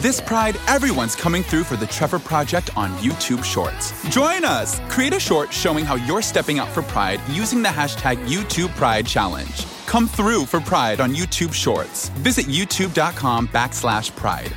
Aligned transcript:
This 0.00 0.18
Pride, 0.18 0.58
everyone's 0.66 1.14
coming 1.14 1.42
through 1.42 1.64
for 1.64 1.76
the 1.76 1.86
Trevor 1.86 2.18
Project 2.18 2.74
on 2.74 2.90
YouTube 3.00 3.44
Shorts. 3.44 3.92
Join 4.08 4.46
us! 4.46 4.80
Create 4.88 5.12
a 5.12 5.20
short 5.20 5.52
showing 5.52 5.84
how 5.84 5.96
you're 5.96 6.22
stepping 6.22 6.58
out 6.58 6.68
for 6.68 6.80
Pride 6.80 7.20
using 7.28 7.60
the 7.60 7.68
hashtag 7.68 8.16
YouTube 8.26 8.74
Pride 8.76 9.06
Challenge. 9.06 9.66
Come 9.84 10.08
through 10.08 10.46
for 10.46 10.58
Pride 10.58 11.00
on 11.00 11.12
YouTube 11.14 11.52
Shorts. 11.52 12.08
Visit 12.20 12.46
youtube.com 12.46 13.48
backslash 13.48 14.16
pride. 14.16 14.56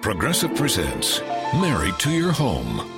Progressive 0.00 0.54
presents 0.54 1.20
Married 1.54 1.98
to 1.98 2.12
Your 2.12 2.30
Home. 2.30 2.97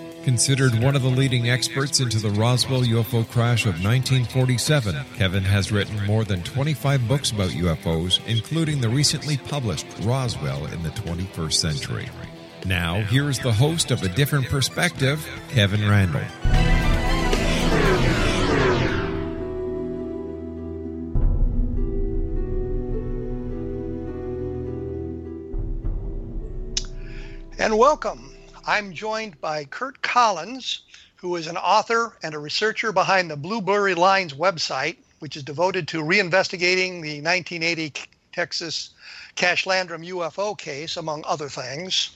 Considered 0.23 0.75
one 0.83 0.95
of 0.95 1.01
the 1.01 1.09
leading 1.09 1.49
experts 1.49 1.99
into 1.99 2.19
the 2.19 2.29
Roswell 2.29 2.81
UFO 2.81 3.27
crash 3.27 3.65
of 3.65 3.83
1947, 3.83 4.95
Kevin 5.15 5.43
has 5.43 5.71
written 5.71 6.05
more 6.05 6.23
than 6.23 6.43
25 6.43 7.07
books 7.07 7.31
about 7.31 7.49
UFOs, 7.49 8.23
including 8.27 8.79
the 8.79 8.89
recently 8.89 9.37
published 9.37 9.87
Roswell 10.01 10.67
in 10.67 10.83
the 10.83 10.89
21st 10.91 11.53
Century. 11.53 12.09
Now, 12.67 13.01
here 13.01 13.31
is 13.31 13.39
the 13.39 13.51
host 13.51 13.89
of 13.89 14.03
A 14.03 14.09
Different 14.09 14.45
Perspective, 14.45 15.27
Kevin 15.49 15.89
Randle. 15.89 16.21
And 27.57 27.75
welcome. 27.75 28.30
I'm 28.67 28.93
joined 28.93 29.41
by 29.41 29.65
Curt 29.65 30.03
Collins, 30.03 30.81
who 31.15 31.35
is 31.35 31.47
an 31.47 31.57
author 31.57 32.17
and 32.21 32.35
a 32.35 32.39
researcher 32.39 32.91
behind 32.91 33.31
the 33.31 33.35
Blue 33.35 33.59
Blurry 33.59 33.95
Lines 33.95 34.33
website, 34.33 34.97
which 35.17 35.35
is 35.35 35.41
devoted 35.41 35.87
to 35.87 36.03
reinvestigating 36.03 37.01
the 37.01 37.21
1980 37.21 37.93
Texas 38.31 38.91
Cash 39.33 39.65
Landrum 39.65 40.03
UFO 40.03 40.55
case, 40.55 40.95
among 40.95 41.23
other 41.25 41.49
things. 41.49 42.11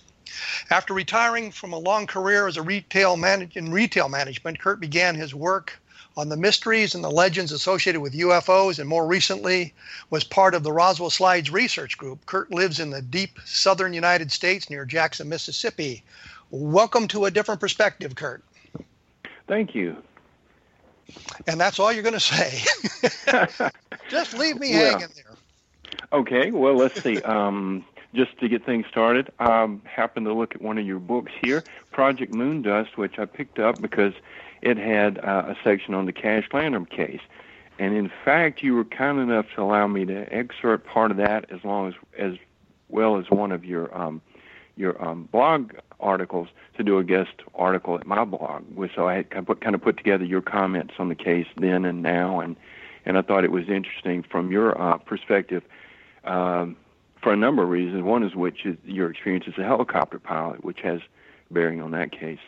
After 0.69 0.93
retiring 0.93 1.51
from 1.51 1.73
a 1.73 1.79
long 1.79 2.05
career 2.05 2.47
as 2.47 2.57
a 2.57 2.61
retail 2.61 3.17
man- 3.17 3.51
in 3.55 3.71
retail 3.71 4.07
management, 4.07 4.59
Curt 4.59 4.79
began 4.79 5.15
his 5.15 5.33
work 5.33 5.81
on 6.17 6.29
the 6.29 6.37
mysteries 6.37 6.95
and 6.95 7.03
the 7.03 7.11
legends 7.11 7.51
associated 7.51 8.01
with 8.01 8.13
UFOs, 8.13 8.79
and 8.79 8.87
more 8.87 9.05
recently 9.05 9.73
was 10.09 10.23
part 10.23 10.53
of 10.53 10.63
the 10.63 10.71
Roswell 10.71 11.09
Slides 11.09 11.49
Research 11.49 11.97
Group. 11.97 12.25
Kurt 12.25 12.51
lives 12.51 12.79
in 12.79 12.91
the 12.91 13.01
deep 13.01 13.39
southern 13.45 13.93
United 13.93 14.31
States 14.31 14.69
near 14.69 14.85
Jackson, 14.85 15.27
Mississippi. 15.27 16.03
Welcome 16.51 17.07
to 17.09 17.25
a 17.25 17.31
different 17.31 17.59
perspective, 17.59 18.15
Curt. 18.15 18.43
Thank 19.47 19.75
you. 19.75 19.97
And 21.47 21.59
that's 21.59 21.79
all 21.79 21.91
you're 21.91 22.03
going 22.03 22.13
to 22.13 22.19
say. 22.19 22.61
Just 24.09 24.33
leave 24.37 24.59
me 24.59 24.71
Yeah. 24.71 24.91
hanging 24.91 25.07
there. 25.15 25.35
Okay, 26.13 26.51
well, 26.51 26.75
let's 26.75 27.01
see. 27.03 27.21
Um, 27.21 27.85
just 28.13 28.37
to 28.39 28.47
get 28.47 28.65
things 28.65 28.85
started, 28.89 29.29
I 29.39 29.67
happened 29.83 30.25
to 30.27 30.33
look 30.33 30.55
at 30.55 30.61
one 30.61 30.77
of 30.77 30.85
your 30.85 30.99
books 30.99 31.31
here, 31.43 31.63
Project 31.91 32.33
Moondust, 32.33 32.95
which 32.95 33.19
I 33.19 33.25
picked 33.25 33.59
up 33.59 33.81
because 33.81 34.13
it 34.61 34.77
had 34.77 35.19
uh, 35.19 35.43
a 35.47 35.55
section 35.63 35.93
on 35.93 36.05
the 36.05 36.13
Cash 36.13 36.47
Landrum 36.53 36.85
case. 36.85 37.21
And 37.77 37.95
in 37.95 38.09
fact, 38.23 38.63
you 38.63 38.73
were 38.73 38.85
kind 38.85 39.19
enough 39.19 39.47
to 39.55 39.61
allow 39.61 39.85
me 39.87 40.05
to 40.05 40.33
excerpt 40.33 40.87
part 40.87 41.11
of 41.11 41.17
that 41.17 41.51
as 41.51 41.63
long 41.65 41.89
as 41.89 41.93
as 42.17 42.37
well 42.87 43.17
as 43.17 43.29
one 43.29 43.51
of 43.51 43.65
your 43.65 43.95
um, 43.97 44.21
your 44.75 45.03
um, 45.03 45.29
blog 45.31 45.73
articles 45.99 46.47
to 46.77 46.83
do 46.83 46.97
a 46.97 47.03
guest 47.03 47.31
article 47.53 47.95
at 47.95 48.05
my 48.05 48.23
blog. 48.25 48.63
So 48.95 49.07
I 49.07 49.15
had 49.15 49.29
kind 49.29 49.39
of 49.39 49.47
put, 49.47 49.61
kind 49.61 49.75
of 49.75 49.81
put 49.81 49.97
together 49.97 50.25
your 50.25 50.41
comments 50.41 50.95
on 50.99 51.09
the 51.09 51.15
case 51.15 51.47
then 51.57 51.85
and 51.85 52.01
now, 52.01 52.39
and 52.39 52.55
and 53.05 53.17
I 53.17 53.21
thought 53.21 53.43
it 53.43 53.51
was 53.51 53.69
interesting 53.69 54.23
from 54.23 54.51
your 54.51 54.79
uh, 54.81 54.97
perspective 54.97 55.63
um, 56.23 56.75
for 57.21 57.31
a 57.31 57.37
number 57.37 57.63
of 57.63 57.69
reasons. 57.69 58.03
One 58.03 58.23
is 58.23 58.35
which 58.35 58.65
is 58.65 58.77
your 58.83 59.11
experience 59.11 59.45
as 59.47 59.57
a 59.57 59.63
helicopter 59.63 60.19
pilot, 60.19 60.63
which 60.63 60.79
has 60.81 61.01
bearing 61.51 61.81
on 61.81 61.91
that 61.91 62.11
case. 62.11 62.39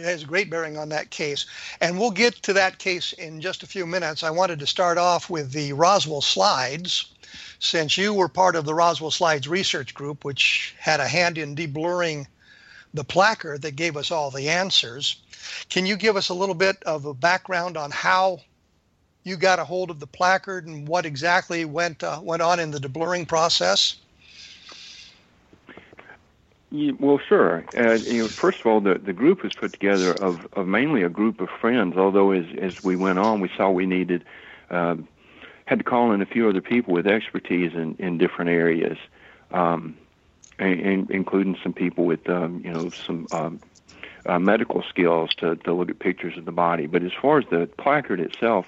It 0.00 0.06
has 0.06 0.24
great 0.24 0.50
bearing 0.50 0.78
on 0.78 0.88
that 0.88 1.10
case. 1.10 1.46
And 1.80 1.98
we'll 1.98 2.10
get 2.10 2.34
to 2.42 2.52
that 2.54 2.78
case 2.78 3.12
in 3.12 3.40
just 3.40 3.62
a 3.62 3.66
few 3.66 3.86
minutes. 3.86 4.22
I 4.22 4.30
wanted 4.30 4.58
to 4.60 4.66
start 4.66 4.96
off 4.96 5.28
with 5.28 5.52
the 5.52 5.72
Roswell 5.74 6.22
slides, 6.22 7.06
since 7.58 7.98
you 7.98 8.14
were 8.14 8.28
part 8.28 8.56
of 8.56 8.64
the 8.64 8.74
Roswell 8.74 9.10
Slides 9.10 9.46
Research 9.46 9.94
Group, 9.94 10.24
which 10.24 10.74
had 10.78 11.00
a 11.00 11.06
hand 11.06 11.36
in 11.36 11.54
deblurring 11.54 12.26
the 12.94 13.04
placard 13.04 13.62
that 13.62 13.76
gave 13.76 13.96
us 13.96 14.10
all 14.10 14.30
the 14.30 14.48
answers. 14.48 15.16
Can 15.68 15.86
you 15.86 15.96
give 15.96 16.16
us 16.16 16.28
a 16.28 16.34
little 16.34 16.54
bit 16.54 16.82
of 16.84 17.04
a 17.04 17.14
background 17.14 17.76
on 17.76 17.90
how 17.90 18.40
you 19.22 19.36
got 19.36 19.58
a 19.58 19.64
hold 19.64 19.90
of 19.90 20.00
the 20.00 20.06
placard 20.06 20.66
and 20.66 20.88
what 20.88 21.06
exactly 21.06 21.64
went 21.64 22.02
uh, 22.02 22.20
went 22.22 22.42
on 22.42 22.58
in 22.58 22.70
the 22.70 22.80
deblurring 22.80 23.28
process? 23.28 23.96
Well, 26.72 27.18
sure. 27.18 27.64
Uh, 27.76 27.94
you 27.94 28.22
know, 28.22 28.28
first 28.28 28.60
of 28.60 28.66
all, 28.66 28.80
the, 28.80 28.94
the 28.94 29.12
group 29.12 29.42
was 29.42 29.52
put 29.54 29.72
together 29.72 30.12
of, 30.12 30.46
of 30.52 30.68
mainly 30.68 31.02
a 31.02 31.08
group 31.08 31.40
of 31.40 31.48
friends. 31.60 31.96
Although 31.96 32.30
as 32.30 32.46
as 32.58 32.84
we 32.84 32.94
went 32.94 33.18
on, 33.18 33.40
we 33.40 33.50
saw 33.56 33.70
we 33.70 33.86
needed 33.86 34.24
um, 34.70 35.08
had 35.64 35.78
to 35.78 35.84
call 35.84 36.12
in 36.12 36.22
a 36.22 36.26
few 36.26 36.48
other 36.48 36.60
people 36.60 36.94
with 36.94 37.06
expertise 37.06 37.72
in, 37.74 37.96
in 37.98 38.18
different 38.18 38.50
areas, 38.50 38.98
um, 39.50 39.96
and, 40.58 40.80
and 40.80 41.10
including 41.10 41.56
some 41.62 41.72
people 41.72 42.04
with 42.04 42.28
um, 42.28 42.62
you 42.64 42.72
know 42.72 42.90
some 42.90 43.26
um, 43.32 43.60
uh, 44.26 44.38
medical 44.38 44.82
skills 44.88 45.30
to 45.38 45.56
to 45.56 45.72
look 45.72 45.90
at 45.90 45.98
pictures 45.98 46.38
of 46.38 46.44
the 46.44 46.52
body. 46.52 46.86
But 46.86 47.02
as 47.02 47.12
far 47.20 47.38
as 47.38 47.44
the 47.50 47.68
placard 47.78 48.20
itself, 48.20 48.66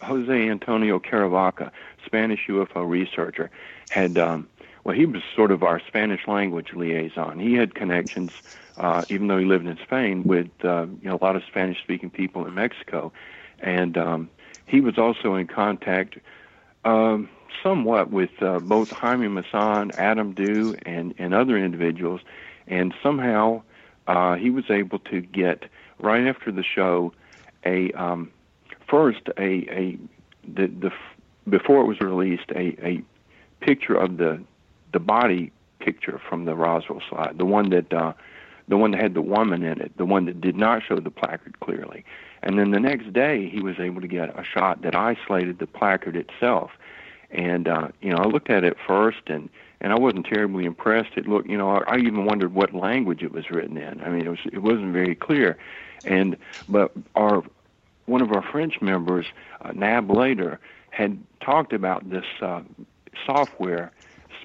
Jose 0.00 0.48
Antonio 0.48 1.00
Caravaca, 1.00 1.72
Spanish 2.04 2.46
UFO 2.48 2.88
researcher, 2.88 3.50
had 3.90 4.18
um, 4.18 4.48
well, 4.86 4.94
he 4.94 5.04
was 5.04 5.20
sort 5.34 5.50
of 5.50 5.64
our 5.64 5.82
Spanish 5.84 6.28
language 6.28 6.68
liaison. 6.72 7.40
He 7.40 7.54
had 7.54 7.74
connections, 7.74 8.30
uh, 8.76 9.02
even 9.10 9.26
though 9.26 9.36
he 9.36 9.44
lived 9.44 9.66
in 9.66 9.76
Spain, 9.82 10.22
with 10.22 10.46
uh, 10.62 10.86
you 11.02 11.08
know 11.08 11.18
a 11.20 11.24
lot 11.24 11.34
of 11.34 11.42
Spanish-speaking 11.48 12.10
people 12.10 12.46
in 12.46 12.54
Mexico, 12.54 13.12
and 13.58 13.98
um, 13.98 14.30
he 14.66 14.80
was 14.80 14.96
also 14.96 15.34
in 15.34 15.48
contact 15.48 16.18
um, 16.84 17.28
somewhat 17.64 18.12
with 18.12 18.30
uh, 18.40 18.60
both 18.60 18.88
Jaime 18.90 19.26
Maussan, 19.26 19.92
Adam 19.96 20.34
Dew, 20.34 20.76
and 20.82 21.12
and 21.18 21.34
other 21.34 21.58
individuals, 21.58 22.20
and 22.68 22.94
somehow 23.02 23.62
uh, 24.06 24.36
he 24.36 24.50
was 24.50 24.70
able 24.70 25.00
to 25.00 25.20
get 25.20 25.64
right 25.98 26.28
after 26.28 26.52
the 26.52 26.62
show, 26.62 27.12
a 27.64 27.90
um, 27.94 28.30
first 28.88 29.30
a 29.36 29.66
a 29.68 29.98
the 30.46 30.68
the 30.68 30.92
before 31.50 31.80
it 31.80 31.86
was 31.86 32.00
released 32.00 32.52
a 32.52 32.76
a 32.86 33.02
picture 33.60 33.96
of 33.96 34.18
the 34.18 34.40
the 34.96 35.00
body 35.00 35.52
picture 35.78 36.18
from 36.26 36.46
the 36.46 36.54
Roswell 36.54 37.02
slide, 37.10 37.36
the 37.36 37.44
one 37.44 37.68
that 37.68 37.92
uh, 37.92 38.14
the 38.66 38.78
one 38.78 38.92
that 38.92 39.00
had 39.02 39.12
the 39.12 39.20
woman 39.20 39.62
in 39.62 39.78
it, 39.78 39.94
the 39.98 40.06
one 40.06 40.24
that 40.24 40.40
did 40.40 40.56
not 40.56 40.82
show 40.82 40.98
the 40.98 41.10
placard 41.10 41.60
clearly. 41.60 42.02
And 42.42 42.58
then 42.58 42.70
the 42.70 42.80
next 42.80 43.12
day, 43.12 43.46
he 43.46 43.60
was 43.60 43.78
able 43.78 44.00
to 44.00 44.08
get 44.08 44.30
a 44.30 44.42
shot 44.42 44.80
that 44.80 44.94
isolated 44.94 45.58
the 45.58 45.66
placard 45.66 46.16
itself. 46.16 46.70
And 47.30 47.68
uh, 47.68 47.88
you 48.00 48.08
know, 48.08 48.16
I 48.16 48.26
looked 48.26 48.48
at 48.48 48.64
it 48.64 48.78
first, 48.86 49.24
and 49.26 49.50
and 49.82 49.92
I 49.92 49.98
wasn't 49.98 50.24
terribly 50.24 50.64
impressed. 50.64 51.10
It 51.14 51.28
looked, 51.28 51.50
you 51.50 51.58
know, 51.58 51.68
I, 51.68 51.96
I 51.96 51.96
even 51.98 52.24
wondered 52.24 52.54
what 52.54 52.72
language 52.72 53.22
it 53.22 53.32
was 53.32 53.50
written 53.50 53.76
in. 53.76 54.00
I 54.00 54.08
mean, 54.08 54.24
it 54.24 54.30
was 54.30 54.40
it 54.50 54.62
wasn't 54.62 54.94
very 54.94 55.14
clear. 55.14 55.58
And 56.06 56.38
but 56.70 56.92
our 57.14 57.42
one 58.06 58.22
of 58.22 58.32
our 58.32 58.42
French 58.50 58.80
members, 58.80 59.26
uh, 59.60 59.72
Nab 59.72 60.08
Lator, 60.08 60.56
had 60.88 61.18
talked 61.42 61.74
about 61.74 62.08
this 62.08 62.24
uh, 62.40 62.62
software, 63.26 63.92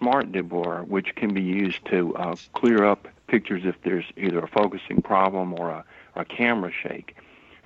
Smart 0.02 0.32
Deblur, 0.32 0.88
which 0.88 1.14
can 1.16 1.32
be 1.32 1.42
used 1.42 1.86
to 1.86 2.16
uh, 2.16 2.36
clear 2.54 2.84
up 2.84 3.08
pictures 3.28 3.62
if 3.66 3.76
there's 3.84 4.06
either 4.18 4.40
a 4.40 4.48
focusing 4.48 5.00
problem 5.00 5.54
or 5.54 5.70
a, 5.70 5.86
a 6.16 6.26
camera 6.26 6.72
shake. 6.72 7.16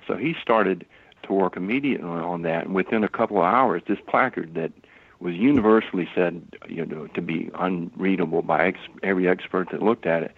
So 0.06 0.16
he 0.16 0.36
started 0.40 0.84
to 1.22 1.32
work 1.32 1.56
immediately 1.56 2.06
on 2.06 2.42
that, 2.42 2.66
and 2.66 2.74
within 2.74 3.02
a 3.02 3.08
couple 3.08 3.38
of 3.38 3.44
hours, 3.44 3.82
this 3.88 3.98
placard 4.06 4.54
that 4.54 4.70
was 5.18 5.34
universally 5.34 6.06
said 6.14 6.42
you 6.68 6.84
know 6.84 7.06
to 7.06 7.22
be 7.22 7.50
unreadable 7.54 8.42
by 8.42 8.66
ex- 8.66 8.80
every 9.02 9.26
expert 9.26 9.70
that 9.70 9.82
looked 9.82 10.04
at 10.04 10.22
it. 10.22 10.32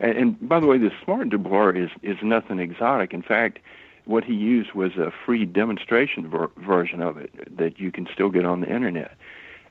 And, 0.00 0.16
and 0.16 0.48
by 0.48 0.58
the 0.58 0.66
way, 0.66 0.78
the 0.78 0.90
Smart 1.04 1.28
Deblur 1.28 1.76
is 1.76 1.90
is 2.02 2.16
nothing 2.22 2.58
exotic. 2.60 3.12
In 3.12 3.22
fact, 3.22 3.58
what 4.06 4.24
he 4.24 4.32
used 4.32 4.72
was 4.72 4.96
a 4.96 5.12
free 5.26 5.44
demonstration 5.44 6.28
ver- 6.28 6.50
version 6.56 7.02
of 7.02 7.18
it 7.18 7.30
that 7.58 7.78
you 7.78 7.92
can 7.92 8.08
still 8.12 8.30
get 8.30 8.46
on 8.46 8.62
the 8.62 8.74
internet. 8.74 9.16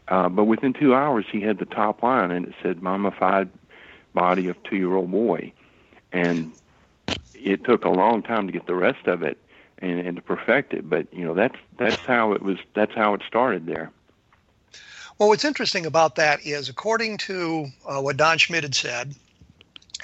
Uh, 0.08 0.30
but 0.30 0.46
within 0.46 0.74
two 0.74 0.94
hours, 0.94 1.26
he 1.32 1.42
had 1.42 1.58
the 1.58 1.66
top 1.66 2.04
line, 2.04 2.32
and 2.32 2.48
it 2.48 2.54
said 2.62 2.82
"mummified 2.82 3.50
body 4.14 4.48
of 4.48 4.62
two-year-old 4.64 5.12
boy," 5.12 5.54
and 6.12 6.52
it 7.34 7.64
took 7.64 7.86
a 7.86 7.90
long 7.90 8.22
time 8.22 8.48
to 8.48 8.54
get 8.54 8.68
the 8.68 8.76
rest 8.76 9.08
of 9.08 9.24
it 9.24 9.38
and, 9.80 10.00
and 10.00 10.16
to 10.16 10.22
perfect 10.22 10.74
it. 10.74 10.90
But 10.90 11.08
you 11.14 11.26
know, 11.26 11.34
that's 11.34 11.56
that's 11.78 12.02
how 12.06 12.34
it 12.34 12.42
was. 12.42 12.58
That's 12.74 12.94
how 12.94 13.14
it 13.14 13.22
started 13.28 13.66
there. 13.66 13.92
Well, 15.18 15.30
what's 15.30 15.46
interesting 15.46 15.86
about 15.86 16.16
that 16.16 16.46
is, 16.46 16.68
according 16.68 17.18
to 17.18 17.68
uh, 17.88 18.02
what 18.02 18.18
Don 18.18 18.38
Schmidt 18.38 18.64
had 18.64 18.74
said, 18.74 19.14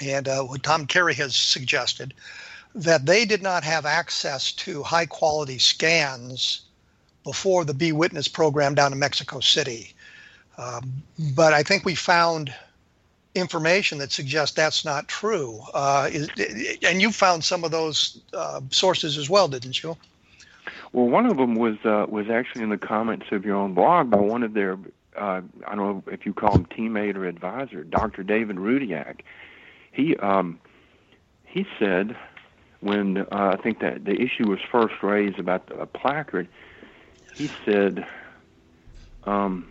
and 0.00 0.28
uh, 0.28 0.42
what 0.42 0.62
Tom 0.62 0.86
Carey 0.86 1.14
has 1.14 1.34
suggested, 1.34 2.14
that 2.74 3.04
they 3.04 3.24
did 3.24 3.42
not 3.42 3.64
have 3.64 3.84
access 3.84 4.52
to 4.52 4.82
high 4.82 5.06
quality 5.06 5.58
scans 5.58 6.62
before 7.24 7.64
the 7.64 7.74
Be 7.74 7.92
Witness 7.92 8.28
program 8.28 8.74
down 8.74 8.92
in 8.92 8.98
Mexico 8.98 9.40
City. 9.40 9.94
Um, 10.56 11.02
but 11.34 11.52
I 11.52 11.62
think 11.62 11.84
we 11.84 11.94
found 11.94 12.52
information 13.34 13.98
that 13.98 14.10
suggests 14.10 14.54
that's 14.54 14.84
not 14.84 15.08
true. 15.08 15.60
Uh, 15.72 16.08
is, 16.10 16.28
and 16.82 17.00
you 17.00 17.12
found 17.12 17.44
some 17.44 17.64
of 17.64 17.70
those 17.70 18.20
uh, 18.32 18.60
sources 18.70 19.16
as 19.16 19.30
well, 19.30 19.48
didn't 19.48 19.82
you? 19.82 19.96
Well, 20.92 21.06
one 21.06 21.26
of 21.26 21.36
them 21.36 21.54
was 21.54 21.76
uh, 21.84 22.06
was 22.08 22.30
actually 22.30 22.62
in 22.62 22.70
the 22.70 22.78
comments 22.78 23.26
of 23.30 23.44
your 23.44 23.56
own 23.56 23.74
blog 23.74 24.10
by 24.10 24.18
one 24.18 24.42
of 24.42 24.54
their 24.54 24.78
uh, 25.16 25.42
I 25.66 25.74
don't 25.74 25.76
know 25.76 26.02
if 26.12 26.24
you 26.24 26.32
call 26.32 26.54
him 26.54 26.66
teammate 26.66 27.16
or 27.16 27.26
advisor, 27.26 27.84
Dr. 27.84 28.22
David 28.22 28.56
Rudiak. 28.56 29.20
He 29.92 30.16
um, 30.16 30.58
he 31.44 31.66
said 31.78 32.16
when 32.80 33.18
uh, 33.18 33.26
I 33.30 33.56
think 33.56 33.80
that 33.80 34.04
the 34.04 34.20
issue 34.20 34.48
was 34.48 34.60
first 34.70 34.94
raised 35.02 35.38
about 35.38 35.66
the 35.66 35.86
placard, 35.86 36.48
he 37.38 37.50
said, 37.64 38.06
um, 39.24 39.70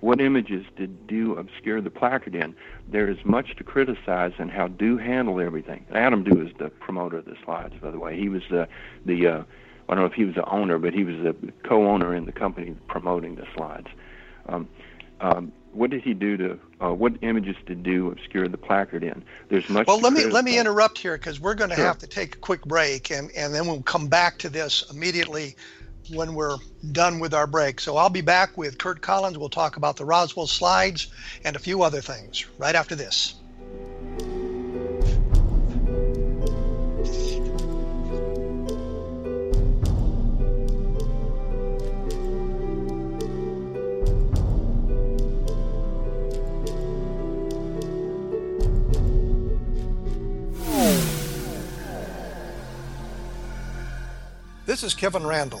"What 0.00 0.20
images 0.20 0.66
did 0.76 1.06
Dew 1.06 1.36
obscure 1.36 1.80
the 1.80 1.90
placard 1.90 2.34
in? 2.34 2.54
There 2.88 3.08
is 3.08 3.24
much 3.24 3.56
to 3.56 3.64
criticize 3.64 4.32
in 4.38 4.48
how 4.48 4.68
Dew 4.68 4.96
handled 4.98 5.40
everything." 5.40 5.86
Adam 5.94 6.24
Dew 6.24 6.42
is 6.46 6.52
the 6.58 6.68
promoter 6.68 7.18
of 7.18 7.24
the 7.24 7.36
slides, 7.44 7.74
by 7.80 7.90
the 7.90 7.98
way. 7.98 8.18
He 8.18 8.28
was 8.28 8.42
the 8.50 8.68
the 9.06 9.26
uh, 9.26 9.42
I 9.88 9.94
don't 9.94 10.04
know 10.04 10.06
if 10.06 10.14
he 10.14 10.24
was 10.24 10.34
the 10.34 10.48
owner, 10.48 10.78
but 10.78 10.92
he 10.92 11.04
was 11.04 11.16
the 11.16 11.52
co-owner 11.62 12.14
in 12.14 12.24
the 12.24 12.32
company 12.32 12.74
promoting 12.88 13.36
the 13.36 13.46
slides. 13.54 13.88
Um, 14.46 14.68
um, 15.20 15.52
what 15.72 15.90
did 15.90 16.02
he 16.02 16.14
do 16.14 16.36
to? 16.36 16.58
Uh, 16.80 16.92
what 16.92 17.14
images 17.22 17.56
did 17.66 17.82
Dew 17.82 18.10
obscure 18.10 18.48
the 18.48 18.58
placard 18.58 19.04
in? 19.04 19.24
There's 19.48 19.68
much. 19.68 19.86
Well, 19.86 20.00
let 20.00 20.12
me 20.12 20.24
let 20.26 20.44
me 20.44 20.58
interrupt 20.58 20.98
here 20.98 21.16
because 21.16 21.40
we're 21.40 21.54
going 21.54 21.70
to 21.70 21.76
sure. 21.76 21.84
have 21.84 21.98
to 21.98 22.06
take 22.06 22.34
a 22.36 22.38
quick 22.38 22.64
break, 22.64 23.10
and 23.10 23.30
and 23.32 23.54
then 23.54 23.66
we'll 23.66 23.82
come 23.82 24.08
back 24.08 24.38
to 24.38 24.48
this 24.48 24.84
immediately 24.90 25.56
when 26.10 26.34
we're 26.34 26.58
done 26.92 27.20
with 27.20 27.34
our 27.34 27.46
break. 27.46 27.80
So 27.80 27.96
I'll 27.96 28.10
be 28.10 28.20
back 28.20 28.56
with 28.56 28.78
Curt 28.78 29.00
Collins. 29.00 29.38
We'll 29.38 29.48
talk 29.48 29.76
about 29.76 29.96
the 29.96 30.04
Roswell 30.04 30.46
slides 30.46 31.08
and 31.44 31.56
a 31.56 31.58
few 31.58 31.82
other 31.82 32.00
things 32.00 32.46
right 32.58 32.74
after 32.74 32.94
this. 32.94 33.34
This 54.64 54.82
is 54.82 54.94
Kevin 54.94 55.24
Randle. 55.26 55.60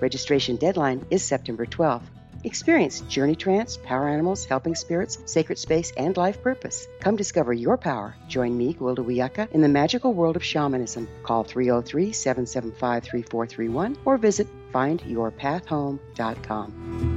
Registration 0.00 0.56
deadline 0.56 1.04
is 1.10 1.22
September 1.22 1.66
12th. 1.66 2.02
Experience 2.44 3.00
journey 3.02 3.34
trance, 3.34 3.76
power 3.78 4.08
animals, 4.08 4.44
helping 4.44 4.74
spirits, 4.74 5.18
sacred 5.24 5.58
space, 5.58 5.92
and 5.96 6.14
life 6.16 6.42
purpose. 6.42 6.86
Come 7.00 7.16
discover 7.16 7.54
your 7.54 7.78
power. 7.78 8.14
Join 8.28 8.56
me, 8.56 8.74
Gwilda 8.74 9.04
Wiyaka, 9.04 9.50
in 9.52 9.62
the 9.62 9.68
magical 9.68 10.12
world 10.12 10.36
of 10.36 10.44
shamanism. 10.44 11.08
Call 11.22 11.44
303 11.44 12.12
775 12.12 13.04
3431 13.04 13.96
or 14.04 14.18
visit 14.18 14.46
findyourpathhome.com. 14.72 17.13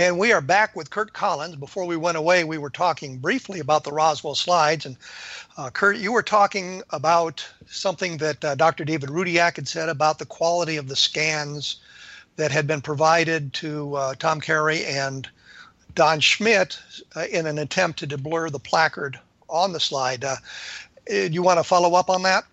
And 0.00 0.18
we 0.18 0.32
are 0.32 0.40
back 0.40 0.74
with 0.74 0.88
Curt 0.88 1.12
Collins. 1.12 1.56
Before 1.56 1.84
we 1.84 1.94
went 1.94 2.16
away, 2.16 2.42
we 2.42 2.56
were 2.56 2.70
talking 2.70 3.18
briefly 3.18 3.60
about 3.60 3.84
the 3.84 3.92
Roswell 3.92 4.34
slides. 4.34 4.86
And 4.86 4.96
uh, 5.58 5.68
Curt, 5.68 5.98
you 5.98 6.10
were 6.10 6.22
talking 6.22 6.82
about 6.88 7.46
something 7.66 8.16
that 8.16 8.42
uh, 8.42 8.54
Dr. 8.54 8.86
David 8.86 9.10
Rudiak 9.10 9.56
had 9.56 9.68
said 9.68 9.90
about 9.90 10.18
the 10.18 10.24
quality 10.24 10.78
of 10.78 10.88
the 10.88 10.96
scans 10.96 11.80
that 12.36 12.50
had 12.50 12.66
been 12.66 12.80
provided 12.80 13.52
to 13.52 13.94
uh, 13.94 14.14
Tom 14.14 14.40
Carey 14.40 14.86
and 14.86 15.28
Don 15.94 16.18
Schmidt 16.18 16.78
uh, 17.14 17.26
in 17.30 17.46
an 17.46 17.58
attempt 17.58 17.98
to 17.98 18.06
deblur 18.06 18.50
the 18.50 18.58
placard 18.58 19.20
on 19.50 19.74
the 19.74 19.80
slide. 19.80 20.24
Uh, 20.24 20.36
do 21.06 21.28
you 21.28 21.42
want 21.42 21.58
to 21.58 21.64
follow 21.64 21.92
up 21.92 22.08
on 22.08 22.22
that? 22.22 22.44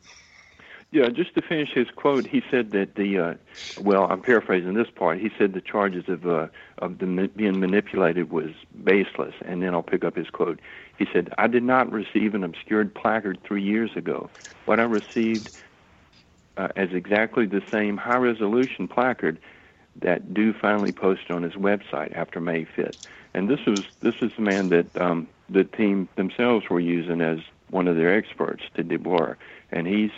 Yeah, 0.91 1.09
just 1.09 1.35
to 1.35 1.41
finish 1.41 1.69
his 1.73 1.87
quote, 1.95 2.27
he 2.27 2.41
said 2.49 2.71
that 2.71 2.95
the 2.95 3.19
uh, 3.19 3.33
well, 3.79 4.07
I'm 4.09 4.21
paraphrasing 4.21 4.73
this 4.73 4.87
part. 4.95 5.19
He 5.19 5.29
said 5.37 5.53
the 5.53 5.61
charges 5.61 6.05
of 6.07 6.25
uh, 6.25 6.47
of 6.79 6.99
the 6.99 7.29
being 7.35 7.59
manipulated 7.59 8.31
was 8.31 8.51
baseless, 8.83 9.33
and 9.45 9.61
then 9.61 9.73
I'll 9.73 9.83
pick 9.83 10.03
up 10.03 10.15
his 10.15 10.29
quote. 10.29 10.59
He 10.97 11.05
said, 11.11 11.33
"I 11.37 11.47
did 11.47 11.63
not 11.63 11.91
receive 11.91 12.33
an 12.35 12.43
obscured 12.43 12.95
placard 12.95 13.39
three 13.45 13.63
years 13.63 13.91
ago. 13.95 14.29
What 14.65 14.79
I 14.79 14.83
received 14.83 15.49
uh, 16.57 16.69
as 16.75 16.89
exactly 16.91 17.45
the 17.45 17.61
same 17.71 17.97
high-resolution 17.97 18.87
placard 18.87 19.39
that 20.01 20.33
Dew 20.33 20.53
finally 20.59 20.91
posted 20.91 21.31
on 21.31 21.43
his 21.43 21.53
website 21.53 22.15
after 22.15 22.39
May 22.39 22.65
5th. 22.65 22.95
And 23.33 23.49
this 23.49 23.59
was 23.67 23.83
this 24.01 24.15
is 24.21 24.31
the 24.35 24.41
man 24.41 24.69
that 24.69 24.87
um, 24.99 25.27
the 25.49 25.63
team 25.63 26.09
themselves 26.15 26.65
were 26.69 26.79
using 26.79 27.21
as 27.21 27.39
one 27.69 27.87
of 27.87 27.95
their 27.95 28.15
experts 28.15 28.63
to 28.75 28.83
deblur, 28.83 29.35
and 29.71 29.85
he's 29.85 30.11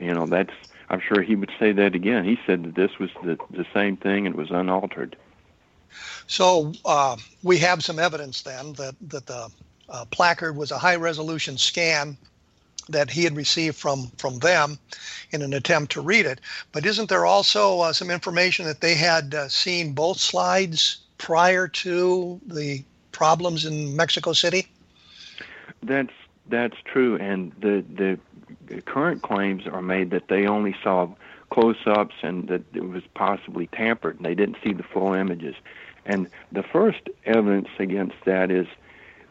you 0.00 0.14
know, 0.14 0.26
that's 0.26 0.52
I'm 0.88 1.00
sure 1.00 1.22
he 1.22 1.34
would 1.34 1.50
say 1.58 1.72
that 1.72 1.94
again. 1.94 2.24
He 2.24 2.38
said 2.46 2.64
that 2.64 2.74
this 2.74 2.98
was 2.98 3.10
the 3.22 3.38
the 3.50 3.66
same 3.74 3.96
thing 3.96 4.26
and 4.26 4.34
it 4.34 4.38
was 4.38 4.50
unaltered. 4.50 5.16
So 6.26 6.72
uh, 6.84 7.16
we 7.42 7.58
have 7.58 7.84
some 7.84 7.98
evidence 7.98 8.42
then 8.42 8.72
that 8.74 8.94
that 9.08 9.26
the 9.26 9.48
uh, 9.88 10.04
placard 10.06 10.56
was 10.56 10.70
a 10.70 10.78
high 10.78 10.96
resolution 10.96 11.56
scan 11.58 12.16
that 12.88 13.10
he 13.10 13.24
had 13.24 13.36
received 13.36 13.76
from 13.76 14.10
from 14.18 14.38
them 14.38 14.78
in 15.30 15.42
an 15.42 15.52
attempt 15.52 15.92
to 15.92 16.00
read 16.00 16.26
it. 16.26 16.40
But 16.72 16.86
isn't 16.86 17.08
there 17.08 17.26
also 17.26 17.80
uh, 17.80 17.92
some 17.92 18.10
information 18.10 18.66
that 18.66 18.80
they 18.80 18.94
had 18.94 19.34
uh, 19.34 19.48
seen 19.48 19.92
both 19.92 20.18
slides 20.18 20.98
prior 21.18 21.66
to 21.68 22.40
the 22.46 22.84
problems 23.12 23.64
in 23.64 23.96
Mexico 23.96 24.32
City? 24.32 24.68
That's 25.82 26.12
that's 26.48 26.76
true, 26.84 27.16
and 27.16 27.52
the 27.60 27.84
the 28.66 28.80
current 28.82 29.22
claims 29.22 29.66
are 29.66 29.82
made 29.82 30.10
that 30.10 30.28
they 30.28 30.46
only 30.46 30.74
saw 30.82 31.08
close-ups 31.50 32.14
and 32.22 32.48
that 32.48 32.62
it 32.74 32.88
was 32.88 33.02
possibly 33.14 33.68
tampered, 33.68 34.16
and 34.16 34.26
they 34.26 34.34
didn't 34.34 34.56
see 34.62 34.72
the 34.72 34.82
full 34.82 35.14
images. 35.14 35.54
And 36.04 36.28
the 36.52 36.62
first 36.62 37.08
evidence 37.24 37.68
against 37.78 38.16
that 38.24 38.50
is 38.50 38.66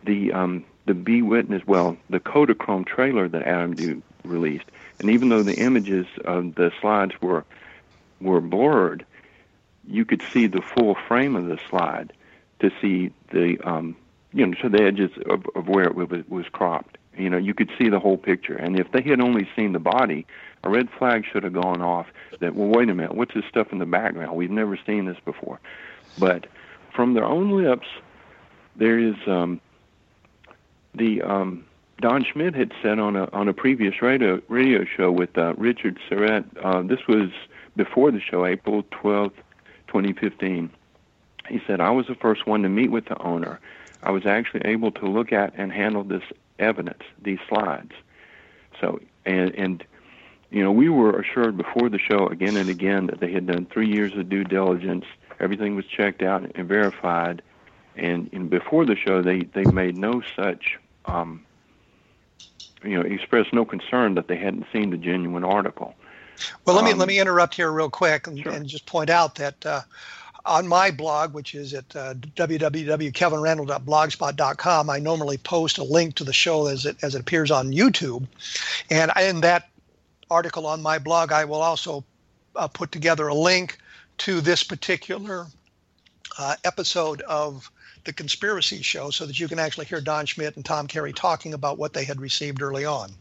the 0.03 0.31
um, 0.34 0.65
the 0.86 0.93
Be 0.93 1.22
Witness, 1.22 1.65
well, 1.65 1.98
the 2.10 2.19
Kodachrome 2.19 2.86
trailer 2.86 3.27
that 3.27 3.43
Adam 3.43 3.74
Dew 3.75 4.01
released. 4.24 4.65
And 5.00 5.10
even 5.10 5.29
though 5.29 5.43
the 5.43 5.55
images 5.55 6.05
of 6.24 6.55
the 6.55 6.72
slides 6.81 7.13
were 7.22 7.43
were 8.22 8.41
blurred, 8.41 9.05
you 9.88 10.05
could 10.05 10.24
see 10.31 10.48
the 10.48 10.62
full 10.62 10.95
frame 11.07 11.36
of 11.36 11.45
the 11.45 11.60
slide 11.69 12.13
to 12.60 12.72
see 12.81 13.12
the 13.31 13.57
um, 13.63 13.95
you 14.34 14.45
know 14.45 14.53
to 14.62 14.69
the 14.69 14.84
edges 14.84 15.12
of, 15.25 15.45
of 15.55 15.67
where 15.67 15.86
it 15.86 15.95
was, 15.95 16.10
was 16.27 16.45
cropped. 16.51 16.98
You 17.17 17.29
know, 17.29 17.38
you 17.38 17.53
could 17.53 17.72
see 17.77 17.89
the 17.89 18.00
whole 18.00 18.17
picture. 18.17 18.55
And 18.55 18.79
if 18.79 18.91
they 18.91 19.01
had 19.01 19.22
only 19.22 19.48
seen 19.55 19.74
the 19.74 19.79
body, 19.79 20.25
a 20.63 20.69
red 20.69 20.89
flag 20.98 21.25
should 21.31 21.43
have 21.43 21.53
gone 21.53 21.81
off 21.81 22.07
that, 22.39 22.55
well, 22.55 22.67
wait 22.67 22.89
a 22.89 22.95
minute, 22.95 23.15
what's 23.15 23.34
this 23.34 23.45
stuff 23.50 23.72
in 23.72 23.79
the 23.79 23.86
background? 23.86 24.36
We've 24.36 24.51
never 24.51 24.77
seen 24.86 25.05
this 25.05 25.17
before. 25.24 25.60
But 26.17 26.48
from 26.93 27.13
their 27.13 27.25
own 27.25 27.51
lips, 27.51 27.88
there 28.75 28.98
is 29.00 29.15
um, 29.27 29.62
the 30.93 31.22
um, 31.22 31.65
Don 32.01 32.25
Schmidt 32.25 32.55
had 32.55 32.74
said 32.81 33.00
on 33.00 33.15
a 33.15 33.29
on 33.31 33.48
a 33.48 33.53
previous 33.53 34.01
radio 34.01 34.41
radio 34.50 34.86
show 34.86 35.12
with 35.12 35.38
uh, 35.38 35.53
Richard 35.55 35.98
Syrett. 36.10 36.45
Uh, 36.62 36.81
this 36.81 37.07
was 37.07 37.29
before 37.75 38.12
the 38.12 38.19
show, 38.19 38.45
April 38.45 38.84
twelfth, 38.91 39.38
twenty 39.88 40.13
fifteen. 40.13 40.69
He 41.48 41.62
said, 41.65 41.79
"I 41.79 41.91
was 41.91 42.07
the 42.07 42.15
first 42.15 42.48
one 42.48 42.63
to 42.63 42.69
meet 42.69 42.91
with 42.91 43.05
the 43.05 43.22
owner. 43.22 43.60
I 44.03 44.12
was 44.12 44.25
actually 44.25 44.62
able 44.65 44.91
to 44.91 45.05
look 45.05 45.31
at 45.31 45.53
and 45.57 45.72
handle 45.72 46.03
this 46.03 46.24
evidence, 46.60 47.04
these 47.22 47.40
slides. 47.48 47.92
So, 48.80 49.00
and, 49.26 49.54
and 49.56 49.84
you 50.52 50.64
know, 50.64 50.72
we 50.72 50.90
were 50.90 51.20
assured 51.20 51.58
before 51.58 51.90
the 51.90 52.00
show 52.00 52.28
again 52.28 52.58
and 52.58 52.70
again 52.70 53.08
that 53.08 53.20
they 53.20 53.32
had 53.32 53.48
done 53.48 53.66
three 53.66 53.88
years 53.88 54.14
of 54.16 54.30
due 54.30 54.44
diligence. 54.44 55.06
Everything 55.40 55.76
was 55.76 55.86
checked 55.86 56.22
out 56.22 56.50
and 56.56 56.68
verified. 56.68 57.42
And, 57.96 58.30
and 58.34 58.50
before 58.50 58.86
the 58.86 58.96
show, 58.96 59.22
they, 59.22 59.40
they 59.40 59.64
made 59.66 59.98
no 59.98 60.22
such, 60.36 60.78
um, 61.06 61.46
you 62.84 62.96
know, 62.98 63.02
expressed 63.02 63.54
no 63.54 63.66
concern 63.66 64.16
that 64.16 64.28
they 64.28 64.38
hadn't 64.38 64.66
seen 64.72 64.90
the 64.92 64.98
genuine 64.98 65.44
article. 65.44 65.96
Well, 66.66 66.76
let 66.76 66.86
me 66.86 66.92
um, 66.92 66.98
let 67.00 67.08
me 67.08 67.20
interrupt 67.20 67.56
here 67.56 67.72
real 67.72 67.90
quick 67.90 68.28
and, 68.28 68.38
sure. 68.38 68.52
and 68.52 68.68
just 68.68 68.86
point 68.86 69.10
out 69.10 69.36
that 69.36 69.66
uh, 69.66 69.82
on 70.46 70.68
my 70.68 70.92
blog, 70.92 71.34
which 71.34 71.56
is 71.56 71.74
at 71.74 71.96
uh, 71.96 72.14
www.kevinrandle.blogspot.com, 72.14 74.90
I 74.90 75.00
normally 75.00 75.38
post 75.38 75.78
a 75.78 75.84
link 75.84 76.16
to 76.16 76.24
the 76.24 76.34
show 76.34 76.68
as 76.68 76.86
it 76.86 76.98
as 77.02 77.16
it 77.16 77.22
appears 77.22 77.52
on 77.52 77.72
YouTube, 77.72 78.28
and 78.90 79.12
in 79.20 79.42
that 79.42 79.70
article 80.30 80.68
on 80.68 80.82
my 80.82 81.00
blog, 81.00 81.32
I 81.32 81.46
will 81.46 81.62
also 81.62 82.04
uh, 82.56 82.68
put 82.68 82.92
together 82.92 83.28
a 83.28 83.34
link 83.34 83.78
to 84.20 84.42
this 84.42 84.64
particular 84.64 85.48
uh, 86.38 86.56
episode 86.64 87.22
of 87.22 87.72
the 88.06 88.14
conspiracy 88.14 88.82
show, 88.82 89.10
so 89.10 89.25
that 89.25 89.40
you 89.40 89.48
can 89.48 89.60
actually 89.60 89.86
hear 89.86 90.00
Don 90.00 90.28
Schmidt 90.28 90.56
and 90.56 90.64
Tom 90.64 90.86
Carey 90.88 91.14
talking 91.14 91.56
about 91.56 91.80
what 91.80 91.94
they 91.94 92.06
had 92.06 92.22
received 92.22 92.62
early 92.62 92.86
on. 92.86 93.12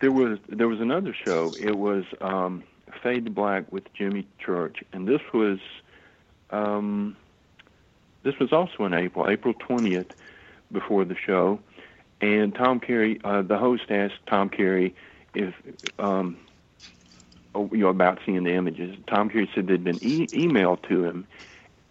There 0.00 0.12
was 0.12 0.38
there 0.48 0.68
was 0.68 0.80
another 0.80 1.14
show. 1.24 1.52
It 1.60 1.76
was. 1.76 2.04
Um 2.20 2.64
Fade 3.02 3.24
to 3.24 3.30
Black 3.30 3.70
with 3.72 3.84
Jimmy 3.94 4.26
Church, 4.38 4.84
and 4.92 5.08
this 5.08 5.20
was 5.34 5.58
um, 6.50 7.16
this 8.22 8.38
was 8.38 8.52
also 8.52 8.84
in 8.84 8.94
April, 8.94 9.28
April 9.28 9.54
twentieth, 9.54 10.06
before 10.70 11.04
the 11.04 11.16
show. 11.16 11.58
And 12.20 12.54
Tom 12.54 12.78
Carey, 12.78 13.20
uh, 13.24 13.42
the 13.42 13.58
host, 13.58 13.90
asked 13.90 14.20
Tom 14.28 14.48
Carey 14.48 14.94
if 15.34 15.54
um, 15.98 16.36
oh, 17.54 17.68
you 17.72 17.78
know 17.78 17.88
about 17.88 18.20
seeing 18.24 18.44
the 18.44 18.52
images. 18.52 18.96
Tom 19.08 19.28
Carey 19.28 19.50
said 19.54 19.66
they'd 19.66 19.82
been 19.82 20.02
e- 20.02 20.28
emailed 20.28 20.86
to 20.88 21.04
him, 21.04 21.26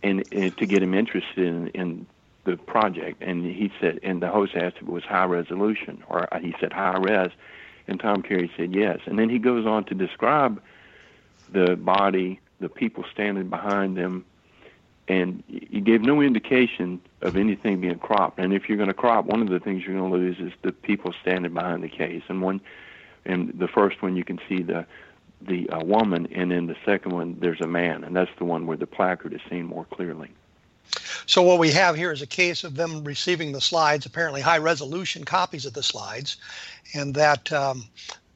and, 0.01 0.23
and 0.31 0.57
to 0.57 0.65
get 0.65 0.81
him 0.81 0.93
interested 0.93 1.45
in, 1.45 1.67
in 1.69 2.07
the 2.45 2.55
project. 2.55 3.21
And 3.21 3.43
he 3.43 3.71
said, 3.81 3.99
and 4.03 4.21
the 4.21 4.29
host 4.29 4.53
asked 4.55 4.77
if 4.77 4.83
it 4.83 4.89
was 4.89 5.03
high 5.03 5.25
resolution, 5.25 6.01
or 6.07 6.27
he 6.41 6.55
said 6.59 6.71
high 6.71 6.97
res, 6.97 7.31
and 7.87 7.99
Tom 7.99 8.21
Carey 8.21 8.49
said 8.55 8.73
yes. 8.73 8.99
And 9.05 9.19
then 9.19 9.29
he 9.29 9.37
goes 9.37 9.65
on 9.65 9.83
to 9.85 9.93
describe 9.93 10.61
the 11.51 11.75
body, 11.75 12.39
the 12.59 12.69
people 12.69 13.03
standing 13.11 13.49
behind 13.49 13.97
them, 13.97 14.25
and 15.07 15.43
he 15.47 15.81
gave 15.81 16.01
no 16.01 16.21
indication 16.21 17.01
of 17.21 17.35
anything 17.35 17.81
being 17.81 17.99
cropped. 17.99 18.39
And 18.39 18.53
if 18.53 18.69
you're 18.69 18.77
going 18.77 18.87
to 18.87 18.93
crop, 18.93 19.25
one 19.25 19.41
of 19.41 19.49
the 19.49 19.59
things 19.59 19.83
you're 19.83 19.97
going 19.97 20.11
to 20.11 20.17
lose 20.17 20.39
is 20.39 20.53
the 20.61 20.71
people 20.71 21.13
standing 21.21 21.53
behind 21.53 21.83
the 21.83 21.89
case. 21.89 22.23
And 22.29 22.41
one, 22.41 22.61
and 23.25 23.53
the 23.57 23.67
first 23.67 24.01
one 24.01 24.15
you 24.15 24.23
can 24.23 24.39
see 24.47 24.61
the 24.61 24.85
the 25.43 25.67
uh, 25.71 25.83
woman, 25.83 26.27
and 26.35 26.51
then 26.51 26.67
the 26.67 26.75
second 26.85 27.13
one 27.13 27.35
there's 27.39 27.61
a 27.61 27.67
man, 27.67 28.03
and 28.03 28.15
that's 28.15 28.31
the 28.37 28.45
one 28.45 28.67
where 28.67 28.77
the 28.77 28.85
placard 28.85 29.33
is 29.33 29.41
seen 29.49 29.65
more 29.65 29.85
clearly. 29.85 30.29
So 31.25 31.41
what 31.41 31.59
we 31.59 31.71
have 31.71 31.95
here 31.95 32.11
is 32.11 32.21
a 32.21 32.27
case 32.27 32.63
of 32.63 32.75
them 32.75 33.03
receiving 33.03 33.51
the 33.51 33.61
slides, 33.61 34.05
apparently 34.05 34.41
high 34.41 34.57
resolution 34.59 35.23
copies 35.23 35.65
of 35.65 35.73
the 35.73 35.83
slides, 35.83 36.37
and 36.93 37.15
that 37.15 37.51
um, 37.51 37.85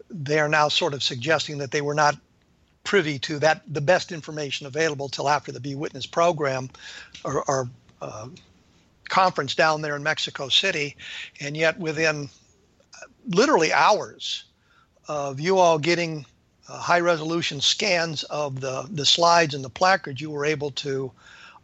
they 0.10 0.40
are 0.40 0.50
now 0.50 0.68
sort 0.68 0.94
of 0.94 1.04
suggesting 1.04 1.58
that 1.60 1.72
they 1.72 1.82
were 1.82 1.94
not 1.94 2.16
privy 2.86 3.20
to 3.20 3.40
that 3.40 3.62
the 3.68 3.82
best 3.82 4.14
information 4.14 4.66
available 4.66 5.10
till 5.10 5.28
after 5.28 5.52
the 5.52 5.60
Be 5.60 5.76
Witness 5.76 6.06
program 6.06 6.70
or, 7.26 7.44
or 7.50 7.70
uh, 8.02 8.30
conference 9.10 9.56
down 9.56 9.82
there 9.82 9.96
in 9.96 10.04
Mexico 10.04 10.48
City, 10.48 10.96
and 11.42 11.58
yet 11.58 11.78
within 11.78 12.30
uh, 12.94 13.06
literally 13.28 13.74
hours 13.74 14.46
of 15.08 15.40
you 15.40 15.58
all 15.58 15.78
getting 15.78 16.26
uh, 16.70 16.78
high 16.80 17.00
resolution 17.00 17.60
scans 17.60 18.24
of 18.24 18.62
the 18.62 18.88
the 18.92 19.06
slides 19.06 19.54
and 19.54 19.64
the 19.64 19.70
placards, 19.70 20.22
you 20.22 20.32
were 20.32 20.46
able 20.46 20.72
to 20.72 21.12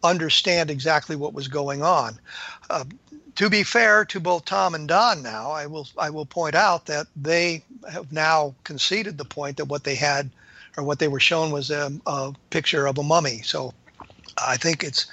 understand 0.04 0.70
exactly 0.70 1.16
what 1.16 1.34
was 1.34 1.48
going 1.48 1.84
on. 1.84 2.20
Uh, 2.70 2.84
to 3.36 3.50
be 3.50 3.64
fair 3.64 4.06
to 4.06 4.20
both 4.20 4.46
Tom 4.46 4.76
and 4.76 4.88
Don 4.88 5.24
now, 5.24 5.52
I 5.52 5.66
will 5.66 5.88
I 5.98 6.10
will 6.10 6.26
point 6.26 6.56
out 6.56 6.86
that 6.88 7.08
they 7.16 7.64
have 7.92 8.12
now 8.12 8.54
conceded 8.64 9.18
the 9.18 9.26
point 9.26 9.58
that 9.58 9.66
what 9.66 9.84
they 9.84 9.96
had 9.96 10.30
or 10.78 10.84
what 10.84 11.00
they 11.00 11.08
were 11.08 11.20
shown 11.20 11.52
was 11.52 11.70
a, 11.70 11.92
a 12.06 12.34
picture 12.50 12.88
of 12.88 12.98
a 12.98 13.04
mummy. 13.04 13.42
So 13.44 13.74
I 14.38 14.58
think 14.58 14.84
it's 14.84 15.06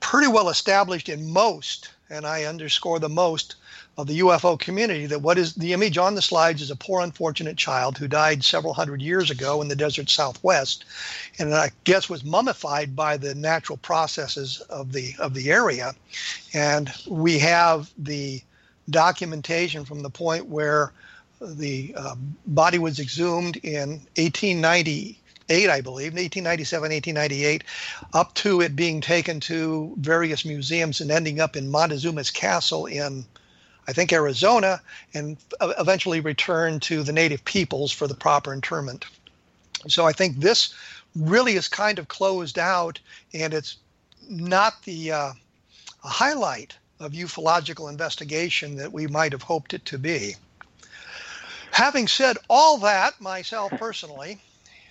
pretty 0.00 0.28
well 0.28 0.48
established 0.48 1.08
in 1.08 1.30
most, 1.30 1.90
and 2.08 2.26
I 2.26 2.44
underscore 2.44 2.98
the 2.98 3.08
most, 3.08 3.56
of 4.00 4.06
the 4.06 4.20
UFO 4.20 4.58
community 4.58 5.06
that 5.06 5.22
what 5.22 5.38
is 5.38 5.54
the 5.54 5.72
image 5.72 5.98
on 5.98 6.14
the 6.14 6.22
slides 6.22 6.62
is 6.62 6.70
a 6.70 6.76
poor 6.76 7.02
unfortunate 7.02 7.56
child 7.56 7.98
who 7.98 8.08
died 8.08 8.42
several 8.42 8.72
hundred 8.72 9.02
years 9.02 9.30
ago 9.30 9.60
in 9.60 9.68
the 9.68 9.76
desert 9.76 10.08
southwest 10.08 10.84
and 11.38 11.54
I 11.54 11.70
guess 11.84 12.08
was 12.08 12.24
mummified 12.24 12.96
by 12.96 13.16
the 13.16 13.34
natural 13.34 13.78
processes 13.78 14.60
of 14.70 14.92
the 14.92 15.14
of 15.18 15.34
the 15.34 15.50
area 15.50 15.92
and 16.54 16.90
we 17.06 17.38
have 17.40 17.90
the 17.98 18.42
documentation 18.88 19.84
from 19.84 20.02
the 20.02 20.10
point 20.10 20.46
where 20.46 20.92
the 21.40 21.94
uh, 21.96 22.14
body 22.46 22.78
was 22.78 23.00
exhumed 23.00 23.56
in 23.56 24.00
1898 24.16 25.70
I 25.70 25.80
believe 25.80 26.12
1897 26.12 26.90
1898 26.90 27.64
up 28.12 28.34
to 28.34 28.60
it 28.60 28.76
being 28.76 29.00
taken 29.00 29.40
to 29.40 29.94
various 29.98 30.44
museums 30.44 31.00
and 31.00 31.10
ending 31.10 31.40
up 31.40 31.56
in 31.56 31.70
Montezuma's 31.70 32.30
castle 32.30 32.86
in 32.86 33.24
I 33.88 33.92
think, 33.92 34.12
Arizona, 34.12 34.80
and 35.14 35.36
eventually 35.60 36.20
returned 36.20 36.82
to 36.82 37.02
the 37.02 37.12
native 37.12 37.44
peoples 37.44 37.90
for 37.90 38.06
the 38.06 38.14
proper 38.14 38.52
interment. 38.52 39.04
So 39.88 40.06
I 40.06 40.12
think 40.12 40.36
this 40.36 40.72
really 41.16 41.54
is 41.54 41.66
kind 41.66 41.98
of 41.98 42.06
closed 42.06 42.56
out, 42.56 43.00
and 43.34 43.52
it's 43.52 43.78
not 44.28 44.82
the 44.84 45.10
uh, 45.10 45.32
highlight 46.04 46.76
of 47.00 47.12
ufological 47.12 47.90
investigation 47.90 48.76
that 48.76 48.92
we 48.92 49.08
might 49.08 49.32
have 49.32 49.42
hoped 49.42 49.74
it 49.74 49.84
to 49.86 49.98
be. 49.98 50.36
Having 51.72 52.08
said 52.08 52.36
all 52.48 52.78
that, 52.78 53.20
myself 53.20 53.72
personally, 53.72 54.38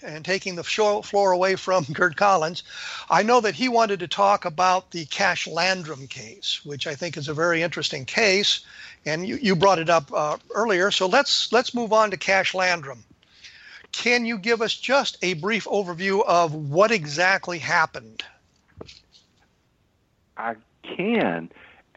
and 0.01 0.24
taking 0.24 0.55
the 0.55 0.63
floor 0.63 1.31
away 1.31 1.55
from 1.55 1.86
Curt 1.93 2.15
Collins, 2.15 2.63
I 3.09 3.24
know 3.24 3.41
that 3.41 3.55
he 3.55 3.67
wanted 3.69 4.00
to 4.00 4.07
talk 4.07 4.45
about 4.45 4.91
the 4.91 5.05
Cash 5.05 5.48
Landrum 5.48 6.07
case, 6.07 6.62
which 6.63 6.88
I 6.88 6.95
think 6.95 7.17
is 7.17 7.27
a 7.27 7.33
very 7.33 7.62
interesting 7.62 8.05
case, 8.05 8.62
and 9.05 9.27
you, 9.27 9.38
you 9.41 9.55
brought 9.55 9.79
it 9.79 9.89
up 9.89 10.12
uh, 10.13 10.38
earlier. 10.53 10.91
So 10.91 11.07
let's 11.07 11.51
let's 11.51 11.74
move 11.74 11.93
on 11.93 12.12
to 12.12 12.17
Cash 12.17 12.53
Landrum. 12.53 13.03
Can 13.92 14.25
you 14.25 14.37
give 14.37 14.61
us 14.61 14.75
just 14.75 15.18
a 15.22 15.33
brief 15.33 15.65
overview 15.65 16.24
of 16.25 16.53
what 16.53 16.92
exactly 16.92 17.59
happened? 17.59 18.24
I 20.37 20.55
can. 20.83 21.50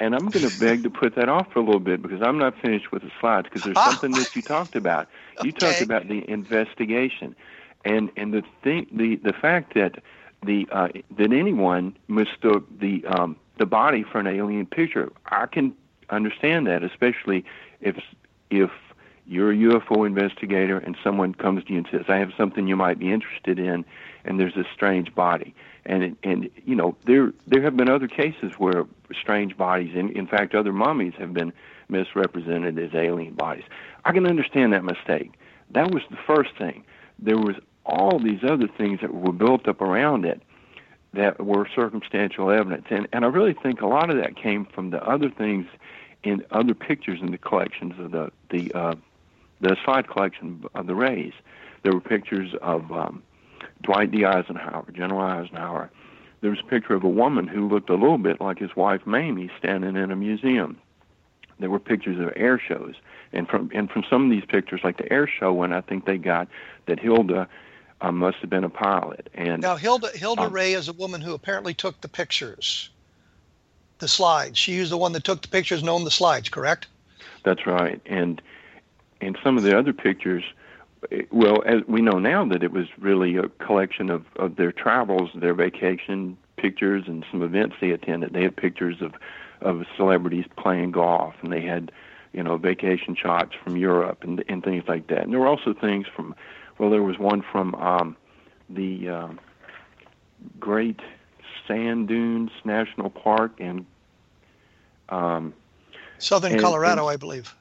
And 0.02 0.16
I'm 0.16 0.26
going 0.30 0.48
to 0.48 0.58
beg 0.58 0.82
to 0.82 0.90
put 0.90 1.14
that 1.14 1.28
off 1.28 1.52
for 1.52 1.60
a 1.60 1.62
little 1.62 1.78
bit 1.78 2.02
because 2.02 2.22
I'm 2.22 2.36
not 2.36 2.60
finished 2.60 2.90
with 2.90 3.02
the 3.02 3.10
slides 3.20 3.46
because 3.48 3.62
there's 3.62 3.76
something 3.84 4.10
that 4.12 4.34
you 4.34 4.42
talked 4.42 4.74
about. 4.74 5.06
You 5.44 5.50
okay. 5.50 5.66
talked 5.66 5.80
about 5.80 6.08
the 6.08 6.28
investigation 6.28 7.36
and 7.84 8.10
and 8.16 8.34
the 8.34 8.42
thing 8.64 8.88
the 8.90 9.14
the 9.16 9.32
fact 9.32 9.74
that 9.74 10.02
the 10.44 10.68
uh, 10.72 10.88
that 11.16 11.32
anyone 11.32 11.96
mistook 12.08 12.66
the 12.80 13.04
um, 13.06 13.36
the 13.58 13.66
body 13.66 14.02
for 14.02 14.18
an 14.18 14.26
alien 14.26 14.66
picture, 14.66 15.12
I 15.26 15.46
can 15.46 15.72
understand 16.10 16.66
that, 16.66 16.82
especially 16.82 17.44
if 17.80 17.96
if 18.50 18.70
you're 19.24 19.52
a 19.52 19.56
UFO 19.56 20.04
investigator 20.04 20.78
and 20.78 20.96
someone 21.04 21.32
comes 21.32 21.62
to 21.64 21.72
you 21.72 21.78
and 21.78 21.88
says, 21.92 22.06
"I 22.08 22.16
have 22.16 22.32
something 22.36 22.66
you 22.66 22.74
might 22.74 22.98
be 22.98 23.12
interested 23.12 23.60
in," 23.60 23.84
and 24.24 24.40
there's 24.40 24.56
a 24.56 24.64
strange 24.74 25.14
body, 25.14 25.54
and 25.84 26.16
and 26.22 26.50
you 26.64 26.74
know 26.74 26.96
there 27.06 27.32
there 27.46 27.62
have 27.62 27.76
been 27.76 27.88
other 27.88 28.08
cases 28.08 28.52
where 28.58 28.84
strange 29.20 29.56
bodies, 29.56 29.94
in 29.94 30.10
in 30.10 30.26
fact, 30.26 30.54
other 30.54 30.72
mummies 30.72 31.14
have 31.18 31.32
been 31.32 31.52
misrepresented 31.88 32.78
as 32.78 32.94
alien 32.94 33.34
bodies. 33.34 33.64
I 34.04 34.12
can 34.12 34.26
understand 34.26 34.72
that 34.72 34.84
mistake. 34.84 35.32
That 35.70 35.90
was 35.90 36.02
the 36.10 36.18
first 36.26 36.50
thing. 36.56 36.84
There 37.18 37.38
was 37.38 37.56
all 37.84 38.18
these 38.18 38.40
other 38.44 38.68
things 38.68 39.00
that 39.00 39.12
were 39.12 39.32
built 39.32 39.66
up 39.68 39.80
around 39.80 40.24
it 40.24 40.40
that 41.14 41.44
were 41.44 41.68
circumstantial 41.74 42.50
evidence. 42.50 42.86
And, 42.90 43.06
and 43.12 43.24
I 43.24 43.28
really 43.28 43.54
think 43.54 43.82
a 43.82 43.86
lot 43.86 44.08
of 44.08 44.16
that 44.16 44.36
came 44.36 44.64
from 44.64 44.90
the 44.90 45.02
other 45.02 45.30
things 45.30 45.66
in 46.22 46.44
other 46.50 46.74
pictures 46.74 47.20
in 47.20 47.30
the 47.32 47.38
collections 47.38 47.94
of 47.98 48.12
the 48.12 48.30
the 48.50 48.72
uh, 48.72 48.94
the 49.60 49.76
side 49.84 50.08
collection 50.08 50.64
of 50.74 50.86
the 50.86 50.94
Rays. 50.94 51.32
There 51.82 51.92
were 51.92 52.00
pictures 52.00 52.54
of 52.62 52.90
um, 52.92 53.22
Dwight 53.82 54.10
D. 54.10 54.24
Eisenhower, 54.24 54.86
General 54.92 55.20
Eisenhower. 55.20 55.90
There 56.40 56.50
was 56.50 56.60
a 56.60 56.68
picture 56.68 56.94
of 56.94 57.04
a 57.04 57.08
woman 57.08 57.46
who 57.46 57.68
looked 57.68 57.90
a 57.90 57.94
little 57.94 58.18
bit 58.18 58.40
like 58.40 58.58
his 58.58 58.74
wife 58.74 59.06
Mamie 59.06 59.50
standing 59.58 59.96
in 59.96 60.10
a 60.10 60.16
museum. 60.16 60.78
There 61.58 61.70
were 61.70 61.78
pictures 61.78 62.18
of 62.18 62.32
air 62.34 62.58
shows, 62.58 62.94
and 63.32 63.48
from 63.48 63.70
and 63.72 63.88
from 63.88 64.04
some 64.10 64.24
of 64.24 64.30
these 64.30 64.44
pictures, 64.44 64.80
like 64.82 64.96
the 64.96 65.12
air 65.12 65.28
show 65.28 65.52
one, 65.52 65.72
I 65.72 65.80
think 65.80 66.04
they 66.04 66.18
got 66.18 66.48
that 66.86 66.98
Hilda 66.98 67.48
uh, 68.00 68.12
must 68.12 68.38
have 68.38 68.50
been 68.50 68.64
a 68.64 68.68
pilot. 68.68 69.30
And 69.34 69.62
now 69.62 69.76
Hilda 69.76 70.08
Hilda 70.14 70.42
um, 70.42 70.52
Ray 70.52 70.74
is 70.74 70.88
a 70.88 70.92
woman 70.92 71.20
who 71.20 71.34
apparently 71.34 71.72
took 71.74 72.00
the 72.00 72.08
pictures, 72.08 72.90
the 73.98 74.08
slides. 74.08 74.58
She 74.58 74.80
was 74.80 74.90
the 74.90 74.98
one 74.98 75.12
that 75.12 75.22
took 75.22 75.42
the 75.42 75.48
pictures 75.48 75.80
and 75.80 75.88
owned 75.88 76.06
the 76.06 76.10
slides, 76.10 76.48
correct? 76.48 76.88
That's 77.44 77.66
right. 77.66 78.00
And 78.06 78.42
and 79.20 79.38
some 79.44 79.56
of 79.56 79.62
the 79.62 79.78
other 79.78 79.92
pictures, 79.92 80.42
well, 81.30 81.62
as 81.66 81.82
we 81.88 82.00
know 82.00 82.18
now 82.18 82.44
that 82.46 82.62
it 82.62 82.72
was 82.72 82.86
really 82.98 83.36
a 83.36 83.48
collection 83.64 84.10
of 84.10 84.24
of 84.36 84.56
their 84.56 84.72
travels, 84.72 85.30
their 85.34 85.54
vacation 85.54 86.36
pictures, 86.56 87.04
and 87.06 87.24
some 87.30 87.42
events 87.42 87.76
they 87.80 87.90
attended. 87.90 88.32
They 88.32 88.42
had 88.42 88.56
pictures 88.56 89.00
of 89.00 89.14
of 89.60 89.84
celebrities 89.96 90.44
playing 90.56 90.92
golf, 90.92 91.34
and 91.42 91.52
they 91.52 91.62
had 91.62 91.90
you 92.32 92.42
know 92.42 92.56
vacation 92.56 93.16
shots 93.16 93.52
from 93.62 93.76
Europe 93.76 94.22
and 94.22 94.44
and 94.48 94.62
things 94.62 94.84
like 94.86 95.08
that. 95.08 95.22
And 95.22 95.32
there 95.32 95.40
were 95.40 95.48
also 95.48 95.74
things 95.74 96.06
from 96.14 96.34
well, 96.78 96.90
there 96.90 97.02
was 97.02 97.18
one 97.18 97.42
from 97.42 97.74
um, 97.76 98.16
the 98.70 99.08
uh, 99.08 99.28
Great 100.58 101.00
Sand 101.66 102.08
Dunes 102.08 102.50
National 102.64 103.10
Park 103.10 103.52
in 103.58 103.86
um, 105.08 105.52
southern 106.18 106.52
and, 106.52 106.60
Colorado, 106.60 107.02
and, 107.02 107.14
I 107.14 107.16
believe. 107.16 107.54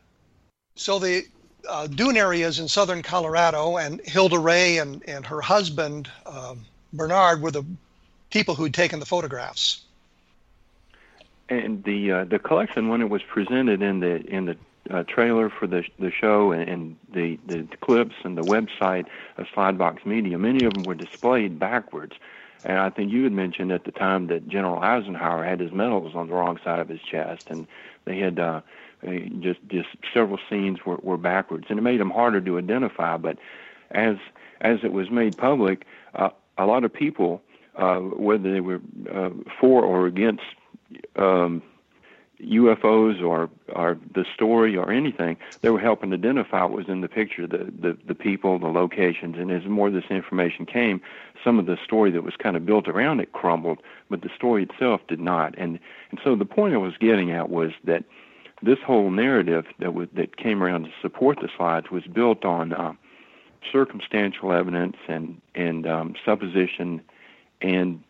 So 0.75 0.99
the 0.99 1.23
uh, 1.67 1.87
dune 1.87 2.17
areas 2.17 2.59
in 2.59 2.67
southern 2.67 3.01
Colorado, 3.01 3.77
and 3.77 4.01
Hilda 4.05 4.39
Ray 4.39 4.77
and, 4.77 5.03
and 5.07 5.25
her 5.25 5.41
husband 5.41 6.09
um, 6.25 6.65
Bernard 6.93 7.41
were 7.41 7.51
the 7.51 7.63
people 8.29 8.55
who'd 8.55 8.73
taken 8.73 8.99
the 8.99 9.05
photographs. 9.05 9.81
And 11.49 11.83
the 11.83 12.11
uh, 12.11 12.23
the 12.25 12.39
collection, 12.39 12.87
when 12.87 13.01
it 13.01 13.09
was 13.09 13.21
presented 13.23 13.81
in 13.81 13.99
the 13.99 14.25
in 14.25 14.45
the 14.45 14.57
uh, 14.89 15.03
trailer 15.03 15.49
for 15.49 15.67
the 15.67 15.83
the 15.99 16.11
show 16.11 16.51
and, 16.51 16.69
and 16.69 16.97
the 17.13 17.39
the 17.45 17.67
clips 17.81 18.15
and 18.23 18.37
the 18.37 18.43
website 18.43 19.05
of 19.37 19.47
Slidebox 19.47 20.05
Media, 20.05 20.37
many 20.37 20.63
of 20.65 20.73
them 20.73 20.83
were 20.83 20.95
displayed 20.95 21.59
backwards. 21.59 22.13
And 22.63 22.77
I 22.77 22.89
think 22.89 23.11
you 23.11 23.23
had 23.23 23.33
mentioned 23.33 23.71
at 23.71 23.85
the 23.85 23.91
time 23.91 24.27
that 24.27 24.47
General 24.47 24.79
Eisenhower 24.79 25.43
had 25.43 25.59
his 25.59 25.71
medals 25.71 26.15
on 26.15 26.27
the 26.27 26.33
wrong 26.33 26.59
side 26.63 26.79
of 26.79 26.87
his 26.87 27.01
chest, 27.01 27.49
and 27.49 27.67
they 28.05 28.19
had 28.19 28.39
uh, 28.39 28.61
just 29.39 29.59
just 29.67 29.89
several 30.13 30.39
scenes 30.49 30.79
were, 30.85 30.97
were 30.97 31.17
backwards, 31.17 31.65
and 31.69 31.79
it 31.79 31.81
made 31.81 31.99
them 31.99 32.11
harder 32.11 32.41
to 32.41 32.57
identify. 32.57 33.17
But 33.17 33.37
as 33.91 34.17
as 34.61 34.79
it 34.83 34.93
was 34.93 35.09
made 35.09 35.37
public, 35.37 35.85
uh, 36.15 36.29
a 36.57 36.65
lot 36.65 36.83
of 36.83 36.93
people, 36.93 37.41
uh, 37.75 37.97
whether 37.97 38.51
they 38.51 38.61
were 38.61 38.81
uh, 39.11 39.31
for 39.59 39.83
or 39.83 40.05
against 40.05 40.43
um, 41.15 41.61
UFOs 42.41 43.21
or 43.21 43.49
or 43.69 43.97
the 44.13 44.25
story 44.33 44.75
or 44.75 44.91
anything, 44.91 45.37
they 45.61 45.69
were 45.69 45.79
helping 45.79 46.13
identify 46.13 46.63
what 46.63 46.71
was 46.71 46.89
in 46.89 47.01
the 47.01 47.07
picture, 47.07 47.47
the, 47.47 47.71
the 47.79 47.97
the 48.07 48.15
people, 48.15 48.59
the 48.59 48.67
locations, 48.67 49.37
and 49.37 49.51
as 49.51 49.65
more 49.65 49.87
of 49.87 49.93
this 49.93 50.09
information 50.09 50.65
came, 50.65 51.01
some 51.43 51.59
of 51.59 51.65
the 51.65 51.77
story 51.83 52.11
that 52.11 52.23
was 52.23 52.35
kind 52.35 52.55
of 52.55 52.65
built 52.65 52.87
around 52.87 53.19
it 53.19 53.31
crumbled, 53.33 53.79
but 54.09 54.21
the 54.21 54.29
story 54.35 54.63
itself 54.63 55.01
did 55.07 55.19
not. 55.19 55.55
And 55.57 55.79
and 56.09 56.19
so 56.23 56.35
the 56.35 56.45
point 56.45 56.73
I 56.73 56.77
was 56.77 56.93
getting 56.99 57.31
at 57.31 57.49
was 57.49 57.71
that 57.83 58.03
this 58.63 58.79
whole 58.85 59.11
narrative 59.11 59.65
that 59.79 60.09
that 60.13 60.37
came 60.37 60.63
around 60.63 60.83
to 60.83 60.91
support 61.01 61.39
the 61.41 61.49
slides 61.55 61.89
was 61.91 62.03
built 62.03 62.45
on 62.45 62.73
uh, 62.73 62.93
circumstantial 63.71 64.51
evidence 64.53 64.97
and 65.07 65.41
and 65.55 65.87
um, 65.87 66.15
supposition 66.25 67.01
and 67.61 68.03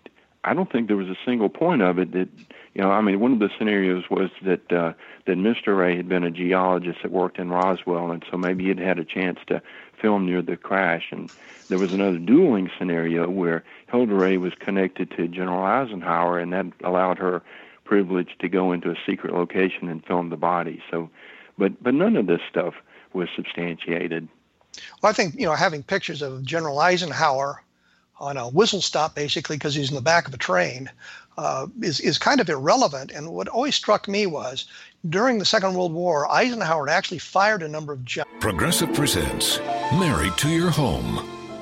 I 0.43 0.53
don't 0.53 0.71
think 0.71 0.87
there 0.87 0.97
was 0.97 1.07
a 1.07 1.17
single 1.23 1.49
point 1.49 1.83
of 1.83 1.99
it 1.99 2.13
that, 2.13 2.27
you 2.73 2.81
know, 2.81 2.91
I 2.91 3.01
mean, 3.01 3.19
one 3.19 3.33
of 3.33 3.39
the 3.39 3.49
scenarios 3.57 4.05
was 4.09 4.31
that 4.43 4.71
uh, 4.71 4.93
that 5.25 5.37
Mr. 5.37 5.77
Ray 5.77 5.95
had 5.95 6.09
been 6.09 6.23
a 6.23 6.31
geologist 6.31 6.99
that 7.03 7.11
worked 7.11 7.37
in 7.37 7.49
Roswell, 7.49 8.09
and 8.09 8.25
so 8.29 8.37
maybe 8.37 8.65
he'd 8.65 8.79
had 8.79 8.97
a 8.97 9.05
chance 9.05 9.39
to 9.47 9.61
film 10.01 10.25
near 10.25 10.41
the 10.41 10.57
crash. 10.57 11.09
And 11.11 11.31
there 11.69 11.77
was 11.77 11.93
another 11.93 12.17
dueling 12.17 12.71
scenario 12.79 13.29
where 13.29 13.63
Hilda 13.91 14.15
Ray 14.15 14.37
was 14.37 14.53
connected 14.59 15.11
to 15.11 15.27
General 15.27 15.63
Eisenhower, 15.63 16.39
and 16.39 16.51
that 16.53 16.65
allowed 16.83 17.19
her 17.19 17.43
privilege 17.91 18.37
to 18.39 18.47
go 18.47 18.71
into 18.71 18.89
a 18.89 18.95
secret 19.05 19.33
location 19.33 19.89
and 19.89 20.05
film 20.05 20.29
the 20.29 20.37
body. 20.37 20.81
So, 20.89 21.09
but 21.57 21.83
but 21.83 21.93
none 21.93 22.15
of 22.15 22.25
this 22.25 22.39
stuff 22.49 22.73
was 23.11 23.27
substantiated. 23.35 24.29
Well, 25.01 25.09
I 25.09 25.13
think 25.13 25.35
you 25.35 25.45
know 25.45 25.55
having 25.55 25.83
pictures 25.83 26.21
of 26.21 26.45
General 26.45 26.79
Eisenhower 26.79 27.61
on 28.17 28.37
a 28.37 28.47
whistle 28.47 28.79
stop, 28.81 29.13
basically 29.13 29.57
because 29.57 29.75
he's 29.75 29.89
in 29.89 29.95
the 29.95 30.01
back 30.01 30.25
of 30.25 30.33
a 30.33 30.37
train, 30.37 30.89
uh, 31.37 31.67
is 31.81 31.99
is 31.99 32.17
kind 32.17 32.39
of 32.39 32.47
irrelevant. 32.47 33.11
And 33.11 33.33
what 33.33 33.49
always 33.49 33.75
struck 33.75 34.07
me 34.07 34.25
was 34.25 34.67
during 35.09 35.39
the 35.39 35.43
Second 35.43 35.73
World 35.73 35.91
War, 35.91 36.31
Eisenhower 36.31 36.87
actually 36.87 37.19
fired 37.19 37.61
a 37.61 37.67
number 37.67 37.91
of 37.91 38.05
jets. 38.05 38.29
Progressive 38.39 38.93
presents 38.93 39.59
Married 39.99 40.37
to 40.37 40.47
Your 40.47 40.69
Home. 40.69 41.40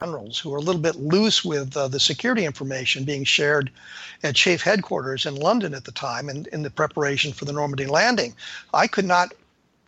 generals 0.00 0.38
who 0.38 0.50
were 0.50 0.58
a 0.58 0.62
little 0.62 0.80
bit 0.80 0.94
loose 0.94 1.44
with 1.44 1.76
uh, 1.76 1.88
the 1.88 1.98
security 1.98 2.44
information 2.44 3.02
being 3.02 3.24
shared 3.24 3.68
at 4.22 4.36
SHAEF 4.36 4.62
headquarters 4.62 5.26
in 5.26 5.34
London 5.34 5.74
at 5.74 5.84
the 5.84 5.90
time 5.90 6.28
and 6.28 6.46
in 6.48 6.62
the 6.62 6.70
preparation 6.70 7.32
for 7.32 7.46
the 7.46 7.52
Normandy 7.52 7.86
landing. 7.86 8.32
I 8.72 8.86
could 8.86 9.06
not 9.06 9.34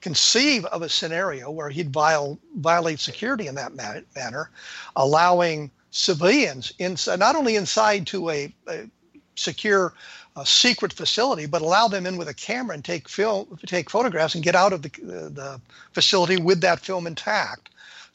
conceive 0.00 0.64
of 0.64 0.82
a 0.82 0.88
scenario 0.88 1.48
where 1.48 1.70
he'd 1.70 1.92
viol- 1.92 2.40
violate 2.56 2.98
security 2.98 3.46
in 3.46 3.54
that 3.54 3.76
man- 3.76 4.04
manner, 4.16 4.50
allowing 4.96 5.70
civilians 5.92 6.72
not 6.80 7.36
only 7.36 7.54
inside 7.54 8.04
to 8.08 8.30
a, 8.30 8.52
a 8.66 8.90
secure 9.36 9.94
uh, 10.34 10.42
secret 10.42 10.92
facility, 10.92 11.46
but 11.46 11.62
allow 11.62 11.86
them 11.86 12.04
in 12.04 12.16
with 12.16 12.26
a 12.26 12.34
camera 12.34 12.74
and 12.74 12.84
take 12.84 13.08
film, 13.08 13.56
take 13.64 13.88
photographs, 13.88 14.34
and 14.34 14.42
get 14.42 14.56
out 14.56 14.72
of 14.72 14.82
the, 14.82 14.90
uh, 15.04 15.28
the 15.28 15.60
facility 15.92 16.36
with 16.36 16.60
that 16.62 16.80
film 16.80 17.06
intact. 17.06 17.70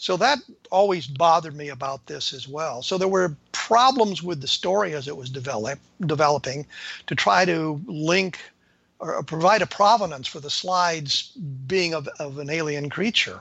So 0.06 0.18
that 0.18 0.38
always 0.70 1.08
bothered 1.08 1.56
me 1.56 1.70
about 1.70 2.06
this 2.06 2.32
as 2.32 2.48
well. 2.48 2.84
So 2.84 3.00
there 3.00 3.08
were 3.08 3.36
problems 3.54 4.22
with 4.22 4.39
the 4.39 4.48
story 4.48 4.94
as 4.94 5.08
it 5.08 5.18
was 5.18 5.32
develop, 5.32 5.80
developing 6.02 6.68
to 7.08 7.15
try 7.15 7.44
to 7.46 7.82
link 7.88 8.38
or 9.00 9.24
provide 9.24 9.63
a 9.63 9.65
provenance 9.65 10.28
for 10.28 10.39
the 10.39 10.52
slides 10.52 11.32
being 11.65 11.96
of, 11.96 12.08
of 12.20 12.38
an 12.38 12.52
alien 12.52 12.88
creature. 12.88 13.39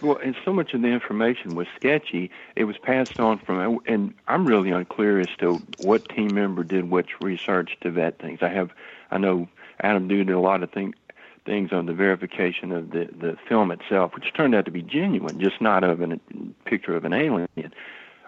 Well, 0.00 0.16
and 0.16 0.34
so 0.44 0.52
much 0.52 0.74
of 0.74 0.82
the 0.82 0.88
information 0.88 1.54
was 1.54 1.68
sketchy. 1.76 2.32
It 2.56 2.64
was 2.64 2.76
passed 2.76 3.20
on 3.20 3.38
from, 3.38 3.78
and 3.86 4.12
I'm 4.26 4.44
really 4.44 4.72
unclear 4.72 5.20
as 5.20 5.28
to 5.38 5.62
what 5.82 6.08
team 6.08 6.34
member 6.34 6.64
did 6.64 6.90
which 6.90 7.20
research 7.20 7.76
to 7.82 7.90
vet 7.92 8.18
things. 8.18 8.40
I 8.42 8.48
have, 8.48 8.72
I 9.12 9.18
know 9.18 9.48
Adam 9.78 10.08
did 10.08 10.28
a 10.28 10.40
lot 10.40 10.64
of 10.64 10.72
things 10.72 10.96
things 11.44 11.72
on 11.72 11.86
the 11.86 11.92
verification 11.92 12.72
of 12.72 12.90
the 12.90 13.08
the 13.18 13.36
film 13.48 13.70
itself, 13.70 14.14
which 14.14 14.32
turned 14.34 14.54
out 14.54 14.64
to 14.64 14.70
be 14.70 14.82
genuine, 14.82 15.40
just 15.40 15.60
not 15.60 15.84
of 15.84 16.00
a 16.00 16.18
picture 16.64 16.96
of 16.96 17.04
an 17.04 17.12
alien. 17.12 17.48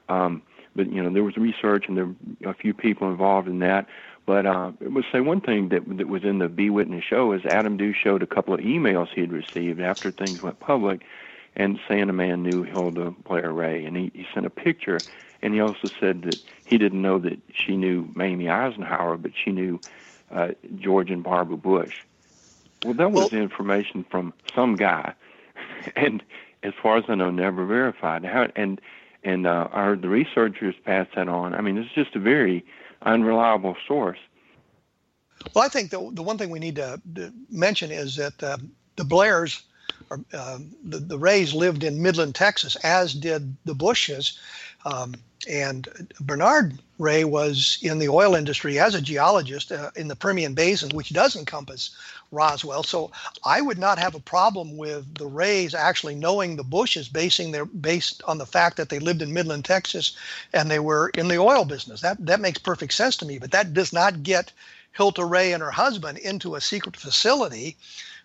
Um, 0.08 0.42
but 0.76 0.90
you 0.90 1.02
know, 1.02 1.12
there 1.12 1.24
was 1.24 1.36
research 1.36 1.84
and 1.88 1.96
there 1.96 2.06
were 2.06 2.50
a 2.50 2.54
few 2.54 2.74
people 2.74 3.08
involved 3.08 3.48
in 3.48 3.60
that. 3.60 3.86
But 4.26 4.46
uh, 4.46 4.72
I 4.80 4.88
would 4.88 5.04
say 5.12 5.20
one 5.20 5.40
thing 5.40 5.68
that 5.68 5.82
that 5.98 6.08
was 6.08 6.24
in 6.24 6.38
the 6.38 6.48
Be 6.48 6.70
Witness 6.70 7.04
show 7.04 7.32
is 7.32 7.44
Adam 7.44 7.76
Dew 7.76 7.92
showed 7.92 8.22
a 8.22 8.26
couple 8.26 8.54
of 8.54 8.60
emails 8.60 9.08
he 9.14 9.20
had 9.20 9.32
received 9.32 9.80
after 9.80 10.10
things 10.10 10.42
went 10.42 10.60
public, 10.60 11.02
and 11.56 11.78
saying 11.88 12.08
a 12.08 12.12
man 12.12 12.42
knew 12.42 12.62
Hilda 12.62 13.14
Blair 13.24 13.52
Ray, 13.52 13.84
and 13.84 13.96
he, 13.96 14.10
he 14.14 14.26
sent 14.32 14.46
a 14.46 14.50
picture, 14.50 15.04
and 15.42 15.52
he 15.52 15.60
also 15.60 15.90
said 16.00 16.22
that 16.22 16.38
he 16.64 16.78
didn't 16.78 17.02
know 17.02 17.18
that 17.18 17.38
she 17.52 17.76
knew 17.76 18.08
Mamie 18.14 18.48
Eisenhower, 18.48 19.18
but 19.18 19.32
she 19.44 19.52
knew 19.52 19.78
uh, 20.30 20.48
George 20.76 21.10
and 21.10 21.22
Barbara 21.22 21.58
Bush. 21.58 21.94
Well, 22.84 22.94
that 22.94 23.12
was 23.12 23.32
well, 23.32 23.40
information 23.40 24.04
from 24.10 24.32
some 24.54 24.76
guy, 24.76 25.14
and 25.96 26.22
as 26.62 26.72
far 26.82 26.98
as 26.98 27.04
I 27.08 27.14
know, 27.14 27.30
never 27.30 27.64
verified. 27.64 28.24
How 28.24 28.48
and 28.54 28.80
and 29.24 29.46
uh, 29.46 29.68
heard 29.68 30.02
the 30.02 30.08
researchers 30.08 30.74
pass 30.84 31.06
that 31.16 31.28
on. 31.28 31.54
I 31.54 31.60
mean, 31.62 31.78
it's 31.78 31.92
just 31.94 32.14
a 32.14 32.18
very 32.20 32.64
unreliable 33.02 33.76
source. 33.88 34.18
Well, 35.54 35.64
I 35.64 35.68
think 35.68 35.90
the 35.90 36.10
the 36.12 36.22
one 36.22 36.38
thing 36.38 36.50
we 36.50 36.58
need 36.58 36.76
to, 36.76 37.00
to 37.14 37.32
mention 37.50 37.90
is 37.90 38.16
that 38.16 38.42
uh, 38.42 38.58
the 38.96 39.04
Blairs, 39.04 39.62
or 40.10 40.20
uh, 40.32 40.58
the 40.84 40.98
the 40.98 41.18
Rays, 41.18 41.54
lived 41.54 41.84
in 41.84 42.02
Midland, 42.02 42.34
Texas, 42.34 42.76
as 42.76 43.14
did 43.14 43.56
the 43.64 43.74
Bushes. 43.74 44.38
Um, 44.84 45.14
and 45.46 46.12
Bernard 46.20 46.78
Ray 46.98 47.24
was 47.24 47.78
in 47.82 47.98
the 47.98 48.08
oil 48.08 48.34
industry 48.34 48.78
as 48.78 48.94
a 48.94 49.00
geologist 49.00 49.72
uh, 49.72 49.90
in 49.96 50.08
the 50.08 50.16
Permian 50.16 50.54
Basin, 50.54 50.90
which 50.90 51.12
does 51.12 51.34
encompass 51.36 51.90
Roswell. 52.30 52.82
So 52.82 53.10
I 53.44 53.60
would 53.60 53.78
not 53.78 53.98
have 53.98 54.14
a 54.14 54.20
problem 54.20 54.76
with 54.76 55.14
the 55.16 55.26
Rays 55.26 55.74
actually 55.74 56.14
knowing 56.14 56.56
the 56.56 56.64
Bushes, 56.64 57.08
basing 57.08 57.50
their 57.52 57.64
based 57.64 58.22
on 58.24 58.38
the 58.38 58.46
fact 58.46 58.76
that 58.76 58.88
they 58.88 58.98
lived 58.98 59.22
in 59.22 59.32
Midland, 59.32 59.64
Texas, 59.64 60.16
and 60.52 60.70
they 60.70 60.78
were 60.78 61.10
in 61.10 61.28
the 61.28 61.38
oil 61.38 61.64
business. 61.64 62.00
That 62.00 62.24
that 62.26 62.40
makes 62.40 62.58
perfect 62.58 62.94
sense 62.94 63.16
to 63.18 63.26
me. 63.26 63.38
But 63.38 63.50
that 63.52 63.74
does 63.74 63.92
not 63.92 64.22
get 64.22 64.52
Hilda 64.92 65.24
Ray 65.24 65.52
and 65.52 65.62
her 65.62 65.70
husband 65.70 66.18
into 66.18 66.54
a 66.54 66.60
secret 66.60 66.96
facility 66.96 67.76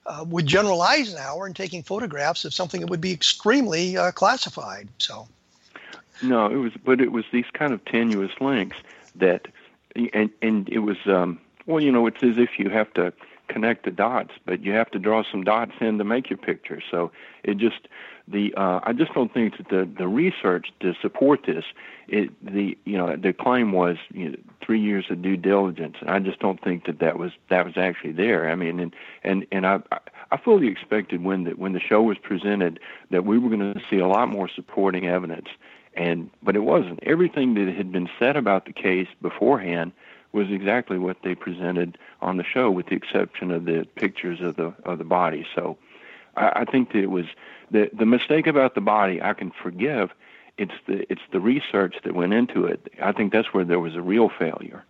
uh, 0.05 0.25
with 0.27 0.45
General 0.45 0.81
Eisenhower 0.81 1.45
and 1.45 1.55
taking 1.55 1.83
photographs 1.83 2.45
of 2.45 2.53
something 2.53 2.81
that 2.81 2.89
would 2.89 3.01
be 3.01 3.11
extremely 3.13 3.97
uh, 3.97 4.11
classified. 4.11 4.89
So. 4.99 5.27
No, 6.21 6.47
it 6.47 6.57
was, 6.57 6.73
but 6.83 7.01
it 7.01 7.11
was 7.11 7.25
these 7.31 7.45
kind 7.53 7.73
of 7.73 7.83
tenuous 7.85 8.31
links 8.41 8.77
that, 9.15 9.47
and 10.13 10.29
and 10.41 10.69
it 10.69 10.79
was, 10.79 10.97
um, 11.05 11.39
well, 11.65 11.81
you 11.81 11.91
know, 11.91 12.05
it's 12.07 12.23
as 12.23 12.37
if 12.37 12.59
you 12.59 12.69
have 12.69 12.93
to 12.95 13.13
connect 13.47 13.83
the 13.83 13.91
dots, 13.91 14.31
but 14.45 14.63
you 14.63 14.71
have 14.73 14.91
to 14.91 14.99
draw 14.99 15.23
some 15.29 15.43
dots 15.43 15.73
in 15.81 15.97
to 15.97 16.03
make 16.03 16.29
your 16.29 16.37
picture. 16.37 16.81
So 16.89 17.11
it 17.43 17.57
just 17.57 17.87
the 18.27 18.53
uh, 18.55 18.79
I 18.83 18.93
just 18.93 19.13
don't 19.13 19.33
think 19.33 19.57
that 19.57 19.69
the 19.69 19.89
the 19.97 20.07
research 20.07 20.67
to 20.79 20.93
support 21.01 21.45
this, 21.45 21.65
it 22.07 22.29
the 22.45 22.77
you 22.85 22.97
know 22.97 23.15
the 23.15 23.33
claim 23.33 23.71
was 23.71 23.97
you 24.13 24.29
know, 24.29 24.37
three 24.63 24.79
years 24.79 25.05
of 25.09 25.21
due 25.21 25.35
diligence, 25.35 25.97
and 25.99 26.09
I 26.09 26.19
just 26.19 26.39
don't 26.39 26.61
think 26.63 26.85
that 26.85 26.99
that 26.99 27.17
was 27.17 27.31
that 27.49 27.65
was 27.65 27.75
actually 27.75 28.13
there. 28.13 28.49
I 28.49 28.55
mean, 28.55 28.79
and 28.79 28.95
and 29.23 29.45
and 29.51 29.65
I 29.65 29.79
I 30.31 30.37
fully 30.37 30.67
expected 30.67 31.23
when 31.23 31.43
the 31.43 31.51
when 31.51 31.73
the 31.73 31.79
show 31.79 32.03
was 32.03 32.17
presented 32.17 32.79
that 33.09 33.25
we 33.25 33.39
were 33.39 33.49
going 33.49 33.73
to 33.73 33.81
see 33.89 33.99
a 33.99 34.07
lot 34.07 34.29
more 34.29 34.47
supporting 34.47 35.07
evidence, 35.07 35.47
and 35.93 36.29
but 36.43 36.55
it 36.55 36.63
wasn't. 36.63 36.99
Everything 37.03 37.53
that 37.55 37.73
had 37.73 37.91
been 37.91 38.09
said 38.19 38.37
about 38.37 38.65
the 38.65 38.73
case 38.73 39.07
beforehand 39.21 39.91
was 40.31 40.49
exactly 40.51 40.99
what 40.99 41.17
they 41.23 41.35
presented 41.35 41.97
on 42.21 42.37
the 42.37 42.43
show, 42.43 42.69
with 42.69 42.87
the 42.87 42.95
exception 42.95 43.51
of 43.51 43.65
the 43.65 43.85
pictures 43.95 44.41
of 44.41 44.55
the 44.55 44.73
of 44.83 44.97
the 44.97 45.03
body. 45.03 45.45
So, 45.55 45.77
I, 46.35 46.61
I 46.61 46.65
think 46.65 46.93
that 46.93 46.99
it 46.99 47.11
was 47.11 47.25
the 47.71 47.89
the 47.93 48.05
mistake 48.05 48.47
about 48.47 48.75
the 48.75 48.81
body 48.81 49.21
I 49.21 49.33
can 49.33 49.51
forgive. 49.51 50.11
It's 50.57 50.73
the 50.87 51.11
it's 51.11 51.21
the 51.31 51.39
research 51.39 51.95
that 52.03 52.13
went 52.13 52.33
into 52.33 52.65
it. 52.65 52.91
I 53.01 53.11
think 53.11 53.31
that's 53.31 53.53
where 53.53 53.65
there 53.65 53.79
was 53.79 53.95
a 53.95 54.01
real 54.01 54.29
failure. 54.29 54.83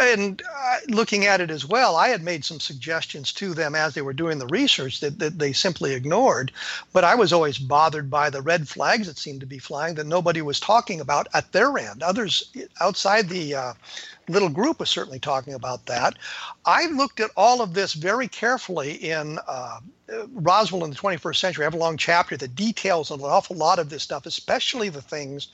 And 0.00 0.42
uh, 0.42 0.76
looking 0.88 1.26
at 1.26 1.40
it 1.40 1.50
as 1.50 1.64
well, 1.64 1.94
I 1.94 2.08
had 2.08 2.22
made 2.22 2.44
some 2.44 2.58
suggestions 2.58 3.32
to 3.34 3.54
them 3.54 3.74
as 3.74 3.94
they 3.94 4.02
were 4.02 4.12
doing 4.12 4.38
the 4.38 4.48
research 4.48 4.98
that, 5.00 5.18
that 5.20 5.38
they 5.38 5.52
simply 5.52 5.94
ignored. 5.94 6.50
But 6.92 7.04
I 7.04 7.14
was 7.14 7.32
always 7.32 7.58
bothered 7.58 8.10
by 8.10 8.30
the 8.30 8.42
red 8.42 8.68
flags 8.68 9.06
that 9.06 9.18
seemed 9.18 9.40
to 9.40 9.46
be 9.46 9.58
flying 9.58 9.94
that 9.94 10.06
nobody 10.06 10.42
was 10.42 10.58
talking 10.58 11.00
about 11.00 11.28
at 11.34 11.52
their 11.52 11.78
end. 11.78 12.02
Others 12.02 12.50
outside 12.80 13.28
the 13.28 13.54
uh, 13.54 13.74
little 14.28 14.48
group 14.48 14.80
was 14.80 14.90
certainly 14.90 15.20
talking 15.20 15.54
about 15.54 15.86
that. 15.86 16.16
I 16.66 16.86
looked 16.86 17.20
at 17.20 17.30
all 17.36 17.62
of 17.62 17.74
this 17.74 17.92
very 17.92 18.26
carefully 18.26 18.94
in 18.94 19.38
uh, 19.46 19.78
Roswell 20.32 20.84
in 20.84 20.90
the 20.90 20.96
21st 20.96 21.36
Century. 21.36 21.64
I 21.64 21.66
have 21.66 21.74
a 21.74 21.78
long 21.78 21.96
chapter 21.96 22.36
that 22.36 22.56
details 22.56 23.10
an 23.10 23.20
awful 23.20 23.56
lot 23.56 23.78
of 23.78 23.88
this 23.88 24.02
stuff, 24.02 24.26
especially 24.26 24.88
the 24.88 25.02
things 25.02 25.48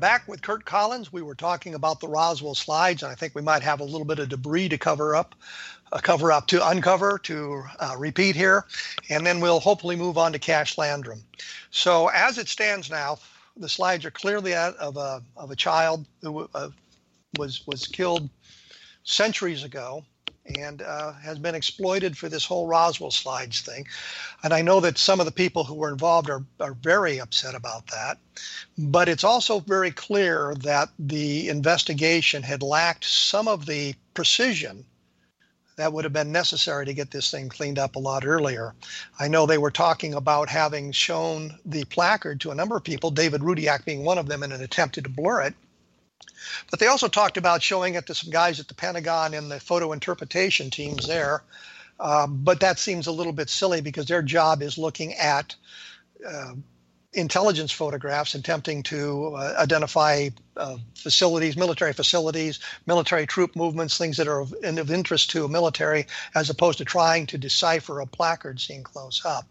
back 0.00 0.26
with 0.26 0.40
Curt 0.40 0.64
Collins. 0.64 1.12
We 1.12 1.22
were 1.22 1.34
talking 1.34 1.74
about 1.74 2.00
the 2.00 2.08
Roswell 2.08 2.54
slides, 2.54 3.02
and 3.02 3.12
I 3.12 3.14
think 3.14 3.34
we 3.34 3.42
might 3.42 3.62
have 3.62 3.80
a 3.80 3.84
little 3.84 4.06
bit 4.06 4.18
of 4.18 4.30
debris 4.30 4.70
to 4.70 4.78
cover 4.78 5.14
up, 5.14 5.34
uh, 5.92 5.98
cover 5.98 6.32
up 6.32 6.46
to 6.48 6.66
uncover 6.66 7.18
to 7.24 7.62
uh, 7.78 7.94
repeat 7.98 8.34
here, 8.34 8.64
and 9.10 9.26
then 9.26 9.40
we'll 9.40 9.60
hopefully 9.60 9.96
move 9.96 10.16
on 10.16 10.32
to 10.32 10.38
Cash 10.38 10.78
Landrum. 10.78 11.22
So 11.70 12.08
as 12.08 12.38
it 12.38 12.48
stands 12.48 12.90
now, 12.90 13.18
the 13.56 13.68
slides 13.68 14.04
are 14.06 14.10
clearly 14.10 14.54
of 14.54 14.96
a 14.96 15.22
of 15.36 15.50
a 15.50 15.56
child 15.56 16.06
who 16.22 16.48
uh, 16.54 16.70
was 17.38 17.66
was 17.66 17.86
killed 17.86 18.30
centuries 19.04 19.64
ago 19.64 20.04
and 20.46 20.82
uh, 20.82 21.12
has 21.12 21.38
been 21.38 21.54
exploited 21.54 22.16
for 22.16 22.28
this 22.28 22.44
whole 22.44 22.66
Roswell 22.66 23.10
slides 23.10 23.60
thing. 23.60 23.86
And 24.42 24.52
I 24.52 24.62
know 24.62 24.80
that 24.80 24.98
some 24.98 25.20
of 25.20 25.26
the 25.26 25.32
people 25.32 25.64
who 25.64 25.74
were 25.74 25.90
involved 25.90 26.30
are, 26.30 26.44
are 26.58 26.74
very 26.74 27.20
upset 27.20 27.54
about 27.54 27.86
that. 27.88 28.18
But 28.78 29.08
it's 29.08 29.24
also 29.24 29.60
very 29.60 29.90
clear 29.90 30.54
that 30.60 30.88
the 30.98 31.48
investigation 31.48 32.42
had 32.42 32.62
lacked 32.62 33.04
some 33.04 33.48
of 33.48 33.66
the 33.66 33.94
precision 34.14 34.84
that 35.76 35.92
would 35.92 36.04
have 36.04 36.12
been 36.12 36.30
necessary 36.30 36.84
to 36.84 36.92
get 36.92 37.10
this 37.10 37.30
thing 37.30 37.48
cleaned 37.48 37.78
up 37.78 37.96
a 37.96 37.98
lot 37.98 38.26
earlier. 38.26 38.74
I 39.18 39.28
know 39.28 39.46
they 39.46 39.56
were 39.56 39.70
talking 39.70 40.12
about 40.12 40.50
having 40.50 40.92
shown 40.92 41.58
the 41.64 41.84
placard 41.84 42.40
to 42.42 42.50
a 42.50 42.54
number 42.54 42.76
of 42.76 42.84
people, 42.84 43.10
David 43.10 43.40
Rudiak 43.40 43.86
being 43.86 44.04
one 44.04 44.18
of 44.18 44.26
them, 44.26 44.42
in 44.42 44.52
an 44.52 44.62
attempt 44.62 44.96
to 44.96 45.02
blur 45.08 45.40
it. 45.42 45.54
But 46.70 46.80
they 46.80 46.86
also 46.86 47.08
talked 47.08 47.36
about 47.36 47.62
showing 47.62 47.94
it 47.94 48.06
to 48.06 48.14
some 48.14 48.30
guys 48.30 48.60
at 48.60 48.68
the 48.68 48.74
Pentagon 48.74 49.34
and 49.34 49.50
the 49.50 49.60
photo 49.60 49.92
interpretation 49.92 50.70
teams 50.70 51.06
there. 51.06 51.42
Um, 51.98 52.40
but 52.42 52.60
that 52.60 52.78
seems 52.78 53.06
a 53.06 53.12
little 53.12 53.32
bit 53.32 53.50
silly 53.50 53.80
because 53.80 54.06
their 54.06 54.22
job 54.22 54.62
is 54.62 54.78
looking 54.78 55.14
at 55.14 55.54
uh, 56.26 56.54
intelligence 57.12 57.72
photographs, 57.72 58.34
attempting 58.34 58.82
to 58.84 59.34
uh, 59.36 59.54
identify 59.58 60.28
uh, 60.56 60.78
facilities, 60.94 61.56
military 61.56 61.92
facilities, 61.92 62.60
military 62.86 63.26
troop 63.26 63.56
movements, 63.56 63.98
things 63.98 64.16
that 64.16 64.28
are 64.28 64.40
of, 64.40 64.54
of 64.62 64.90
interest 64.90 65.30
to 65.30 65.44
a 65.44 65.48
military, 65.48 66.06
as 66.34 66.50
opposed 66.50 66.78
to 66.78 66.84
trying 66.84 67.26
to 67.26 67.36
decipher 67.36 68.00
a 68.00 68.06
placard 68.06 68.60
seen 68.60 68.82
close 68.82 69.22
up. 69.24 69.46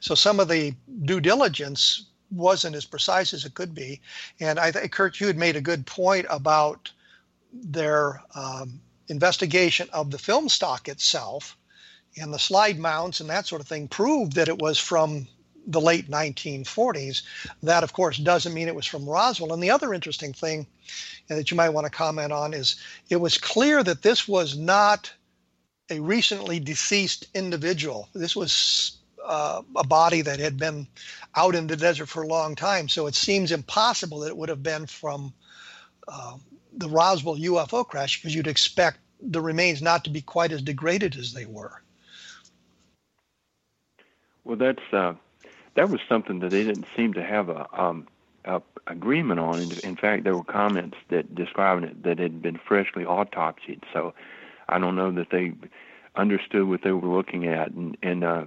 So 0.00 0.14
some 0.14 0.40
of 0.40 0.48
the 0.48 0.74
due 1.04 1.20
diligence 1.20 2.06
wasn't 2.30 2.76
as 2.76 2.84
precise 2.84 3.32
as 3.32 3.44
it 3.44 3.54
could 3.54 3.74
be. 3.74 4.00
And 4.40 4.58
I 4.58 4.72
think 4.72 4.92
Curt, 4.92 5.20
you 5.20 5.26
had 5.26 5.36
made 5.36 5.56
a 5.56 5.60
good 5.60 5.86
point 5.86 6.26
about 6.28 6.90
their 7.52 8.22
um, 8.34 8.80
investigation 9.08 9.88
of 9.92 10.10
the 10.10 10.18
film 10.18 10.48
stock 10.48 10.88
itself 10.88 11.56
and 12.16 12.32
the 12.32 12.38
slide 12.38 12.78
mounts 12.78 13.20
and 13.20 13.30
that 13.30 13.46
sort 13.46 13.60
of 13.60 13.68
thing 13.68 13.88
proved 13.88 14.34
that 14.34 14.48
it 14.48 14.58
was 14.58 14.78
from 14.78 15.26
the 15.66 15.80
late 15.80 16.08
1940s. 16.10 17.22
That, 17.62 17.82
of 17.82 17.92
course, 17.92 18.18
doesn't 18.18 18.54
mean 18.54 18.68
it 18.68 18.74
was 18.74 18.86
from 18.86 19.08
Roswell. 19.08 19.52
And 19.52 19.62
the 19.62 19.70
other 19.70 19.92
interesting 19.92 20.32
thing 20.32 20.66
that 21.28 21.50
you 21.50 21.56
might 21.56 21.70
want 21.70 21.86
to 21.86 21.90
comment 21.90 22.32
on 22.32 22.54
is 22.54 22.76
it 23.08 23.16
was 23.16 23.36
clear 23.36 23.82
that 23.82 24.02
this 24.02 24.28
was 24.28 24.56
not 24.56 25.12
a 25.90 26.00
recently 26.00 26.60
deceased 26.60 27.26
individual. 27.34 28.08
This 28.14 28.34
was 28.34 28.98
uh, 29.26 29.62
a 29.76 29.86
body 29.86 30.22
that 30.22 30.38
had 30.38 30.56
been 30.56 30.86
out 31.34 31.54
in 31.54 31.66
the 31.66 31.76
desert 31.76 32.06
for 32.06 32.22
a 32.22 32.26
long 32.26 32.54
time. 32.54 32.88
So 32.88 33.06
it 33.06 33.14
seems 33.14 33.52
impossible 33.52 34.20
that 34.20 34.28
it 34.28 34.36
would 34.36 34.48
have 34.48 34.62
been 34.62 34.86
from 34.86 35.32
uh, 36.08 36.36
the 36.76 36.88
Roswell 36.88 37.36
UFO 37.36 37.86
crash 37.86 38.20
because 38.20 38.34
you'd 38.34 38.46
expect 38.46 38.98
the 39.20 39.40
remains 39.40 39.82
not 39.82 40.04
to 40.04 40.10
be 40.10 40.20
quite 40.20 40.52
as 40.52 40.62
degraded 40.62 41.16
as 41.16 41.32
they 41.32 41.46
were. 41.46 41.82
Well, 44.44 44.56
that's 44.56 44.92
uh, 44.92 45.14
that 45.74 45.90
was 45.90 46.00
something 46.08 46.38
that 46.40 46.50
they 46.50 46.62
didn't 46.62 46.86
seem 46.96 47.14
to 47.14 47.22
have 47.22 47.48
a, 47.48 47.66
um, 47.72 48.06
a 48.44 48.62
agreement 48.86 49.40
on. 49.40 49.60
In, 49.82 49.96
fact, 49.96 50.24
there 50.24 50.36
were 50.36 50.44
comments 50.44 50.96
that 51.08 51.34
describing 51.34 51.88
it 51.88 52.02
that 52.04 52.18
had 52.18 52.40
been 52.42 52.58
freshly 52.58 53.04
autopsied. 53.04 53.82
So 53.92 54.14
I 54.68 54.78
don't 54.78 54.94
know 54.94 55.10
that 55.12 55.30
they 55.30 55.52
understood 56.14 56.68
what 56.68 56.82
they 56.82 56.92
were 56.92 57.08
looking 57.08 57.46
at, 57.46 57.72
and, 57.72 57.96
and 58.02 58.24
uh, 58.24 58.44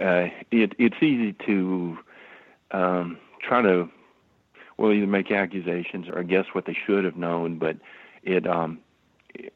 uh, 0.00 0.28
it, 0.50 0.74
it's 0.78 1.02
easy 1.02 1.34
to 1.46 1.98
um, 2.70 3.18
try 3.42 3.62
to 3.62 3.88
well 4.76 4.92
either 4.92 5.06
make 5.06 5.30
accusations 5.30 6.06
or 6.12 6.22
guess 6.22 6.46
what 6.52 6.64
they 6.66 6.76
should 6.86 7.04
have 7.04 7.16
known, 7.16 7.58
but 7.58 7.76
it 8.22 8.46
um, 8.46 8.78
it, 9.34 9.52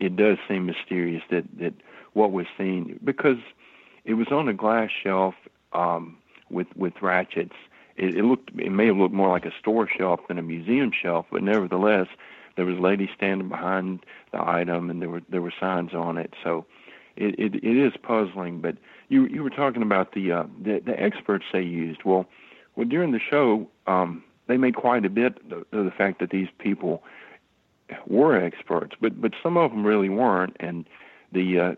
it 0.00 0.16
does 0.16 0.38
seem 0.48 0.66
mysterious 0.66 1.22
that 1.30 1.44
that 1.58 1.74
what 2.12 2.32
was 2.32 2.46
seen 2.56 2.98
because 3.02 3.38
it 4.04 4.14
was 4.14 4.28
on 4.30 4.48
a 4.48 4.54
glass 4.54 4.90
shelf 5.02 5.34
um, 5.72 6.16
with 6.50 6.68
with 6.76 6.94
ratchets. 7.02 7.54
It, 7.96 8.16
it 8.16 8.24
looked 8.24 8.50
it 8.58 8.70
may 8.70 8.86
have 8.86 8.96
looked 8.96 9.14
more 9.14 9.28
like 9.28 9.44
a 9.44 9.52
store 9.58 9.88
shelf 9.88 10.20
than 10.28 10.38
a 10.38 10.42
museum 10.42 10.92
shelf, 10.92 11.26
but 11.30 11.42
nevertheless 11.42 12.08
there 12.56 12.66
was 12.66 12.76
a 12.76 12.80
lady 12.80 13.10
standing 13.16 13.48
behind 13.48 14.04
the 14.32 14.46
item 14.46 14.90
and 14.90 15.00
there 15.00 15.08
were 15.08 15.22
there 15.28 15.42
were 15.42 15.52
signs 15.58 15.94
on 15.94 16.18
it. 16.18 16.34
So 16.42 16.64
it, 17.16 17.38
it, 17.38 17.54
it 17.56 17.76
is 17.76 17.92
puzzling, 18.02 18.60
but 18.60 18.76
you 19.08 19.26
you 19.26 19.42
were 19.42 19.50
talking 19.50 19.82
about 19.82 20.12
the 20.12 20.32
uh, 20.32 20.44
the, 20.62 20.80
the 20.84 21.00
experts 21.00 21.44
they 21.52 21.62
used. 21.62 22.04
Well, 22.04 22.26
well 22.76 22.86
during 22.86 23.12
the 23.12 23.20
show, 23.20 23.68
um, 23.86 24.24
they 24.46 24.56
made 24.56 24.74
quite 24.74 25.04
a 25.04 25.10
bit 25.10 25.38
of 25.50 25.84
the 25.84 25.92
fact 25.96 26.20
that 26.20 26.30
these 26.30 26.48
people 26.58 27.02
were 28.06 28.36
experts, 28.36 28.96
but 29.00 29.20
but 29.20 29.32
some 29.42 29.56
of 29.56 29.70
them 29.70 29.84
really 29.84 30.08
weren't. 30.08 30.56
And 30.60 30.86
the 31.32 31.60
uh, 31.60 31.74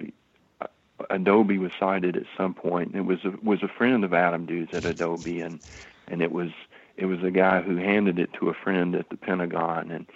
Adobe 1.10 1.58
was 1.58 1.72
cited 1.78 2.16
at 2.16 2.24
some 2.36 2.54
point. 2.54 2.94
It 2.94 3.02
was 3.02 3.24
a, 3.24 3.32
was 3.42 3.62
a 3.62 3.68
friend 3.68 4.04
of 4.04 4.14
Adam 4.14 4.46
Dew's 4.46 4.68
at 4.72 4.84
Adobe, 4.84 5.40
and 5.40 5.60
and 6.08 6.22
it 6.22 6.32
was 6.32 6.50
it 6.96 7.06
was 7.06 7.22
a 7.22 7.30
guy 7.30 7.60
who 7.60 7.76
handed 7.76 8.18
it 8.18 8.32
to 8.34 8.48
a 8.48 8.54
friend 8.54 8.94
at 8.94 9.08
the 9.08 9.16
Pentagon, 9.16 9.90
and 9.90 10.06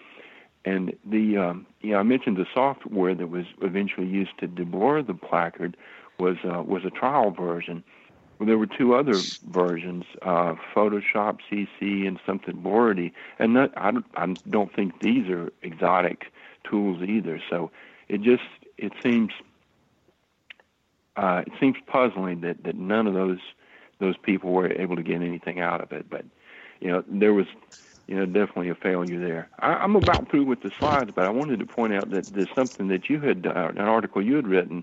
and 0.65 0.95
the 1.05 1.37
um, 1.37 1.67
yeah 1.81 1.99
I 1.99 2.03
mentioned 2.03 2.37
the 2.37 2.47
software 2.53 3.15
that 3.15 3.29
was 3.29 3.47
eventually 3.63 4.07
used 4.07 4.39
to 4.39 4.49
deblur 4.49 5.07
the 5.07 5.15
placard 5.15 5.77
was 6.19 6.37
uh, 6.45 6.63
was 6.63 6.85
a 6.85 6.91
trial 6.91 7.31
version. 7.31 7.85
Well, 8.39 8.47
there 8.47 8.59
were 8.59 8.67
two 8.67 8.95
other 8.95 9.17
versions, 9.49 10.05
uh, 10.23 10.55
Photoshop 10.73 11.41
CC 11.51 12.07
and 12.07 12.21
something 12.25 12.55
Blurity, 12.57 13.11
and 13.41 13.59
I, 13.59 13.91
don't, 13.91 14.05
I 14.15 14.27
don't 14.49 14.73
think 14.73 15.01
these 15.01 15.29
are 15.29 15.53
exotic 15.63 16.27
tools 16.63 17.03
either. 17.03 17.43
So 17.51 17.73
it 18.09 18.23
just 18.23 18.45
it 18.77 18.93
seems 19.03 19.33
uh, 21.17 21.43
it 21.47 21.53
seems 21.59 21.77
puzzling 21.87 22.43
that 22.43 22.63
that 22.65 22.77
none 22.77 23.07
of 23.07 23.15
those 23.15 23.41
those 23.99 24.17
people 24.17 24.53
were 24.53 24.71
able 24.73 24.95
to 24.95 25.03
get 25.03 25.21
anything 25.21 25.61
out 25.61 25.81
of 25.81 25.93
it. 25.93 26.09
But 26.09 26.25
you 26.81 26.89
know, 26.89 27.03
there 27.09 27.35
was 27.35 27.47
you 28.09 28.17
know 28.17 28.27
definitely 28.27 28.71
a 28.71 28.75
failure 28.75 29.21
there. 29.21 29.49
I, 29.61 29.75
I'm 29.75 29.95
about 29.95 30.31
through 30.31 30.45
with 30.45 30.63
the 30.63 30.73
slides, 30.79 31.13
but 31.15 31.25
I 31.25 31.31
wanted 31.31 31.61
to 31.61 31.67
point 31.67 31.95
out 31.95 32.11
that 32.11 32.33
there's 32.33 32.49
something 32.55 32.89
that 32.89 33.09
you 33.09 33.21
had 33.21 33.47
uh, 33.47 33.69
an 33.69 33.79
article 33.79 34.21
you 34.23 34.37
had 34.37 34.49
written 34.49 34.83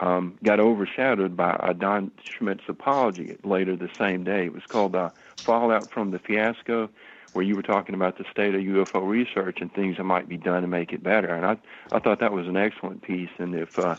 um, 0.00 0.38
got 0.42 0.60
overshadowed 0.60 1.36
by 1.36 1.56
a 1.62 1.74
Don 1.74 2.10
Schmitt's 2.22 2.64
apology 2.68 3.36
later 3.44 3.76
the 3.76 3.90
same 3.98 4.24
day. 4.24 4.46
It 4.46 4.54
was 4.54 4.62
called 4.68 4.94
uh, 4.94 5.10
"Fallout 5.44 5.90
from 5.90 6.12
the 6.12 6.18
Fiasco." 6.18 6.88
where 7.34 7.44
you 7.44 7.56
were 7.56 7.62
talking 7.62 7.96
about 7.96 8.16
the 8.16 8.24
state 8.30 8.54
of 8.54 8.60
UFO 8.60 9.04
research 9.04 9.58
and 9.60 9.72
things 9.74 9.96
that 9.96 10.04
might 10.04 10.28
be 10.28 10.36
done 10.36 10.62
to 10.62 10.68
make 10.68 10.92
it 10.92 11.02
better. 11.02 11.34
And 11.34 11.44
I, 11.44 11.56
I 11.90 11.98
thought 11.98 12.20
that 12.20 12.32
was 12.32 12.46
an 12.46 12.56
excellent 12.56 13.02
piece. 13.02 13.30
And 13.38 13.56
if, 13.56 13.76
uh, 13.76 13.96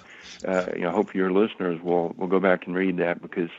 uh, 0.47 0.67
you 0.73 0.83
know, 0.83 0.89
I 0.89 0.93
hope 0.93 1.13
your 1.13 1.33
listeners 1.33 1.81
will 1.81 2.15
will 2.17 2.27
go 2.27 2.39
back 2.39 2.65
and 2.65 2.73
read 2.73 2.95
that 2.97 3.21
because 3.21 3.49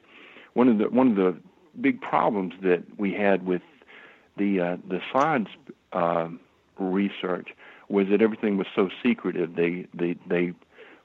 one 0.55 0.69
of 0.69 0.79
the 0.79 0.85
one 0.85 1.09
of 1.11 1.17
the 1.17 1.37
big 1.79 2.01
problems 2.01 2.55
that 2.63 2.85
we 2.99 3.13
had 3.13 3.47
with 3.47 3.61
the 4.37 4.61
uh, 4.61 4.77
the 4.89 5.01
slides 5.11 5.49
uh, 5.93 6.29
research 6.79 7.49
was 7.89 8.09
that 8.09 8.21
everything 8.23 8.57
was 8.57 8.67
so 8.75 8.91
secretive. 9.03 9.55
They 9.55 9.87
they 9.95 10.17
they 10.27 10.53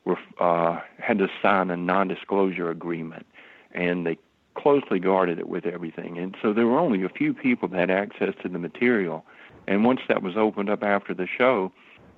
were 0.05 0.17
uh, 0.39 0.79
had 0.97 1.19
to 1.19 1.27
sign 1.41 1.69
a 1.69 1.77
non-disclosure 1.77 2.69
agreement, 2.69 3.25
and 3.71 4.05
they 4.05 4.17
closely 4.55 4.99
guarded 4.99 5.39
it 5.39 5.47
with 5.47 5.65
everything. 5.65 6.17
And 6.17 6.35
so 6.41 6.53
there 6.53 6.67
were 6.67 6.79
only 6.79 7.03
a 7.03 7.09
few 7.09 7.33
people 7.33 7.67
that 7.69 7.89
had 7.89 7.91
access 7.91 8.33
to 8.41 8.49
the 8.49 8.59
material. 8.59 9.25
And 9.67 9.85
once 9.85 10.01
that 10.07 10.21
was 10.21 10.35
opened 10.35 10.69
up 10.69 10.83
after 10.83 11.13
the 11.13 11.27
show, 11.27 11.71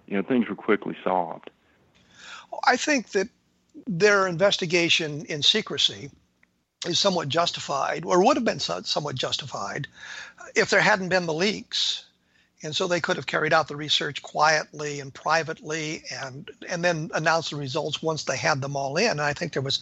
you 0.07 0.17
know, 0.17 0.23
things 0.23 0.47
were 0.47 0.55
quickly 0.55 0.95
solved. 1.03 1.49
I 2.65 2.77
think 2.77 3.09
that 3.09 3.27
their 3.87 4.27
investigation 4.27 5.25
in 5.25 5.41
secrecy 5.41 6.09
is 6.85 6.99
somewhat 6.99 7.29
justified, 7.29 8.03
or 8.05 8.23
would 8.23 8.37
have 8.37 8.45
been 8.45 8.59
somewhat 8.59 9.15
justified, 9.15 9.87
if 10.55 10.69
there 10.69 10.81
hadn't 10.81 11.09
been 11.09 11.25
the 11.25 11.33
leaks. 11.33 12.05
And 12.65 12.73
so 12.73 12.87
they 12.87 13.01
could 13.01 13.17
have 13.17 13.25
carried 13.25 13.51
out 13.51 13.67
the 13.67 13.75
research 13.75 14.21
quietly 14.21 15.01
and 15.01 15.13
privately 15.13 16.03
and 16.23 16.49
and 16.69 16.81
then 16.81 17.11
announced 17.13 17.49
the 17.49 17.57
results 17.57 18.01
once 18.01 18.23
they 18.23 18.37
had 18.37 18.61
them 18.61 18.77
all 18.77 18.95
in. 18.95 19.11
And 19.11 19.21
I 19.21 19.33
think 19.33 19.51
there 19.51 19.61
was 19.61 19.81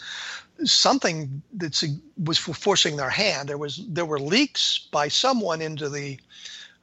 something 0.64 1.44
that 1.58 1.84
was 2.24 2.40
forcing 2.40 2.98
their 2.98 3.12
hand. 3.12 3.50
There 3.50 3.58
was 3.60 3.84
there 3.88 4.06
were 4.06 4.20
leaks 4.20 4.88
by 4.92 5.10
someone 5.10 5.62
into 5.62 5.90
the 5.90 6.20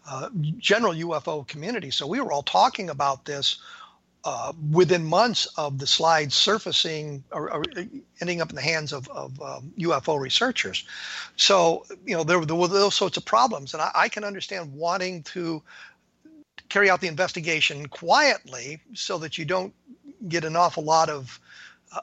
uh, 0.08 0.30
general 0.58 0.94
UFO 0.94 1.46
community. 1.46 1.90
So 1.90 2.06
we 2.06 2.20
were 2.20 2.32
all 2.32 2.44
talking 2.44 2.90
about 2.90 3.24
this 3.24 3.58
uh, 4.28 4.52
within 4.70 5.06
months 5.06 5.46
of 5.56 5.78
the 5.78 5.86
slides 5.86 6.34
surfacing 6.34 7.24
or, 7.32 7.50
or, 7.50 7.64
ending 8.20 8.42
up 8.42 8.50
in 8.50 8.56
the 8.56 8.60
hands 8.60 8.92
of, 8.92 9.08
of 9.08 9.40
um, 9.40 9.72
UFO 9.78 10.20
researchers. 10.20 10.84
So, 11.36 11.86
you 12.04 12.14
know, 12.14 12.24
there, 12.24 12.44
there, 12.44 12.54
were 12.54 12.68
those 12.68 12.94
sorts 12.94 13.16
of 13.16 13.24
problems. 13.24 13.72
And 13.72 13.80
I, 13.80 13.90
I, 13.94 14.08
can 14.10 14.24
understand 14.24 14.74
wanting 14.74 15.22
to 15.34 15.62
carry 16.68 16.90
out 16.90 17.00
the 17.00 17.06
investigation 17.06 17.86
quietly 17.86 18.82
so 18.92 19.16
that 19.16 19.38
you 19.38 19.46
don't 19.46 19.72
get 20.28 20.44
an 20.44 20.56
awful 20.56 20.84
lot 20.84 21.08
of 21.08 21.40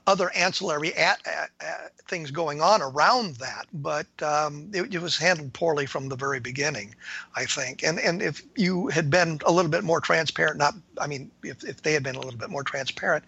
other 0.08 0.32
ancillary 0.36 0.94
at, 0.96 1.20
at, 1.28 1.50
at 1.60 1.92
things 2.08 2.32
going 2.32 2.62
on 2.62 2.82
around 2.82 3.36
that, 3.36 3.66
but 3.74 4.08
um, 4.22 4.70
it, 4.74 4.94
it, 4.94 5.02
was 5.02 5.18
handled 5.18 5.54
poorly 5.54 5.86
from 5.86 6.10
the 6.10 6.16
very 6.16 6.40
beginning, 6.40 6.96
I 7.36 7.46
think. 7.46 7.84
And 7.84 8.00
and 8.00 8.22
if 8.22 8.42
you 8.56 8.88
had 8.88 9.10
been 9.10 9.40
a 9.46 9.52
little 9.52 9.72
bit 9.72 9.84
more 9.84 10.02
transparent, 10.02 10.58
not 10.58 10.76
I 11.00 11.08
mean, 11.08 11.32
if 11.44 11.64
if 11.64 11.82
they 11.82 11.94
had 11.94 12.04
been 12.04 12.16
a 12.16 12.20
little 12.20 12.40
bit 12.40 12.50
more 12.50 12.64
transparent, 12.64 13.26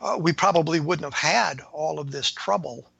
uh, 0.00 0.16
we 0.18 0.32
probably 0.32 0.80
wouldn't 0.80 1.04
have 1.04 1.14
had 1.14 1.60
all 1.72 1.98
of 1.98 2.10
this 2.10 2.30
trouble 2.30 2.90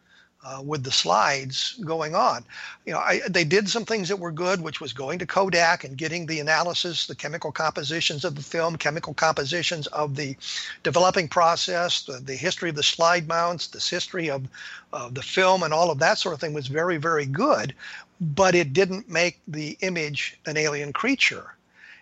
uh, 0.44 0.60
with 0.64 0.82
the 0.82 0.90
slides 0.90 1.74
going 1.84 2.14
on. 2.14 2.44
You 2.84 2.92
know, 2.92 2.98
I, 2.98 3.20
they 3.28 3.44
did 3.44 3.68
some 3.68 3.84
things 3.84 4.08
that 4.08 4.18
were 4.18 4.32
good, 4.32 4.60
which 4.60 4.80
was 4.80 4.92
going 4.92 5.18
to 5.20 5.26
Kodak 5.26 5.84
and 5.84 5.96
getting 5.96 6.26
the 6.26 6.40
analysis, 6.40 7.06
the 7.06 7.14
chemical 7.14 7.52
compositions 7.52 8.24
of 8.24 8.34
the 8.34 8.42
film, 8.42 8.76
chemical 8.76 9.14
compositions 9.14 9.86
of 9.88 10.16
the 10.16 10.36
developing 10.82 11.28
process, 11.28 12.02
the, 12.02 12.18
the 12.18 12.34
history 12.34 12.70
of 12.70 12.76
the 12.76 12.82
slide 12.82 13.28
mounts, 13.28 13.68
this 13.68 13.88
history 13.88 14.30
of, 14.30 14.48
of 14.92 15.14
the 15.14 15.22
film, 15.22 15.62
and 15.62 15.72
all 15.72 15.90
of 15.90 16.00
that 16.00 16.18
sort 16.18 16.34
of 16.34 16.40
thing 16.40 16.54
was 16.54 16.66
very, 16.66 16.96
very 16.96 17.26
good. 17.26 17.74
But 18.20 18.54
it 18.54 18.72
didn't 18.72 19.08
make 19.08 19.40
the 19.46 19.76
image 19.80 20.38
an 20.46 20.56
alien 20.56 20.92
creature. 20.92 21.54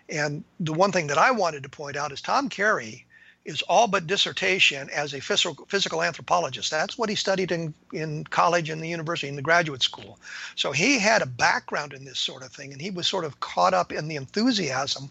And 0.09 0.43
the 0.59 0.73
one 0.73 0.91
thing 0.91 1.07
that 1.07 1.17
I 1.17 1.31
wanted 1.31 1.63
to 1.63 1.69
point 1.69 1.95
out 1.95 2.11
is 2.11 2.21
Tom 2.21 2.49
Carey 2.49 3.05
is 3.43 3.61
all 3.63 3.87
but 3.87 4.07
dissertation 4.07 4.89
as 4.91 5.13
a 5.13 5.19
physical, 5.19 5.65
physical 5.67 6.03
anthropologist. 6.03 6.69
That's 6.69 6.97
what 6.97 7.09
he 7.09 7.15
studied 7.15 7.51
in, 7.51 7.73
in 7.91 8.23
college 8.25 8.69
and 8.69 8.81
the 8.81 8.87
university 8.87 9.27
and 9.27 9.37
the 9.37 9.41
graduate 9.41 9.81
school. 9.81 10.19
So 10.55 10.71
he 10.71 10.99
had 10.99 11.21
a 11.21 11.25
background 11.25 11.93
in 11.93 12.05
this 12.05 12.19
sort 12.19 12.43
of 12.43 12.51
thing, 12.51 12.71
and 12.71 12.81
he 12.81 12.91
was 12.91 13.07
sort 13.07 13.25
of 13.25 13.39
caught 13.39 13.73
up 13.73 13.91
in 13.91 14.07
the 14.07 14.15
enthusiasm 14.15 15.09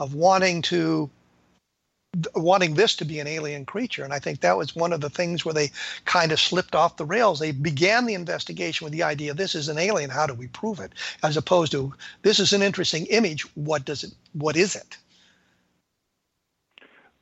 of 0.00 0.14
wanting 0.14 0.62
to 0.62 1.08
wanting 2.34 2.74
this 2.74 2.96
to 2.96 3.04
be 3.04 3.20
an 3.20 3.26
alien 3.26 3.66
creature. 3.66 4.02
And 4.02 4.14
i 4.14 4.18
think 4.18 4.40
that 4.40 4.56
was 4.56 4.74
one 4.74 4.94
of 4.94 5.02
the 5.02 5.10
things 5.10 5.44
where 5.44 5.52
they 5.52 5.70
kind 6.06 6.32
of 6.32 6.40
slipped 6.40 6.74
off 6.74 6.96
the 6.96 7.04
rails. 7.04 7.38
They 7.38 7.52
began 7.52 8.06
the 8.06 8.14
investigation 8.14 8.86
with 8.86 8.92
the 8.92 9.02
idea 9.02 9.34
this 9.34 9.54
is 9.54 9.68
an 9.68 9.78
alien. 9.78 10.10
How 10.10 10.26
do 10.26 10.34
we 10.34 10.48
prove 10.48 10.80
it? 10.80 10.94
As 11.22 11.36
opposed 11.36 11.70
to 11.72 11.94
this 12.22 12.40
is 12.40 12.52
an 12.54 12.62
interesting 12.62 13.06
image. 13.06 13.42
What 13.54 13.84
does 13.84 14.04
it 14.04 14.12
what 14.32 14.56
is 14.56 14.74
it 14.74 14.96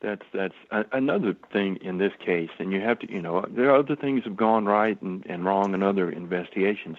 that's 0.01 0.25
that's 0.33 0.53
a, 0.71 0.85
another 0.91 1.35
thing 1.51 1.77
in 1.81 1.97
this 1.97 2.13
case, 2.23 2.49
and 2.59 2.71
you 2.71 2.81
have 2.81 2.99
to, 2.99 3.11
you 3.11 3.21
know, 3.21 3.45
there 3.49 3.69
are 3.71 3.77
other 3.77 3.95
things 3.95 4.23
have 4.23 4.37
gone 4.37 4.65
right 4.65 5.01
and, 5.01 5.25
and 5.27 5.45
wrong 5.45 5.73
in 5.73 5.83
other 5.83 6.09
investigations, 6.09 6.97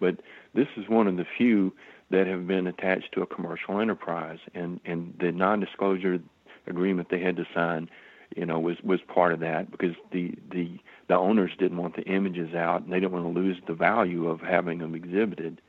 but 0.00 0.16
this 0.54 0.68
is 0.76 0.88
one 0.88 1.06
of 1.06 1.16
the 1.16 1.26
few 1.36 1.72
that 2.10 2.26
have 2.26 2.46
been 2.46 2.66
attached 2.66 3.12
to 3.12 3.22
a 3.22 3.26
commercial 3.26 3.80
enterprise, 3.80 4.38
and 4.54 4.80
and 4.84 5.14
the 5.20 5.32
non-disclosure 5.32 6.18
agreement 6.66 7.08
they 7.10 7.20
had 7.20 7.36
to 7.36 7.46
sign, 7.54 7.90
you 8.36 8.46
know, 8.46 8.58
was 8.58 8.76
was 8.82 9.00
part 9.02 9.32
of 9.32 9.40
that 9.40 9.70
because 9.70 9.94
the 10.10 10.34
the 10.50 10.78
the 11.08 11.16
owners 11.16 11.52
didn't 11.58 11.78
want 11.78 11.96
the 11.96 12.02
images 12.04 12.54
out, 12.54 12.82
and 12.82 12.92
they 12.92 13.00
didn't 13.00 13.12
want 13.12 13.34
to 13.34 13.40
lose 13.40 13.58
the 13.66 13.74
value 13.74 14.28
of 14.28 14.40
having 14.40 14.78
them 14.78 14.94
exhibited. 14.94 15.60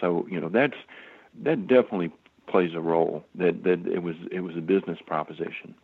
So 0.00 0.26
you 0.30 0.40
know 0.40 0.48
that's 0.48 0.76
that 1.42 1.68
definitely 1.68 2.12
plays 2.48 2.74
a 2.74 2.80
role. 2.80 3.24
That 3.36 3.62
that 3.62 3.86
it 3.86 4.02
was 4.02 4.16
it 4.32 4.40
was 4.40 4.56
a 4.56 4.60
business 4.60 4.98
proposition. 5.06 5.74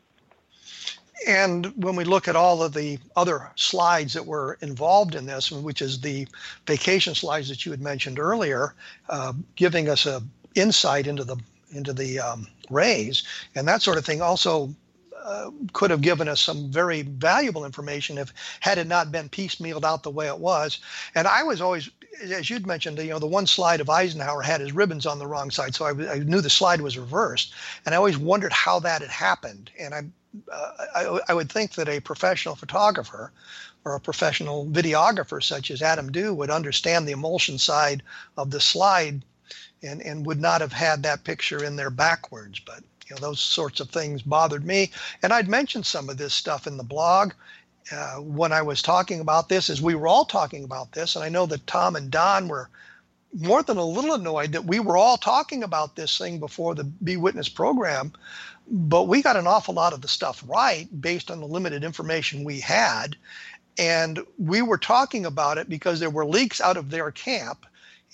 And 1.26 1.66
when 1.82 1.96
we 1.96 2.04
look 2.04 2.28
at 2.28 2.36
all 2.36 2.62
of 2.62 2.74
the 2.74 2.98
other 3.16 3.50
slides 3.56 4.12
that 4.12 4.26
were 4.26 4.58
involved 4.60 5.14
in 5.14 5.26
this, 5.26 5.50
which 5.50 5.80
is 5.80 6.00
the 6.00 6.28
vacation 6.66 7.14
slides 7.14 7.48
that 7.48 7.64
you 7.64 7.70
had 7.70 7.80
mentioned 7.80 8.18
earlier, 8.18 8.74
uh, 9.08 9.32
giving 9.56 9.88
us 9.88 10.06
a 10.06 10.22
insight 10.54 11.06
into 11.06 11.24
the 11.24 11.36
into 11.72 11.92
the 11.92 12.20
um, 12.20 12.46
rays 12.70 13.24
and 13.54 13.66
that 13.66 13.82
sort 13.82 13.98
of 13.98 14.04
thing, 14.04 14.22
also 14.22 14.72
uh, 15.24 15.50
could 15.72 15.90
have 15.90 16.02
given 16.02 16.28
us 16.28 16.40
some 16.40 16.70
very 16.70 17.02
valuable 17.02 17.64
information 17.64 18.18
if 18.18 18.32
had 18.60 18.76
it 18.76 18.86
not 18.86 19.10
been 19.10 19.28
piecemealed 19.28 19.84
out 19.84 20.02
the 20.02 20.10
way 20.10 20.26
it 20.26 20.38
was. 20.38 20.78
And 21.14 21.26
I 21.26 21.42
was 21.42 21.62
always, 21.62 21.88
as 22.22 22.50
you'd 22.50 22.66
mentioned, 22.66 22.98
you 22.98 23.08
know, 23.08 23.18
the 23.18 23.26
one 23.26 23.46
slide 23.46 23.80
of 23.80 23.88
Eisenhower 23.88 24.42
had 24.42 24.60
his 24.60 24.72
ribbons 24.72 25.06
on 25.06 25.18
the 25.18 25.26
wrong 25.26 25.50
side, 25.50 25.74
so 25.74 25.86
I, 25.86 26.12
I 26.12 26.18
knew 26.18 26.42
the 26.42 26.50
slide 26.50 26.82
was 26.82 26.98
reversed, 26.98 27.54
and 27.86 27.94
I 27.94 27.98
always 27.98 28.18
wondered 28.18 28.52
how 28.52 28.78
that 28.80 29.00
had 29.00 29.10
happened. 29.10 29.70
And 29.80 29.94
I 29.94 30.02
uh, 30.50 30.70
I, 30.94 31.20
I, 31.28 31.34
would 31.34 31.50
think 31.50 31.74
that 31.74 31.88
a 31.88 32.00
professional 32.00 32.56
photographer 32.56 33.32
or 33.84 33.94
a 33.94 34.00
professional 34.00 34.66
videographer 34.66 35.42
such 35.42 35.70
as 35.70 35.82
Adam 35.82 36.10
Dew 36.10 36.34
would 36.34 36.50
understand 36.50 37.06
the 37.06 37.12
emulsion 37.12 37.58
side 37.58 38.02
of 38.36 38.50
the 38.50 38.60
slide 38.60 39.24
and, 39.82 40.02
and 40.02 40.26
would 40.26 40.40
not 40.40 40.60
have 40.60 40.72
had 40.72 41.02
that 41.02 41.24
picture 41.24 41.62
in 41.62 41.76
there 41.76 41.90
backwards. 41.90 42.58
But 42.60 42.82
you 43.06 43.14
know 43.14 43.20
those 43.20 43.40
sorts 43.40 43.80
of 43.80 43.90
things 43.90 44.22
bothered 44.22 44.64
me. 44.64 44.90
And 45.22 45.32
I'd 45.32 45.48
mentioned 45.48 45.86
some 45.86 46.08
of 46.08 46.16
this 46.16 46.34
stuff 46.34 46.66
in 46.66 46.76
the 46.76 46.82
blog 46.84 47.32
uh, 47.92 48.16
when 48.16 48.52
I 48.52 48.62
was 48.62 48.82
talking 48.82 49.20
about 49.20 49.48
this, 49.48 49.68
as 49.68 49.82
we 49.82 49.94
were 49.94 50.08
all 50.08 50.24
talking 50.24 50.64
about 50.64 50.92
this. 50.92 51.16
And 51.16 51.24
I 51.24 51.28
know 51.28 51.46
that 51.46 51.66
Tom 51.66 51.96
and 51.96 52.10
Don 52.10 52.48
were 52.48 52.70
more 53.34 53.62
than 53.62 53.76
a 53.76 53.84
little 53.84 54.14
annoyed 54.14 54.52
that 54.52 54.64
we 54.64 54.80
were 54.80 54.96
all 54.96 55.16
talking 55.16 55.62
about 55.62 55.96
this 55.96 56.16
thing 56.16 56.38
before 56.38 56.74
the 56.74 56.84
Be 56.84 57.16
Witness 57.16 57.48
program 57.48 58.12
but 58.68 59.04
we 59.04 59.22
got 59.22 59.36
an 59.36 59.46
awful 59.46 59.74
lot 59.74 59.92
of 59.92 60.00
the 60.00 60.08
stuff 60.08 60.42
right 60.46 60.88
based 61.00 61.30
on 61.30 61.40
the 61.40 61.46
limited 61.46 61.84
information 61.84 62.44
we 62.44 62.60
had. 62.60 63.16
And 63.78 64.20
we 64.38 64.62
were 64.62 64.78
talking 64.78 65.26
about 65.26 65.58
it 65.58 65.68
because 65.68 66.00
there 66.00 66.10
were 66.10 66.26
leaks 66.26 66.60
out 66.60 66.76
of 66.76 66.90
their 66.90 67.10
camp. 67.10 67.66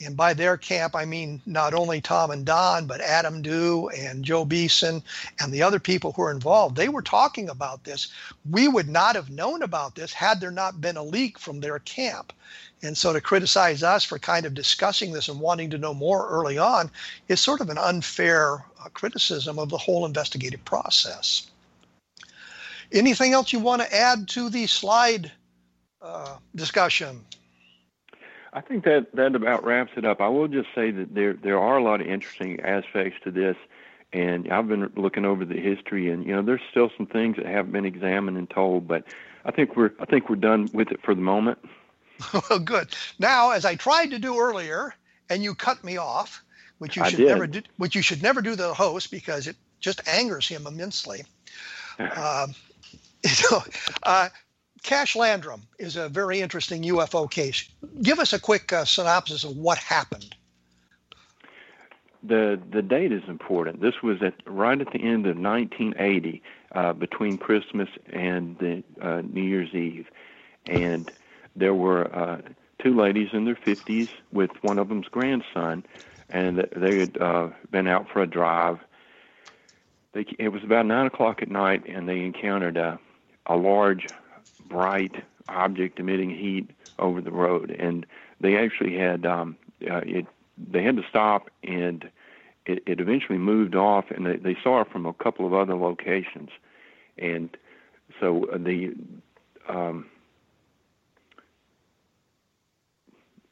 And 0.02 0.16
by 0.16 0.32
their 0.32 0.56
camp, 0.56 0.96
I 0.96 1.04
mean 1.04 1.42
not 1.44 1.74
only 1.74 2.00
Tom 2.00 2.30
and 2.30 2.44
Don, 2.44 2.86
but 2.86 3.02
Adam 3.02 3.42
Dew 3.42 3.90
and 3.90 4.24
Joe 4.24 4.46
Beeson 4.46 5.02
and 5.38 5.52
the 5.52 5.62
other 5.62 5.78
people 5.78 6.12
who 6.12 6.22
are 6.22 6.30
involved. 6.30 6.76
They 6.76 6.88
were 6.88 7.02
talking 7.02 7.50
about 7.50 7.84
this. 7.84 8.08
We 8.48 8.66
would 8.66 8.88
not 8.88 9.14
have 9.14 9.28
known 9.28 9.62
about 9.62 9.94
this 9.94 10.12
had 10.12 10.40
there 10.40 10.50
not 10.50 10.80
been 10.80 10.96
a 10.96 11.02
leak 11.02 11.38
from 11.38 11.60
their 11.60 11.78
camp. 11.80 12.32
And 12.82 12.96
so 12.96 13.12
to 13.12 13.20
criticize 13.20 13.82
us 13.82 14.04
for 14.04 14.18
kind 14.18 14.46
of 14.46 14.54
discussing 14.54 15.12
this 15.12 15.28
and 15.28 15.38
wanting 15.38 15.68
to 15.70 15.78
know 15.78 15.92
more 15.92 16.28
early 16.28 16.56
on 16.56 16.90
is 17.28 17.40
sort 17.40 17.60
of 17.60 17.68
an 17.68 17.76
unfair 17.76 18.64
uh, 18.82 18.88
criticism 18.94 19.58
of 19.58 19.68
the 19.68 19.76
whole 19.76 20.06
investigative 20.06 20.64
process. 20.64 21.50
Anything 22.90 23.34
else 23.34 23.52
you 23.52 23.58
want 23.58 23.82
to 23.82 23.94
add 23.94 24.28
to 24.28 24.48
the 24.48 24.66
slide 24.66 25.30
uh, 26.00 26.38
discussion. 26.56 27.22
I 28.52 28.60
think 28.60 28.84
that 28.84 29.14
that 29.14 29.34
about 29.34 29.64
wraps 29.64 29.92
it 29.96 30.04
up. 30.04 30.20
I 30.20 30.28
will 30.28 30.48
just 30.48 30.68
say 30.74 30.90
that 30.90 31.14
there 31.14 31.34
there 31.34 31.58
are 31.58 31.76
a 31.78 31.82
lot 31.82 32.00
of 32.00 32.06
interesting 32.06 32.60
aspects 32.60 33.18
to 33.24 33.30
this, 33.30 33.56
and 34.12 34.50
I've 34.52 34.68
been 34.68 34.90
looking 34.96 35.24
over 35.24 35.44
the 35.44 35.60
history, 35.60 36.10
and 36.10 36.26
you 36.26 36.34
know, 36.34 36.42
there's 36.42 36.62
still 36.70 36.90
some 36.96 37.06
things 37.06 37.36
that 37.36 37.46
haven't 37.46 37.72
been 37.72 37.84
examined 37.84 38.36
and 38.36 38.50
told, 38.50 38.88
but 38.88 39.04
I 39.44 39.52
think 39.52 39.76
we're 39.76 39.92
I 40.00 40.04
think 40.04 40.28
we're 40.28 40.36
done 40.36 40.68
with 40.72 40.90
it 40.90 41.00
for 41.02 41.14
the 41.14 41.20
moment. 41.20 41.58
well, 42.50 42.58
good. 42.58 42.94
Now, 43.18 43.50
as 43.50 43.64
I 43.64 43.76
tried 43.76 44.10
to 44.10 44.18
do 44.18 44.38
earlier, 44.38 44.94
and 45.28 45.42
you 45.42 45.54
cut 45.54 45.82
me 45.84 45.96
off, 45.96 46.42
which 46.78 46.96
you 46.96 47.02
I 47.02 47.08
should 47.08 47.18
did. 47.18 47.28
never 47.28 47.46
do, 47.46 47.62
which 47.76 47.94
you 47.94 48.02
should 48.02 48.22
never 48.22 48.42
do 48.42 48.56
the 48.56 48.74
host 48.74 49.10
because 49.10 49.46
it 49.46 49.56
just 49.78 50.06
angers 50.08 50.48
him 50.48 50.66
immensely. 50.66 51.22
um, 51.98 52.54
so, 53.24 53.62
uh, 54.02 54.28
Cash 54.82 55.14
Landrum 55.14 55.62
is 55.78 55.96
a 55.96 56.08
very 56.08 56.40
interesting 56.40 56.82
UFO 56.84 57.30
case. 57.30 57.68
Give 58.02 58.18
us 58.18 58.32
a 58.32 58.40
quick 58.40 58.72
uh, 58.72 58.84
synopsis 58.84 59.44
of 59.44 59.56
what 59.56 59.78
happened. 59.78 60.34
The 62.22 62.60
the 62.70 62.82
date 62.82 63.12
is 63.12 63.22
important. 63.28 63.80
This 63.80 64.02
was 64.02 64.22
at 64.22 64.34
right 64.46 64.78
at 64.78 64.92
the 64.92 65.02
end 65.02 65.26
of 65.26 65.38
1980, 65.38 66.42
uh, 66.72 66.92
between 66.92 67.38
Christmas 67.38 67.88
and 68.12 68.58
the 68.58 68.82
uh, 69.00 69.22
New 69.22 69.42
Year's 69.42 69.74
Eve, 69.74 70.06
and 70.66 71.10
there 71.56 71.74
were 71.74 72.14
uh, 72.14 72.42
two 72.78 72.94
ladies 72.94 73.30
in 73.32 73.46
their 73.46 73.54
50s 73.54 74.10
with 74.32 74.50
one 74.62 74.78
of 74.78 74.88
them's 74.88 75.08
grandson, 75.08 75.82
and 76.28 76.68
they 76.76 76.98
had 76.98 77.16
uh, 77.16 77.48
been 77.70 77.88
out 77.88 78.06
for 78.10 78.20
a 78.20 78.26
drive. 78.26 78.78
They, 80.12 80.26
it 80.38 80.50
was 80.50 80.62
about 80.62 80.84
nine 80.84 81.06
o'clock 81.06 81.40
at 81.40 81.50
night, 81.50 81.84
and 81.86 82.06
they 82.06 82.20
encountered 82.20 82.76
a 82.76 82.98
a 83.46 83.56
large, 83.56 84.06
bright 84.70 85.22
object 85.48 85.98
emitting 85.98 86.30
heat 86.30 86.70
over 86.98 87.20
the 87.20 87.32
road, 87.32 87.70
and 87.70 88.06
they 88.40 88.56
actually 88.56 88.96
had 88.96 89.26
um, 89.26 89.56
uh, 89.90 90.00
it. 90.06 90.26
They 90.56 90.82
had 90.82 90.96
to 90.96 91.02
stop, 91.08 91.50
and 91.62 92.08
it, 92.66 92.82
it 92.86 93.00
eventually 93.00 93.38
moved 93.38 93.74
off, 93.74 94.10
and 94.10 94.26
they, 94.26 94.36
they 94.36 94.56
saw 94.62 94.82
it 94.82 94.90
from 94.90 95.06
a 95.06 95.12
couple 95.14 95.46
of 95.46 95.54
other 95.54 95.74
locations, 95.74 96.50
and 97.18 97.56
so 98.18 98.46
the 98.54 98.94
um, 99.68 100.06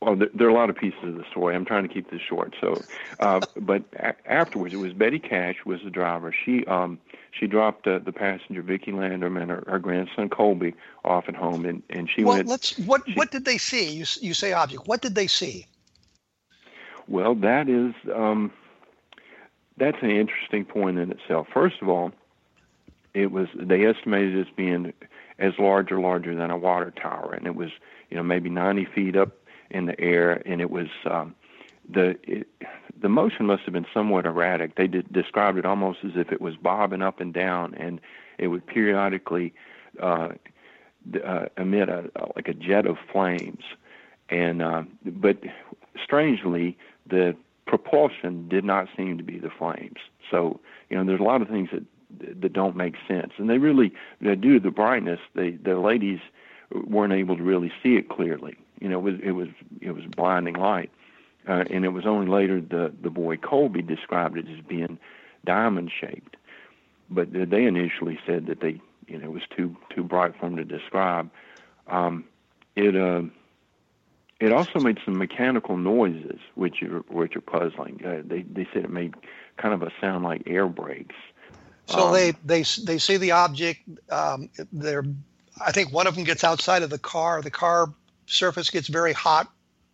well, 0.00 0.14
there, 0.14 0.28
there 0.32 0.46
are 0.46 0.50
a 0.50 0.54
lot 0.54 0.70
of 0.70 0.76
pieces 0.76 1.02
of 1.02 1.14
the 1.14 1.24
story. 1.30 1.56
I'm 1.56 1.64
trying 1.64 1.86
to 1.86 1.92
keep 1.92 2.10
this 2.10 2.20
short. 2.20 2.54
So, 2.60 2.82
uh, 3.18 3.40
but 3.56 3.82
a- 3.96 4.30
afterwards, 4.30 4.72
it 4.72 4.78
was 4.78 4.92
Betty 4.92 5.18
Cash 5.18 5.56
was 5.64 5.80
the 5.82 5.90
driver. 5.90 6.32
She 6.32 6.64
um, 6.66 6.98
she 7.32 7.46
dropped 7.46 7.86
uh, 7.86 7.98
the 7.98 8.12
passenger 8.12 8.62
Vickie 8.62 8.96
Landrum 8.96 9.36
and 9.36 9.50
her, 9.50 9.64
her 9.66 9.78
grandson 9.78 10.28
Colby 10.28 10.74
off 11.04 11.24
at 11.28 11.34
home, 11.34 11.64
and 11.64 11.82
and 11.90 12.08
she 12.08 12.22
well, 12.22 12.36
went. 12.36 12.48
let's. 12.48 12.78
What 12.78 13.02
what 13.14 13.30
did 13.30 13.44
they 13.44 13.58
see? 13.58 13.90
You 13.90 14.04
you 14.20 14.34
say 14.34 14.52
object. 14.52 14.86
What 14.86 15.02
did 15.02 15.14
they 15.14 15.26
see? 15.26 15.66
Well, 17.08 17.34
that 17.36 17.68
is 17.68 17.94
um, 18.14 18.52
that's 19.78 19.98
an 20.02 20.10
interesting 20.10 20.64
point 20.64 20.98
in 20.98 21.10
itself. 21.10 21.48
First 21.52 21.76
of 21.82 21.88
all, 21.88 22.12
it 23.14 23.32
was 23.32 23.48
they 23.54 23.84
estimated 23.84 24.36
it 24.36 24.40
as 24.42 24.54
being 24.54 24.92
as 25.40 25.54
large 25.58 25.90
or 25.90 26.00
larger 26.00 26.34
than 26.34 26.50
a 26.50 26.56
water 26.58 26.92
tower, 26.92 27.32
and 27.32 27.46
it 27.46 27.56
was 27.56 27.70
you 28.10 28.16
know 28.16 28.22
maybe 28.22 28.48
90 28.48 28.84
feet 28.94 29.16
up 29.16 29.32
in 29.70 29.86
the 29.86 29.98
air, 30.00 30.42
and 30.46 30.60
it 30.60 30.70
was 30.70 30.88
um, 31.10 31.34
the 31.88 32.16
it, 32.22 32.46
the 33.00 33.08
motion 33.08 33.46
must 33.46 33.62
have 33.62 33.72
been 33.72 33.86
somewhat 33.94 34.26
erratic. 34.26 34.74
They 34.74 34.86
did, 34.86 35.12
described 35.12 35.58
it 35.58 35.64
almost 35.64 36.00
as 36.04 36.12
if 36.16 36.32
it 36.32 36.40
was 36.40 36.56
bobbing 36.56 37.02
up 37.02 37.20
and 37.20 37.32
down, 37.32 37.74
and 37.74 38.00
it 38.38 38.48
would 38.48 38.66
periodically 38.66 39.54
uh, 40.02 40.30
uh, 41.24 41.46
emit 41.56 41.88
a, 41.88 42.10
like 42.34 42.48
a 42.48 42.54
jet 42.54 42.86
of 42.86 42.96
flames. 43.12 43.62
And 44.28 44.62
uh, 44.62 44.82
but 45.04 45.38
strangely, 46.02 46.76
the 47.08 47.36
propulsion 47.66 48.48
did 48.48 48.64
not 48.64 48.88
seem 48.96 49.16
to 49.18 49.24
be 49.24 49.38
the 49.38 49.50
flames. 49.50 49.98
So 50.30 50.60
you 50.90 50.96
know, 50.96 51.04
there's 51.04 51.20
a 51.20 51.24
lot 51.24 51.42
of 51.42 51.48
things 51.48 51.70
that 51.72 51.84
that 52.40 52.52
don't 52.52 52.76
make 52.76 52.94
sense, 53.06 53.32
and 53.36 53.48
they 53.48 53.58
really, 53.58 53.92
due 54.22 54.54
to 54.54 54.60
the 54.60 54.70
brightness, 54.70 55.20
the 55.34 55.58
the 55.62 55.78
ladies 55.78 56.20
weren't 56.70 57.12
able 57.12 57.36
to 57.36 57.42
really 57.42 57.72
see 57.82 57.96
it 57.96 58.08
clearly. 58.08 58.56
You 58.80 58.88
know, 58.88 58.98
it 58.98 59.02
was 59.02 59.20
it 59.22 59.32
was 59.32 59.48
it 59.80 59.92
was 59.92 60.04
blinding 60.06 60.54
light, 60.54 60.90
uh, 61.48 61.64
and 61.70 61.84
it 61.84 61.88
was 61.88 62.06
only 62.06 62.26
later 62.26 62.60
the 62.60 62.92
the 63.00 63.10
boy 63.10 63.36
Colby 63.36 63.82
described 63.82 64.36
it 64.38 64.46
as 64.48 64.60
being 64.66 64.98
diamond 65.44 65.90
shaped, 65.98 66.36
but 67.10 67.28
they 67.32 67.64
initially 67.64 68.18
said 68.26 68.46
that 68.46 68.60
they 68.60 68.80
you 69.06 69.18
know 69.18 69.26
it 69.26 69.32
was 69.32 69.42
too 69.56 69.76
too 69.94 70.04
bright 70.04 70.34
for 70.38 70.46
them 70.46 70.56
to 70.56 70.64
describe. 70.64 71.30
Um, 71.86 72.24
it 72.76 72.94
uh, 72.94 73.22
it 74.40 74.52
also 74.52 74.78
made 74.78 74.98
some 75.04 75.18
mechanical 75.18 75.76
noises, 75.76 76.38
which 76.54 76.82
are 76.82 77.00
which 77.08 77.34
are 77.36 77.40
puzzling. 77.40 78.00
Uh, 78.04 78.22
they 78.24 78.42
they 78.42 78.68
said 78.72 78.84
it 78.84 78.90
made 78.90 79.14
kind 79.56 79.74
of 79.74 79.82
a 79.82 79.90
sound 80.00 80.24
like 80.24 80.42
air 80.46 80.66
brakes. 80.66 81.16
So 81.86 82.08
Um, 82.08 82.12
they 82.12 82.32
they 82.44 82.62
they 82.84 82.98
see 82.98 83.16
the 83.16 83.32
object. 83.32 83.80
Um, 84.10 84.50
they're, 84.72 85.04
I 85.64 85.72
think 85.72 85.92
one 85.92 86.06
of 86.06 86.14
them 86.14 86.24
gets 86.24 86.44
outside 86.44 86.82
of 86.82 86.90
the 86.90 86.98
car. 86.98 87.42
The 87.42 87.50
car 87.50 87.92
surface 88.28 88.70
gets 88.70 88.88
very 88.88 89.12
hot, 89.12 89.50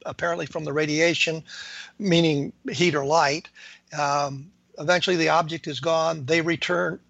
apparently 0.06 0.46
from 0.46 0.64
the 0.64 0.72
radiation, 0.72 1.42
meaning 1.98 2.52
heat 2.70 2.94
or 2.94 3.04
light. 3.04 3.48
Um, 3.98 4.50
eventually, 4.78 5.16
the 5.16 5.28
object 5.30 5.66
is 5.66 5.80
gone. 5.80 6.24
They 6.24 6.40
return 6.40 7.00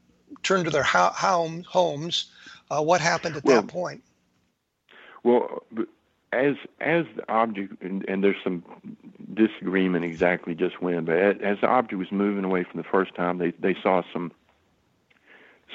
turn 0.43 0.65
to 0.65 0.71
their 0.71 0.83
ho- 0.83 1.13
home, 1.15 1.65
homes. 1.69 2.31
Uh, 2.71 2.83
what 2.83 3.01
happened 3.01 3.37
at 3.37 3.45
Well, 3.45 3.63
that 3.63 3.69
point? 3.69 4.03
Well, 5.23 5.63
as 6.33 6.57
as 6.81 7.07
the 7.17 7.25
object, 7.29 7.83
and, 7.83 8.05
and 8.09 8.23
there's 8.23 8.37
some 8.43 8.65
disagreement 9.33 10.05
exactly 10.05 10.55
just 10.55 10.83
when, 10.83 11.05
but 11.05 11.17
as, 11.17 11.37
as 11.43 11.61
the 11.61 11.69
object 11.69 11.99
was 11.99 12.13
moving 12.13 12.45
away 12.45 12.65
from 12.65 12.79
the 12.79 12.89
first 12.89 13.15
time, 13.15 13.39
they 13.39 13.53
they 13.59 13.77
saw 13.83 14.03
some 14.13 14.33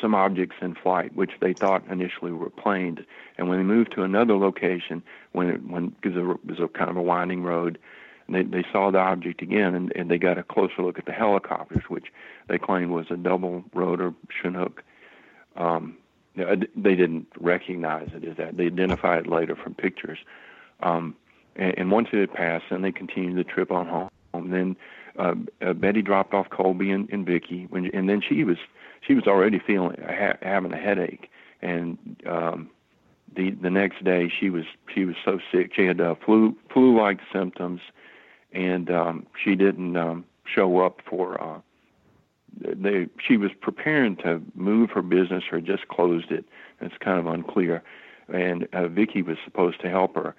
some 0.01 0.15
objects 0.15 0.57
in 0.61 0.75
flight, 0.75 1.15
which 1.15 1.31
they 1.39 1.53
thought 1.53 1.83
initially 1.89 2.31
were 2.31 2.49
planes. 2.49 2.99
And 3.37 3.49
when 3.49 3.59
they 3.59 3.63
moved 3.63 3.93
to 3.93 4.03
another 4.03 4.35
location, 4.37 5.03
when 5.31 5.49
it, 5.49 5.63
when 5.69 5.89
because 5.89 6.17
it 6.17 6.45
was 6.45 6.59
a 6.59 6.67
kind 6.67 6.89
of 6.89 6.97
a 6.97 7.01
winding 7.01 7.43
road, 7.43 7.77
they 8.27 8.43
they 8.43 8.63
saw 8.71 8.91
the 8.91 8.99
object 8.99 9.41
again, 9.41 9.75
and, 9.75 9.91
and 9.95 10.09
they 10.09 10.17
got 10.17 10.37
a 10.37 10.43
closer 10.43 10.81
look 10.81 10.99
at 10.99 11.05
the 11.05 11.11
helicopters, 11.11 11.83
which 11.87 12.07
they 12.47 12.57
claimed 12.57 12.91
was 12.91 13.07
a 13.09 13.17
double 13.17 13.63
rotor 13.73 14.13
Chinook. 14.29 14.83
Um, 15.55 15.97
they 16.35 16.67
they 16.75 16.95
didn't 16.95 17.27
recognize 17.39 18.09
it 18.13 18.23
as 18.23 18.37
that. 18.37 18.57
They 18.57 18.67
identified 18.67 19.25
it 19.25 19.27
later 19.27 19.55
from 19.55 19.73
pictures. 19.73 20.19
Um, 20.81 21.15
and, 21.55 21.73
and 21.77 21.91
once 21.91 22.09
it 22.13 22.19
had 22.19 22.33
passed, 22.33 22.65
then 22.69 22.81
they 22.81 22.91
continued 22.91 23.37
the 23.37 23.43
trip 23.43 23.71
on 23.71 23.87
home. 23.87 24.09
Then 24.51 24.75
uh, 25.17 25.35
uh, 25.61 25.73
Betty 25.73 26.01
dropped 26.01 26.33
off 26.33 26.49
Colby 26.49 26.91
and, 26.91 27.09
and 27.11 27.25
Vickie, 27.25 27.69
when, 27.69 27.87
and 27.87 28.07
then 28.07 28.21
she 28.21 28.43
was 28.43 28.57
she 29.01 29.13
was 29.13 29.25
already 29.27 29.59
feeling 29.59 29.97
ha- 30.01 30.37
having 30.41 30.73
a 30.73 30.77
headache, 30.77 31.29
and 31.61 31.97
um, 32.25 32.69
the 33.35 33.51
the 33.51 33.69
next 33.69 34.03
day 34.03 34.31
she 34.39 34.49
was 34.49 34.65
she 34.93 35.05
was 35.05 35.15
so 35.23 35.39
sick 35.51 35.71
she 35.75 35.85
had 35.85 36.01
uh, 36.01 36.15
flu 36.25 36.55
flu 36.71 36.99
like 36.99 37.19
symptoms, 37.31 37.81
and 38.51 38.89
um, 38.89 39.25
she 39.43 39.55
didn't 39.55 39.95
um, 39.97 40.25
show 40.45 40.79
up 40.79 41.01
for. 41.07 41.41
Uh, 41.41 41.59
they 42.61 43.07
she 43.25 43.37
was 43.37 43.51
preparing 43.61 44.15
to 44.17 44.41
move 44.55 44.89
her 44.91 45.01
business 45.01 45.43
or 45.51 45.61
just 45.61 45.87
closed 45.87 46.31
it. 46.31 46.45
It's 46.81 46.97
kind 46.99 47.19
of 47.19 47.27
unclear, 47.27 47.83
and 48.33 48.63
uh, 48.73 48.87
Vickie 48.87 49.25
was 49.25 49.37
supposed 49.45 49.79
to 49.81 49.89
help 49.89 50.15
her 50.15 50.35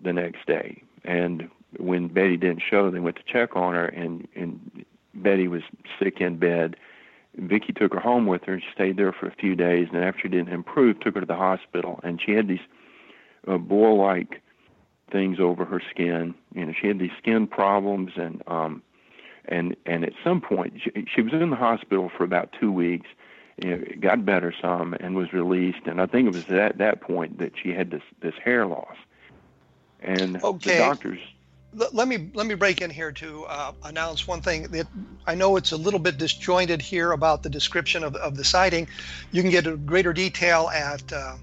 the 0.00 0.12
next 0.12 0.46
day. 0.46 0.82
And 1.04 1.48
when 1.78 2.08
Betty 2.08 2.36
didn't 2.36 2.62
show, 2.68 2.90
they 2.90 3.00
went 3.00 3.16
to 3.16 3.22
check 3.26 3.56
on 3.56 3.74
her, 3.74 3.86
and 3.86 4.28
and 4.34 4.84
Betty 5.14 5.48
was 5.48 5.62
sick 5.98 6.20
in 6.20 6.38
bed. 6.38 6.76
Vickie 7.40 7.76
took 7.76 7.94
her 7.94 8.00
home 8.00 8.26
with 8.26 8.44
her, 8.44 8.54
and 8.54 8.62
she 8.62 8.68
stayed 8.74 8.96
there 8.96 9.12
for 9.12 9.26
a 9.26 9.34
few 9.34 9.54
days. 9.54 9.88
And 9.92 10.04
after 10.04 10.22
she 10.22 10.28
didn't 10.28 10.52
improve, 10.52 11.00
took 11.00 11.14
her 11.14 11.20
to 11.20 11.26
the 11.26 11.36
hospital, 11.36 12.00
and 12.02 12.20
she 12.20 12.32
had 12.32 12.48
these 12.48 12.60
uh, 13.46 13.58
boil-like 13.58 14.42
things 15.10 15.40
over 15.40 15.64
her 15.64 15.80
skin. 15.90 16.34
You 16.54 16.66
know, 16.66 16.72
she 16.78 16.88
had 16.88 16.98
these 16.98 17.12
skin 17.18 17.46
problems, 17.46 18.12
and 18.16 18.42
um, 18.46 18.82
and 19.46 19.76
and 19.86 20.04
at 20.04 20.12
some 20.22 20.40
point, 20.40 20.74
she, 20.82 21.06
she 21.14 21.22
was 21.22 21.32
in 21.32 21.50
the 21.50 21.56
hospital 21.56 22.10
for 22.16 22.24
about 22.24 22.54
two 22.58 22.70
weeks. 22.72 23.08
You 23.62 23.76
know, 23.76 23.84
got 24.00 24.24
better 24.24 24.52
some, 24.60 24.94
and 24.94 25.14
was 25.14 25.32
released. 25.32 25.86
And 25.86 26.00
I 26.00 26.06
think 26.06 26.26
it 26.26 26.34
was 26.34 26.48
at 26.50 26.78
that 26.78 27.00
point 27.00 27.38
that 27.38 27.52
she 27.62 27.70
had 27.70 27.90
this 27.90 28.02
this 28.20 28.34
hair 28.42 28.66
loss. 28.66 28.96
And 30.00 30.36
the 30.36 30.78
doctors 30.78 31.20
Let, 31.74 32.06
me 32.06 32.30
let 32.34 32.46
me 32.46 32.54
break 32.54 32.82
in 32.82 32.90
here 32.90 33.12
to 33.12 33.44
uh, 33.44 33.72
announce 33.84 34.28
one 34.28 34.42
thing 34.42 34.64
that 34.64 34.86
I 35.26 35.34
know 35.34 35.56
it's 35.56 35.72
a 35.72 35.76
little 35.76 36.00
bit 36.00 36.18
disjointed 36.18 36.82
here 36.82 37.12
about 37.12 37.42
the 37.42 37.48
description 37.48 38.04
of, 38.04 38.14
of 38.16 38.36
the 38.36 38.44
sighting. 38.44 38.88
You 39.30 39.40
can 39.40 39.50
get 39.50 39.66
a 39.66 39.76
greater 39.76 40.12
detail 40.12 40.68
at 40.74 41.10
uh, 41.12 41.36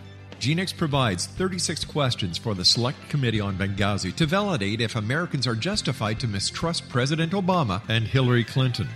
GeneX 0.41 0.75
provides 0.75 1.27
36 1.27 1.85
questions 1.85 2.39
for 2.39 2.55
the 2.55 2.65
Select 2.65 2.97
Committee 3.09 3.39
on 3.39 3.57
Benghazi 3.57 4.15
to 4.15 4.25
validate 4.25 4.81
if 4.81 4.95
Americans 4.95 5.45
are 5.45 5.53
justified 5.53 6.19
to 6.19 6.27
mistrust 6.27 6.89
President 6.89 7.33
Obama 7.33 7.83
and 7.87 8.07
Hillary 8.07 8.43
Clinton. 8.43 8.89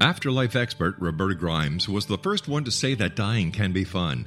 Afterlife 0.01 0.57
expert 0.57 0.97
Roberta 0.99 1.37
Grimes 1.37 1.89
was 1.89 2.07
the 2.07 2.19
first 2.19 2.49
one 2.49 2.65
to 2.65 2.73
say 2.73 2.95
that 2.95 3.15
dying 3.15 3.53
can 3.53 3.71
be 3.73 3.85
fun. 3.85 4.27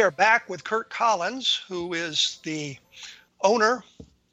We 0.00 0.04
are 0.04 0.10
back 0.10 0.48
with 0.48 0.64
Curt 0.64 0.88
Collins, 0.88 1.60
who 1.68 1.92
is 1.92 2.38
the 2.42 2.78
owner, 3.42 3.84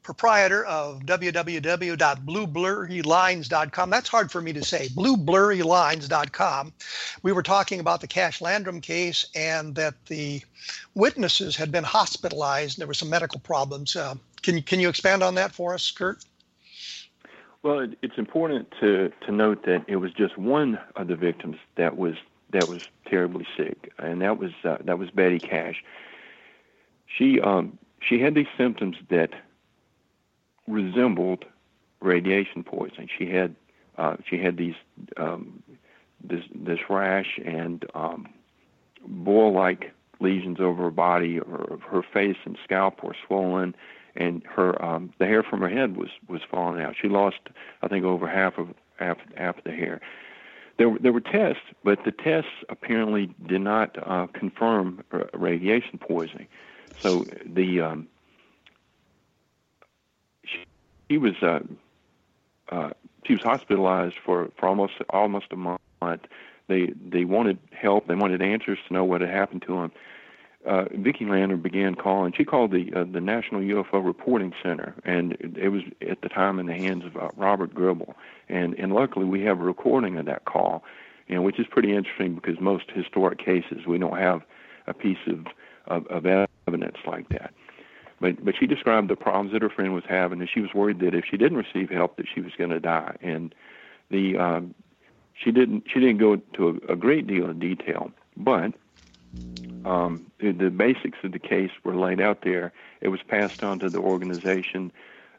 proprietor 0.02 0.64
of 0.64 1.00
www.blueblurrylines.com. 1.00 3.90
That's 3.90 4.08
hard 4.08 4.32
for 4.32 4.40
me 4.40 4.54
to 4.54 4.64
say, 4.64 4.88
blueblurrylines.com. 4.88 6.72
We 7.22 7.32
were 7.32 7.42
talking 7.42 7.80
about 7.80 8.00
the 8.00 8.06
Cash 8.06 8.40
Landrum 8.40 8.80
case 8.80 9.26
and 9.36 9.74
that 9.74 10.06
the 10.06 10.40
witnesses 10.94 11.54
had 11.54 11.70
been 11.70 11.84
hospitalized. 11.84 12.78
And 12.78 12.80
there 12.80 12.88
were 12.88 12.94
some 12.94 13.10
medical 13.10 13.38
problems. 13.38 13.94
Uh, 13.94 14.14
can, 14.40 14.62
can 14.62 14.80
you 14.80 14.88
expand 14.88 15.22
on 15.22 15.34
that 15.34 15.52
for 15.52 15.74
us, 15.74 15.90
Curt? 15.90 16.24
Well, 17.62 17.80
it, 17.80 17.98
it's 18.00 18.16
important 18.16 18.72
to, 18.80 19.12
to 19.26 19.32
note 19.32 19.66
that 19.66 19.84
it 19.86 19.96
was 19.96 20.14
just 20.14 20.38
one 20.38 20.78
of 20.96 21.08
the 21.08 21.16
victims 21.16 21.58
that 21.76 21.98
was 21.98 22.14
that 22.52 22.68
was 22.68 22.80
terribly 23.06 23.46
sick, 23.56 23.92
and 23.98 24.22
that 24.22 24.38
was 24.38 24.52
uh, 24.64 24.78
that 24.84 24.98
was 24.98 25.10
Betty 25.10 25.38
Cash. 25.38 25.82
She 27.06 27.40
um, 27.40 27.78
she 28.00 28.20
had 28.20 28.34
these 28.34 28.46
symptoms 28.56 28.96
that 29.10 29.30
resembled 30.66 31.44
radiation 32.00 32.62
poisoning. 32.62 33.08
She 33.16 33.30
had 33.30 33.54
uh, 33.96 34.16
she 34.28 34.38
had 34.38 34.56
these 34.56 34.74
um, 35.16 35.62
this 36.22 36.44
this 36.54 36.78
rash 36.88 37.38
and 37.44 37.84
um, 37.94 38.26
boil-like 39.06 39.92
lesions 40.20 40.58
over 40.60 40.84
her 40.84 40.90
body. 40.90 41.36
Her, 41.36 41.78
her 41.90 42.02
face 42.02 42.36
and 42.44 42.56
scalp 42.64 43.02
were 43.02 43.16
swollen, 43.26 43.74
and 44.16 44.42
her 44.44 44.82
um, 44.82 45.12
the 45.18 45.26
hair 45.26 45.42
from 45.42 45.60
her 45.60 45.68
head 45.68 45.96
was 45.96 46.10
was 46.28 46.40
falling 46.50 46.82
out. 46.82 46.94
She 47.00 47.08
lost, 47.08 47.40
I 47.82 47.88
think, 47.88 48.04
over 48.04 48.28
half 48.28 48.58
of 48.58 48.68
half 48.98 49.18
half 49.36 49.58
of 49.58 49.64
the 49.64 49.72
hair 49.72 50.00
there 50.78 50.96
there 51.00 51.12
were 51.12 51.20
tests, 51.20 51.62
but 51.84 52.04
the 52.04 52.12
tests 52.12 52.50
apparently 52.68 53.34
did 53.46 53.60
not 53.60 53.96
uh, 54.08 54.26
confirm 54.32 55.02
radiation 55.34 55.98
poisoning. 55.98 56.46
So 57.02 57.26
the 57.44 57.80
um, 57.80 58.08
she, 60.44 60.64
she 61.10 61.18
was 61.18 61.34
uh, 61.42 61.60
uh, 62.70 62.90
she 63.26 63.34
was 63.34 63.42
hospitalized 63.42 64.16
for, 64.24 64.50
for 64.56 64.68
almost 64.68 64.94
almost 65.10 65.46
a 65.50 65.56
month. 65.56 65.80
They 66.68 66.92
they 67.10 67.24
wanted 67.24 67.58
help. 67.72 68.06
They 68.06 68.14
wanted 68.14 68.40
answers 68.40 68.78
to 68.86 68.94
know 68.94 69.04
what 69.04 69.20
had 69.20 69.30
happened 69.30 69.62
to 69.62 69.78
him 69.78 69.92
uh, 70.66 70.84
Vickie 70.94 71.28
Landrum 71.28 71.60
began 71.60 71.94
calling. 71.94 72.32
She 72.36 72.44
called 72.44 72.72
the 72.72 72.92
uh, 72.94 73.04
the 73.04 73.20
National 73.20 73.60
UFO 73.60 74.04
Reporting 74.04 74.52
Center, 74.62 74.94
and 75.04 75.36
it, 75.40 75.68
was 75.68 75.82
at 76.08 76.20
the 76.22 76.28
time 76.28 76.58
in 76.58 76.66
the 76.66 76.74
hands 76.74 77.04
of 77.04 77.16
uh, 77.16 77.28
Robert 77.36 77.74
Gribble. 77.74 78.16
And 78.48 78.74
and 78.74 78.92
luckily 78.92 79.24
we 79.24 79.42
have 79.42 79.60
a 79.60 79.64
recording 79.64 80.18
of 80.18 80.26
that 80.26 80.44
call, 80.46 80.82
you 81.28 81.36
know, 81.36 81.42
which 81.42 81.60
is 81.60 81.66
pretty 81.70 81.94
interesting 81.94 82.34
because 82.34 82.60
most 82.60 82.90
historic 82.90 83.38
cases 83.38 83.86
we 83.86 83.98
don't 83.98 84.18
have 84.18 84.42
a 84.86 84.94
piece 84.94 85.18
of 85.26 85.46
of, 85.86 86.06
of 86.08 86.48
evidence 86.66 86.96
like 87.06 87.28
that. 87.28 87.54
But 88.20 88.44
but 88.44 88.54
she 88.58 88.66
described 88.66 89.08
the 89.08 89.16
problems 89.16 89.52
that 89.52 89.62
her 89.62 89.70
friend 89.70 89.94
was 89.94 90.04
having, 90.08 90.40
and 90.40 90.50
she 90.52 90.60
was 90.60 90.74
worried 90.74 90.98
that 91.00 91.14
if 91.14 91.24
she 91.24 91.36
didn't 91.36 91.58
receive 91.58 91.88
help, 91.88 92.16
that 92.16 92.26
she 92.32 92.40
was 92.40 92.52
going 92.58 92.70
to 92.70 92.80
die. 92.80 93.16
And 93.22 93.54
the 94.10 94.36
um, 94.36 94.74
she 95.34 95.52
didn't 95.52 95.84
she 95.86 96.00
didn't 96.00 96.18
go 96.18 96.32
into 96.32 96.80
a, 96.88 96.92
a 96.92 96.96
great 96.96 97.28
deal 97.28 97.48
of 97.48 97.60
detail, 97.60 98.10
but 98.36 98.72
um, 99.84 100.30
the, 100.38 100.70
basics 100.70 101.18
of 101.22 101.32
the 101.32 101.38
case 101.38 101.70
were 101.84 101.96
laid 101.96 102.20
out 102.20 102.42
there. 102.42 102.72
It 103.00 103.08
was 103.08 103.20
passed 103.22 103.62
on 103.62 103.78
to 103.80 103.90
the 103.90 103.98
organization. 103.98 104.92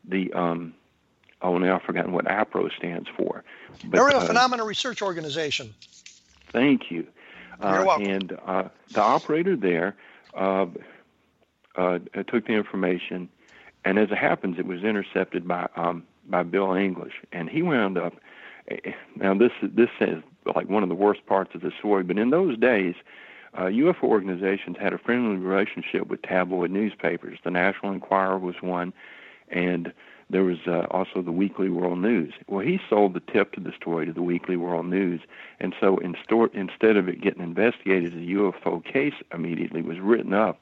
The 0.05 0.31
um, 0.33 0.73
oh 1.41 1.57
now 1.57 1.75
I've 1.75 1.83
forgotten 1.83 2.13
what 2.13 2.25
APRO 2.25 2.69
stands 2.75 3.09
for. 3.15 3.43
But, 3.85 3.99
Aerial 3.99 4.21
uh, 4.21 4.25
Phenomena 4.25 4.63
Research 4.63 5.01
Organization. 5.01 5.73
Thank 6.51 6.89
you. 6.89 7.05
You're 7.61 7.81
uh, 7.81 7.85
welcome. 7.85 8.07
And 8.07 8.37
uh, 8.45 8.69
the 8.91 9.01
operator 9.01 9.55
there 9.55 9.95
uh, 10.33 10.67
uh, 11.75 11.99
took 12.27 12.47
the 12.47 12.53
information, 12.53 13.29
and 13.85 13.99
as 13.99 14.09
it 14.11 14.17
happens, 14.17 14.57
it 14.57 14.65
was 14.65 14.83
intercepted 14.83 15.47
by 15.47 15.67
um, 15.75 16.03
by 16.27 16.43
Bill 16.43 16.73
English, 16.73 17.13
and 17.31 17.49
he 17.49 17.61
wound 17.61 17.97
up. 17.97 18.13
eh, 18.69 18.93
Now 19.15 19.33
this 19.33 19.51
this 19.61 19.89
is 19.99 20.23
like 20.55 20.69
one 20.69 20.83
of 20.83 20.89
the 20.89 20.95
worst 20.95 21.25
parts 21.25 21.53
of 21.53 21.61
the 21.61 21.71
story, 21.77 22.03
but 22.03 22.17
in 22.17 22.29
those 22.29 22.57
days, 22.57 22.95
uh, 23.53 23.63
UFO 23.63 24.03
organizations 24.03 24.77
had 24.79 24.93
a 24.93 24.97
friendly 24.97 25.37
relationship 25.37 26.07
with 26.07 26.21
tabloid 26.21 26.71
newspapers. 26.71 27.39
The 27.43 27.51
National 27.51 27.93
Enquirer 27.93 28.37
was 28.37 28.55
one, 28.61 28.93
and 29.49 29.93
there 30.29 30.43
was 30.43 30.59
uh, 30.67 30.85
also 30.91 31.21
the 31.21 31.31
Weekly 31.31 31.69
World 31.69 31.99
News. 31.99 32.33
Well, 32.47 32.65
he 32.65 32.79
sold 32.89 33.13
the 33.13 33.19
tip 33.19 33.53
to 33.53 33.59
the 33.59 33.71
story 33.71 34.05
to 34.05 34.13
the 34.13 34.21
Weekly 34.21 34.57
World 34.57 34.85
News, 34.85 35.21
and 35.59 35.73
so 35.79 35.97
in 35.97 36.15
store, 36.23 36.49
instead 36.53 36.97
of 36.97 37.09
it 37.09 37.21
getting 37.21 37.41
investigated 37.41 38.13
as 38.13 38.19
a 38.19 38.25
UFO 38.25 38.83
case, 38.83 39.15
immediately 39.33 39.81
was 39.81 39.99
written 39.99 40.33
up 40.33 40.59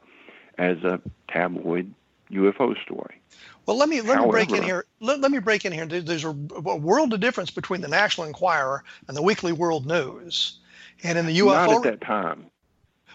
as 0.58 0.78
a 0.84 1.02
tabloid 1.28 1.94
UFO 2.32 2.82
story. 2.82 3.22
Well, 3.66 3.78
let 3.78 3.90
me 3.90 4.00
let 4.02 4.22
me 4.22 4.30
break 4.30 4.52
in 4.52 4.64
here. 4.64 4.86
Let, 5.02 5.20
let 5.20 5.32
me 5.32 5.40
break 5.40 5.66
in 5.66 5.74
here. 5.74 5.86
There's 5.86 6.24
a, 6.24 6.30
a 6.30 6.78
world 6.78 7.14
of 7.14 7.20
difference 7.20 7.52
between 7.52 7.82
the 7.82 7.88
National 7.90 8.26
Enquirer 8.26 8.84
and 9.08 9.18
the 9.18 9.22
Weekly 9.22 9.52
World 9.52 9.86
News, 9.86 10.60
and 11.04 11.18
in 11.18 11.26
the 11.26 11.40
UFO. 11.40 11.68
Not 11.68 11.72
at 11.72 11.84
that 11.84 12.02
time. 12.02 12.46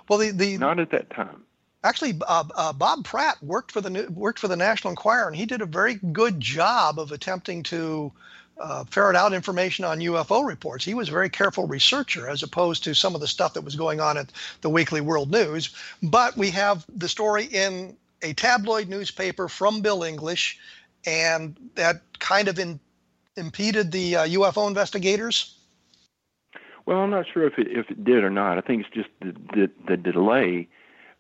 Well, 0.09 0.19
the, 0.19 0.31
the 0.31 0.59
Not 0.59 0.79
at 0.79 0.91
that 0.91 1.11
time. 1.11 1.43
actually 1.85 2.19
uh, 2.27 2.45
uh, 2.55 2.73
Bob 2.73 3.05
Pratt 3.05 3.43
worked 3.43 3.73
for 3.73 3.81
the 3.81 3.91
new- 3.91 4.09
worked 4.11 4.39
for 4.39 4.49
the 4.49 4.57
National 4.57 4.91
Enquirer, 4.91 5.29
and 5.29 5.37
he 5.37 5.47
did 5.47 5.61
a 5.61 5.67
very 5.67 5.95
good 5.95 6.41
job 6.41 6.99
of 6.99 7.13
attempting 7.13 7.63
to 7.65 8.13
uh, 8.61 8.85
ferret 8.85 9.17
out 9.17 9.33
information 9.33 9.85
on 9.85 9.99
UFO 9.99 10.47
reports. 10.47 10.85
He 10.85 10.95
was 10.95 11.09
a 11.09 11.13
very 11.13 11.31
careful 11.31 11.67
researcher 11.67 12.29
as 12.29 12.43
opposed 12.43 12.85
to 12.85 12.95
some 12.95 13.15
of 13.15 13.21
the 13.21 13.27
stuff 13.27 13.55
that 13.55 13.65
was 13.65 13.77
going 13.77 14.01
on 14.01 14.17
at 14.17 14.31
the 14.61 14.71
Weekly 14.71 15.01
World 15.01 15.31
News. 15.31 15.71
But 16.03 16.37
we 16.37 16.51
have 16.51 16.85
the 16.95 17.09
story 17.09 17.47
in 17.47 17.97
a 18.23 18.33
tabloid 18.35 18.89
newspaper 18.89 19.49
from 19.49 19.81
Bill 19.81 20.05
English, 20.05 20.59
and 21.05 21.57
that 21.75 22.03
kind 22.19 22.49
of 22.49 22.59
in, 22.59 22.79
impeded 23.37 23.91
the 23.91 24.17
uh, 24.17 24.27
UFO 24.27 24.69
investigators. 24.69 25.57
Well, 26.87 26.99
I'm 26.99 27.11
not 27.11 27.27
sure 27.33 27.47
if 27.47 27.59
it 27.59 27.69
if 27.69 27.91
it 27.91 28.05
did 28.05 28.25
or 28.25 28.31
not. 28.31 28.59
I 28.59 28.61
think 28.61 28.85
it's 28.85 28.95
just 28.95 29.09
the 29.21 29.33
the, 29.55 29.71
the 29.89 29.97
delay 29.97 30.69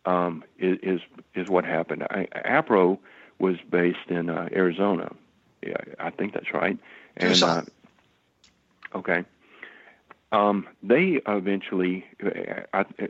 um, 0.04 0.44
is, 0.58 1.00
is 1.34 1.48
what 1.48 1.64
happened. 1.64 2.04
I, 2.10 2.26
APRO 2.44 2.98
was 3.38 3.56
based 3.70 4.08
in 4.08 4.30
uh, 4.30 4.48
Arizona. 4.52 5.12
Yeah, 5.62 5.76
I 5.98 6.10
think 6.10 6.34
that's 6.34 6.52
right. 6.52 6.78
And 7.16 7.42
uh, 7.42 7.62
okay, 8.94 9.24
um, 10.32 10.66
they 10.82 11.20
eventually. 11.26 12.04
Uh, 12.24 12.62
I, 12.72 12.80
I, 12.80 13.08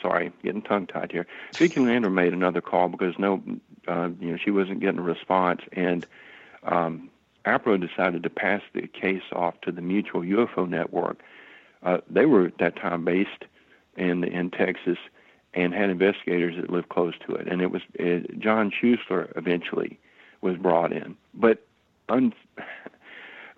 sorry, 0.00 0.32
getting 0.42 0.62
tongue 0.62 0.86
tied 0.86 1.10
here. 1.10 1.26
Vickie 1.54 1.84
Landrum 1.84 2.14
made 2.14 2.34
another 2.34 2.60
call 2.60 2.88
because 2.88 3.18
no, 3.18 3.42
uh, 3.88 4.10
you 4.20 4.32
know, 4.32 4.36
she 4.36 4.50
wasn't 4.50 4.80
getting 4.80 4.98
a 5.00 5.02
response, 5.02 5.62
and 5.72 6.06
um, 6.62 7.10
APRO 7.44 7.80
decided 7.80 8.22
to 8.22 8.30
pass 8.30 8.62
the 8.72 8.86
case 8.86 9.22
off 9.32 9.60
to 9.62 9.72
the 9.72 9.80
Mutual 9.80 10.22
UFO 10.22 10.68
Network. 10.68 11.22
Uh, 11.84 11.98
they 12.08 12.26
were 12.26 12.46
at 12.46 12.58
that 12.58 12.76
time 12.76 13.04
based 13.04 13.44
in 13.96 14.24
in 14.24 14.50
Texas 14.50 14.98
and 15.52 15.72
had 15.72 15.90
investigators 15.90 16.56
that 16.56 16.70
lived 16.70 16.88
close 16.88 17.14
to 17.26 17.34
it, 17.34 17.46
and 17.46 17.62
it 17.62 17.70
was 17.70 17.82
it, 17.94 18.38
John 18.40 18.70
Schuessler 18.70 19.32
eventually 19.36 19.98
was 20.40 20.56
brought 20.56 20.92
in, 20.92 21.16
but 21.32 21.64
un, 22.08 22.34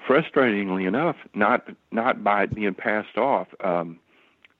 frustratingly 0.06 0.86
enough, 0.86 1.16
not 1.34 1.68
not 1.90 2.22
by 2.22 2.46
being 2.46 2.74
passed 2.74 3.16
off. 3.16 3.48
Um, 3.62 3.98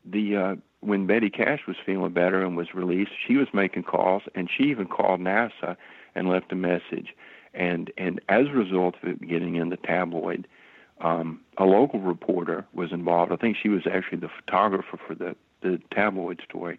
the 0.05 0.37
uh, 0.37 0.57
when 0.81 1.07
Betty 1.07 1.31
Cash 1.31 1.61
was 1.67 1.77
feeling 1.85 2.13
better 2.13 2.43
and 2.43 2.57
was 2.57 2.75
released, 2.75 3.13
she 3.27 3.37
was 3.37 3.49
making 3.53 3.85
calls, 3.85 4.23
and 4.35 4.49
she 4.55 4.65
even 4.65 4.87
called 4.87 5.21
NASA 5.21 5.77
and 6.15 6.29
left 6.29 6.53
a 6.53 6.57
message. 6.57 7.15
And 7.55 7.91
and 7.97 8.21
as 8.29 8.47
a 8.47 8.53
result 8.53 8.97
of 9.03 9.09
it 9.09 9.29
getting 9.29 9.57
in 9.57 9.69
the 9.69 9.77
tabloid, 9.77 10.47
um, 11.01 11.41
a 11.59 11.65
local 11.65 12.01
reporter 12.01 12.65
was 12.73 12.93
involved. 12.93 13.33
I 13.33 13.37
think 13.37 13.57
she 13.61 13.69
was 13.69 13.83
actually 13.91 14.19
the 14.19 14.31
photographer 14.45 14.99
for 15.07 15.15
the 15.15 15.37
the 15.63 15.81
tabloid 15.93 16.41
story, 16.49 16.79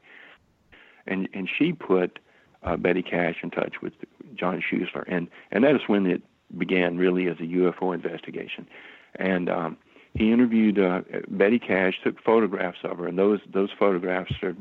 and 1.06 1.28
and 1.34 1.50
she 1.58 1.74
put 1.74 2.20
uh, 2.64 2.78
Betty 2.78 3.04
Cash 3.04 3.38
in 3.44 3.52
touch 3.52 3.76
with 3.82 3.94
John 4.36 4.62
Schuessler, 4.62 5.04
and 5.08 5.28
and 5.52 5.64
that 5.64 5.76
is 5.76 5.82
when 5.88 6.06
it 6.06 6.22
began 6.58 6.98
really 6.98 7.28
as 7.28 7.38
a 7.40 7.44
UFO 7.44 7.94
investigation, 7.94 8.68
and 9.16 9.50
um, 9.50 9.78
he 10.14 10.32
interviewed 10.32 10.80
uh, 10.80 11.02
Betty 11.28 11.60
Cash, 11.60 12.00
took 12.04 12.22
photographs 12.22 12.80
of 12.84 12.98
her, 12.98 13.08
and 13.08 13.18
those 13.18 13.40
those 13.52 13.70
photographs 13.78 14.34
are 14.42 14.56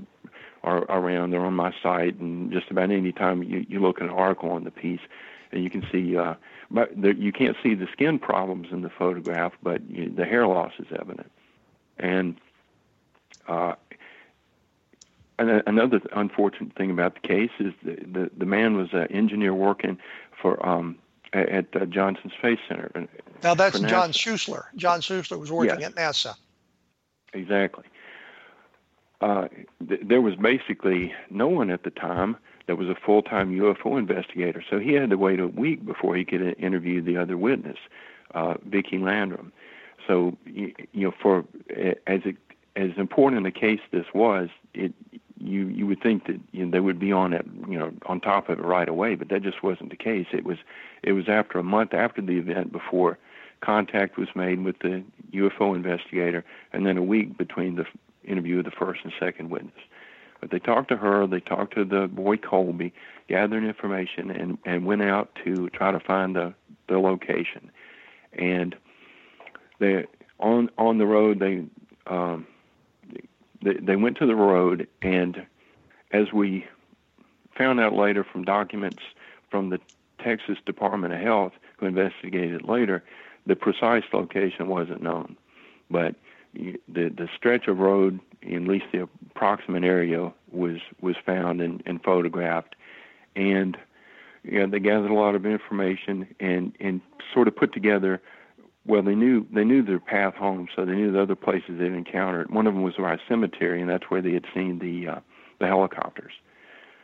are 0.62 0.82
around. 0.90 1.30
They're 1.30 1.40
on 1.40 1.54
my 1.54 1.72
site, 1.82 2.18
and 2.18 2.52
just 2.52 2.70
about 2.70 2.90
any 2.90 3.12
time 3.12 3.42
you 3.42 3.64
you 3.68 3.80
look 3.80 4.00
at 4.00 4.04
an 4.04 4.10
article 4.10 4.50
on 4.50 4.64
the 4.64 4.70
piece, 4.70 5.00
and 5.56 5.64
you 5.64 5.70
can 5.70 5.86
see. 5.90 6.16
Uh, 6.16 6.34
but 6.70 6.90
there, 6.94 7.12
you 7.12 7.32
can't 7.32 7.56
see 7.62 7.74
the 7.74 7.88
skin 7.92 8.18
problems 8.18 8.68
in 8.70 8.82
the 8.82 8.90
photograph, 8.90 9.52
but 9.62 9.88
you, 9.90 10.10
the 10.10 10.24
hair 10.24 10.46
loss 10.46 10.72
is 10.78 10.86
evident. 10.98 11.30
And 11.98 12.36
uh, 13.48 13.74
another 15.38 16.00
unfortunate 16.12 16.74
thing 16.74 16.90
about 16.90 17.14
the 17.14 17.28
case 17.28 17.50
is 17.58 17.72
the 17.82 17.96
the, 17.96 18.30
the 18.36 18.46
man 18.46 18.76
was 18.76 18.88
an 18.92 19.06
engineer 19.06 19.54
working 19.54 19.98
for 20.40 20.64
um, 20.66 20.98
at 21.32 21.74
uh, 21.74 21.86
Johnson 21.86 22.30
Space 22.38 22.58
Center. 22.68 23.08
Now 23.42 23.54
that's 23.54 23.80
John 23.80 24.12
Schuessler. 24.12 24.64
John 24.76 25.00
Schuessler 25.00 25.38
was 25.38 25.50
working 25.50 25.80
yes. 25.80 25.90
at 25.90 25.96
NASA. 25.96 26.34
Exactly. 27.32 27.84
Uh, 29.20 29.48
th- 29.88 30.02
there 30.04 30.20
was 30.20 30.34
basically 30.36 31.14
no 31.30 31.48
one 31.48 31.70
at 31.70 31.82
the 31.84 31.90
time 31.90 32.36
that 32.66 32.76
was 32.76 32.88
a 32.88 32.94
full-time 32.94 33.56
UFO 33.56 33.98
investigator, 33.98 34.62
so 34.68 34.78
he 34.78 34.92
had 34.92 35.10
to 35.10 35.16
wait 35.16 35.40
a 35.40 35.46
week 35.46 35.84
before 35.84 36.16
he 36.16 36.24
could 36.24 36.42
interview 36.58 37.00
the 37.00 37.16
other 37.16 37.36
witness, 37.36 37.78
uh, 38.34 38.54
Vickie 38.68 39.00
Landrum. 39.00 39.52
So 40.06 40.36
you 40.44 40.74
know, 40.94 41.14
for 41.20 41.44
as 42.06 42.20
it, 42.24 42.36
as 42.76 42.90
important 42.96 43.46
a 43.46 43.50
case 43.50 43.80
this 43.90 44.06
was, 44.14 44.48
it 44.74 44.92
you 45.38 45.66
you 45.68 45.86
would 45.86 46.02
think 46.02 46.26
that 46.26 46.40
you 46.52 46.64
know, 46.64 46.70
they 46.70 46.80
would 46.80 46.98
be 46.98 47.12
on 47.12 47.32
it, 47.32 47.46
you 47.68 47.78
know, 47.78 47.92
on 48.06 48.20
top 48.20 48.48
of 48.48 48.58
it 48.58 48.62
right 48.62 48.88
away, 48.88 49.14
but 49.14 49.28
that 49.28 49.42
just 49.42 49.62
wasn't 49.62 49.90
the 49.90 49.96
case. 49.96 50.26
It 50.32 50.44
was 50.44 50.58
it 51.02 51.12
was 51.12 51.28
after 51.28 51.58
a 51.58 51.62
month 51.62 51.94
after 51.94 52.22
the 52.22 52.38
event 52.38 52.72
before 52.72 53.18
contact 53.60 54.18
was 54.18 54.28
made 54.34 54.62
with 54.64 54.78
the 54.80 55.02
UFO 55.32 55.74
investigator, 55.74 56.44
and 56.72 56.86
then 56.86 56.96
a 56.96 57.02
week 57.02 57.36
between 57.36 57.76
the 57.76 57.86
interview 58.24 58.58
of 58.58 58.64
the 58.64 58.70
first 58.70 59.00
and 59.04 59.12
second 59.18 59.50
witness. 59.50 59.74
But 60.40 60.50
they 60.50 60.58
talked 60.58 60.88
to 60.88 60.96
her, 60.96 61.26
they 61.26 61.40
talked 61.40 61.74
to 61.74 61.84
the 61.84 62.08
boy 62.08 62.36
Colby, 62.36 62.92
gathered 63.28 63.64
information, 63.64 64.30
and 64.30 64.58
and 64.64 64.84
went 64.84 65.02
out 65.02 65.36
to 65.44 65.68
try 65.70 65.92
to 65.92 66.00
find 66.00 66.36
the 66.36 66.54
the 66.88 66.98
location. 66.98 67.70
And 68.32 68.76
they 69.78 70.06
on 70.38 70.70
on 70.78 70.98
the 70.98 71.06
road 71.06 71.38
they 71.38 71.64
um, 72.06 72.46
they, 73.62 73.74
they 73.74 73.96
went 73.96 74.18
to 74.18 74.26
the 74.26 74.36
road, 74.36 74.86
and 75.02 75.46
as 76.12 76.32
we 76.32 76.66
found 77.56 77.80
out 77.80 77.94
later 77.94 78.24
from 78.24 78.44
documents 78.44 79.02
from 79.50 79.70
the 79.70 79.80
Texas 80.22 80.58
Department 80.66 81.14
of 81.14 81.20
Health, 81.20 81.52
who 81.78 81.86
investigated 81.86 82.62
later, 82.62 83.02
the 83.46 83.56
precise 83.56 84.04
location 84.12 84.68
wasn't 84.68 85.02
known. 85.02 85.36
But 85.90 86.16
the 86.56 87.08
the 87.08 87.28
stretch 87.36 87.68
of 87.68 87.78
road, 87.78 88.20
in 88.42 88.64
at 88.64 88.68
least 88.68 88.86
the 88.92 89.08
approximate 89.30 89.84
area, 89.84 90.32
was 90.50 90.78
was 91.00 91.16
found 91.24 91.60
and, 91.60 91.82
and 91.86 92.02
photographed, 92.02 92.74
and 93.34 93.76
you 94.42 94.60
know, 94.60 94.66
they 94.66 94.78
gathered 94.78 95.10
a 95.10 95.14
lot 95.14 95.34
of 95.34 95.46
information 95.46 96.26
and 96.40 96.72
and 96.80 97.00
sort 97.32 97.48
of 97.48 97.56
put 97.56 97.72
together 97.72 98.20
well, 98.86 99.02
they 99.02 99.14
knew 99.14 99.46
they 99.52 99.64
knew 99.64 99.82
their 99.82 99.98
path 99.98 100.34
home, 100.34 100.68
so 100.74 100.84
they 100.84 100.92
knew 100.92 101.10
the 101.10 101.20
other 101.20 101.34
places 101.34 101.78
they'd 101.78 101.92
encountered. 101.92 102.50
One 102.50 102.66
of 102.66 102.74
them 102.74 102.82
was 102.82 102.94
by 102.94 103.18
cemetery, 103.28 103.80
and 103.80 103.90
that's 103.90 104.04
where 104.08 104.22
they 104.22 104.32
had 104.32 104.44
seen 104.54 104.78
the 104.78 105.12
uh, 105.16 105.20
the 105.58 105.66
helicopters. 105.66 106.32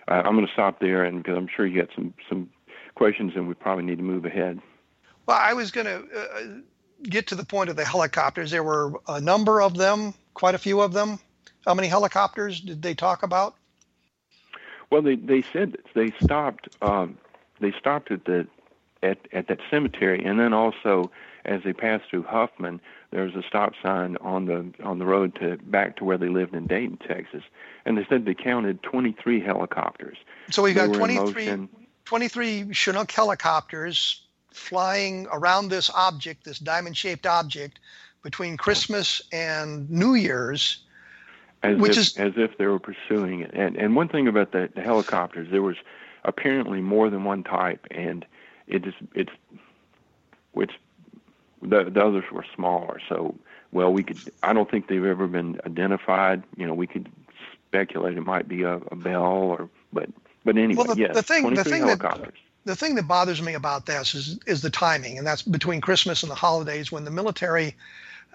Uh, 0.09 0.23
I'm 0.25 0.35
going 0.35 0.47
to 0.47 0.53
stop 0.53 0.81
there, 0.81 1.05
and 1.05 1.23
because 1.23 1.37
I'm 1.37 1.49
sure 1.55 1.67
you 1.67 1.81
got 1.81 1.95
some 1.95 2.15
some 2.29 2.51
questions, 2.95 3.33
and 3.35 3.49
we 3.49 3.55
probably 3.55 3.85
need 3.85 3.99
to 3.99 4.05
move 4.05 4.25
ahead. 4.25 4.61
Well, 5.27 5.39
I 5.41 5.55
was 5.55 5.71
going 5.71 5.87
to 5.87 6.05
uh, 6.17 6.61
get 7.03 7.29
to 7.29 7.35
the 7.35 7.45
point 7.45 7.71
of 7.71 7.77
the 7.77 7.85
helicopters. 7.85 8.51
There 8.51 8.63
were 8.63 8.93
a 9.09 9.21
number 9.21 9.61
of 9.61 9.77
them, 9.77 10.15
quite 10.35 10.55
a 10.55 10.59
few 10.59 10.81
of 10.81 10.93
them. 10.93 11.19
How 11.67 11.75
many 11.75 11.89
helicopters 11.89 12.61
did 12.61 12.83
they 12.83 12.95
talk 12.95 13.23
about? 13.23 13.55
Well, 14.91 15.03
they 15.03 15.17
they 15.17 15.43
said 15.53 15.79
they 15.95 16.13
stopped. 16.23 16.69
Um, 16.83 17.19
they 17.61 17.73
stopped 17.73 18.11
at 18.11 18.25
the 18.25 18.47
at 19.03 19.19
at 19.33 19.49
that 19.49 19.59
cemetery, 19.71 20.23
and 20.25 20.39
then 20.39 20.53
also 20.53 21.11
as 21.45 21.63
they 21.65 21.73
passed 21.73 22.05
through 22.09 22.23
Huffman, 22.25 22.81
there 23.11 23.25
was 23.25 23.35
a 23.35 23.43
stop 23.43 23.73
sign 23.83 24.17
on 24.21 24.47
the 24.47 24.73
on 24.85 24.99
the 24.99 25.07
road 25.07 25.35
to 25.37 25.57
back 25.65 25.97
to 25.97 26.05
where 26.05 26.19
they 26.19 26.29
lived 26.29 26.55
in 26.55 26.67
Dayton, 26.67 26.99
Texas, 26.99 27.43
and 27.85 27.97
they 27.97 28.05
said 28.09 28.25
they 28.25 28.35
counted 28.35 28.83
23 28.83 29.41
helicopters. 29.41 30.19
So 30.51 30.63
we 30.63 30.73
got 30.73 30.93
23, 30.93 31.69
23 32.05 32.73
Chinook 32.73 33.11
helicopters 33.11 34.23
flying 34.53 35.27
around 35.33 35.69
this 35.69 35.91
object, 35.91 36.45
this 36.45 36.59
diamond-shaped 36.59 37.27
object, 37.27 37.79
between 38.23 38.57
Christmas 38.57 39.21
and 39.33 39.91
New 39.91 40.15
Year's. 40.15 40.79
As 41.63 41.79
which 41.79 41.93
if, 41.93 41.99
is 41.99 42.17
as 42.17 42.33
if 42.37 42.59
they 42.59 42.67
were 42.67 42.81
pursuing 42.81 43.41
it. 43.41 43.53
And 43.55 43.77
and 43.77 43.95
one 43.95 44.09
thing 44.09 44.27
about 44.27 44.51
the, 44.53 44.69
the 44.75 44.83
helicopters, 44.83 45.49
there 45.51 45.63
was 45.63 45.77
apparently 46.25 46.81
more 46.81 47.09
than 47.09 47.25
one 47.25 47.45
type, 47.45 47.87
and 47.91 48.27
it 48.67 48.87
is 48.87 48.95
it's 49.15 49.33
which 50.53 50.73
the, 51.63 51.85
the 51.85 52.05
others 52.05 52.25
were 52.33 52.45
smaller. 52.55 53.01
So, 53.09 53.37
well, 53.71 53.93
we 53.93 54.03
could. 54.03 54.19
I 54.43 54.53
don't 54.53 54.69
think 54.69 54.89
they've 54.89 55.05
ever 55.05 55.29
been 55.29 55.61
identified. 55.65 56.43
You 56.57 56.67
know, 56.67 56.75
we 56.75 56.89
could 56.89 57.09
speculate 57.69 58.17
it 58.17 58.23
might 58.23 58.49
be 58.49 58.63
a, 58.63 58.75
a 58.91 58.97
Bell 58.97 59.23
or, 59.23 59.69
but 59.93 60.11
but 60.45 60.57
anyway, 60.57 60.85
well, 60.85 60.95
the, 60.95 61.01
yes, 61.01 61.15
the 61.15 61.23
thing, 61.23 61.45
the 61.45 61.63
23 61.63 61.73
thing 61.73 61.81
that 61.87 62.01
helicopters. 62.01 62.39
The 62.65 62.77
thing 62.77 62.95
that 62.95 63.09
bothers 63.09 63.43
me 63.43 63.55
about 63.55 63.87
this 63.87 64.15
is 64.15 64.39
is 64.47 64.63
the 64.63 64.71
timing, 64.71 65.19
and 65.19 65.27
that's 65.27 65.43
between 65.43 65.81
Christmas 65.81 66.23
and 66.23 66.31
the 66.31 66.37
holidays 66.37 66.93
when 66.93 67.05
the 67.05 67.11
military, 67.11 67.75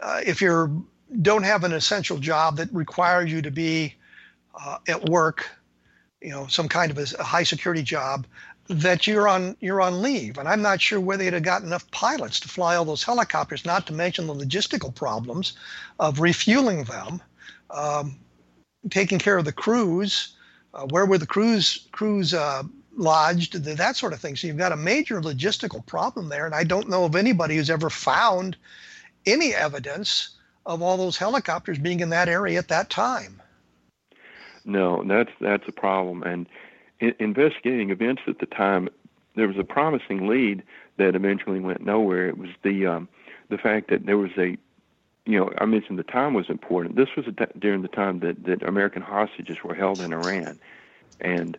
uh, 0.02 0.22
if 0.26 0.42
you 0.42 0.86
don't 1.22 1.44
have 1.44 1.64
an 1.64 1.74
essential 1.74 2.18
job 2.18 2.58
that 2.58 2.74
requires 2.74 3.32
you 3.32 3.42
to 3.42 3.52
be 3.52 3.96
uh, 4.60 4.80
at 4.88 5.10
work, 5.10 5.50
you 6.22 6.30
know, 6.30 6.48
some 6.48 6.68
kind 6.68 6.92
of 6.92 6.98
a, 6.98 7.06
a 7.20 7.24
high 7.24 7.44
security 7.44 7.84
job, 7.84 8.28
that 8.70 9.08
you're 9.08 9.30
on 9.30 9.56
you're 9.62 9.82
on 9.82 10.02
leave, 10.02 10.38
and 10.38 10.48
I'm 10.48 10.62
not 10.62 10.82
sure 10.82 11.00
whether 11.00 11.24
they'd 11.24 11.34
have 11.34 11.44
got 11.44 11.64
enough 11.64 11.90
pilots 11.92 12.40
to 12.42 12.50
fly 12.50 12.76
all 12.76 12.86
those 12.86 13.04
helicopters. 13.04 13.66
Not 13.66 13.88
to 13.88 13.94
mention 13.94 14.28
the 14.28 14.36
logistical 14.36 14.94
problems 14.94 15.54
of 16.00 16.20
refueling 16.20 16.84
them, 16.84 17.22
um, 17.70 18.20
taking 18.90 19.20
care 19.20 19.38
of 19.38 19.46
the 19.46 19.54
crews. 19.54 20.34
Uh, 20.74 20.86
where 20.90 21.06
were 21.06 21.18
the 21.18 21.26
crews 21.26 21.88
crews 21.94 22.34
uh, 22.34 22.64
lodged, 22.98 23.54
that 23.54 23.96
sort 23.96 24.14
of 24.14 24.20
thing. 24.20 24.36
So 24.36 24.48
you've 24.48 24.58
got 24.58 24.72
a 24.72 24.78
major 24.78 25.22
logistical 25.22 25.86
problem 25.86 26.30
there, 26.30 26.46
and 26.46 26.56
I 26.56 26.64
don't 26.64 26.90
know 26.90 27.06
of 27.06 27.16
anybody 27.16 27.56
who's 27.56 27.70
ever 27.70 27.90
found 27.90 28.58
any 29.26 29.54
evidence 29.54 30.30
of 30.66 30.82
all 30.82 30.98
those 30.98 31.18
helicopters 31.18 31.80
being 31.80 32.02
in 32.02 32.10
that 32.10 32.28
area 32.28 32.58
at 32.60 32.68
that 32.68 32.90
time. 32.90 33.42
No, 34.66 35.04
that's 35.08 35.32
that's 35.40 35.68
a 35.68 35.72
problem. 35.72 36.24
And 36.24 36.48
in, 37.00 37.14
investigating 37.20 37.90
events 37.90 38.24
at 38.28 38.40
the 38.40 38.46
time, 38.46 38.90
there 39.36 39.48
was 39.48 39.58
a 39.58 39.64
promising 39.64 40.28
lead 40.28 40.64
that 40.98 41.16
eventually 41.16 41.60
went 41.60 41.82
nowhere. 41.82 42.28
It 42.28 42.38
was 42.38 42.50
the 42.64 42.86
um, 42.86 43.08
the 43.50 43.58
fact 43.58 43.90
that 43.90 44.06
there 44.06 44.18
was 44.18 44.32
a, 44.38 44.58
you 45.26 45.40
know, 45.40 45.52
I 45.58 45.66
mentioned 45.66 46.00
the 46.00 46.04
time 46.04 46.34
was 46.34 46.50
important. 46.50 46.98
This 46.98 47.16
was 47.16 47.26
during 47.58 47.82
the 47.82 47.88
time 47.88 48.20
that 48.20 48.44
that 48.44 48.64
American 48.64 49.02
hostages 49.02 49.58
were 49.64 49.76
held 49.76 50.02
in 50.02 50.12
Iran, 50.12 50.60
and 51.22 51.58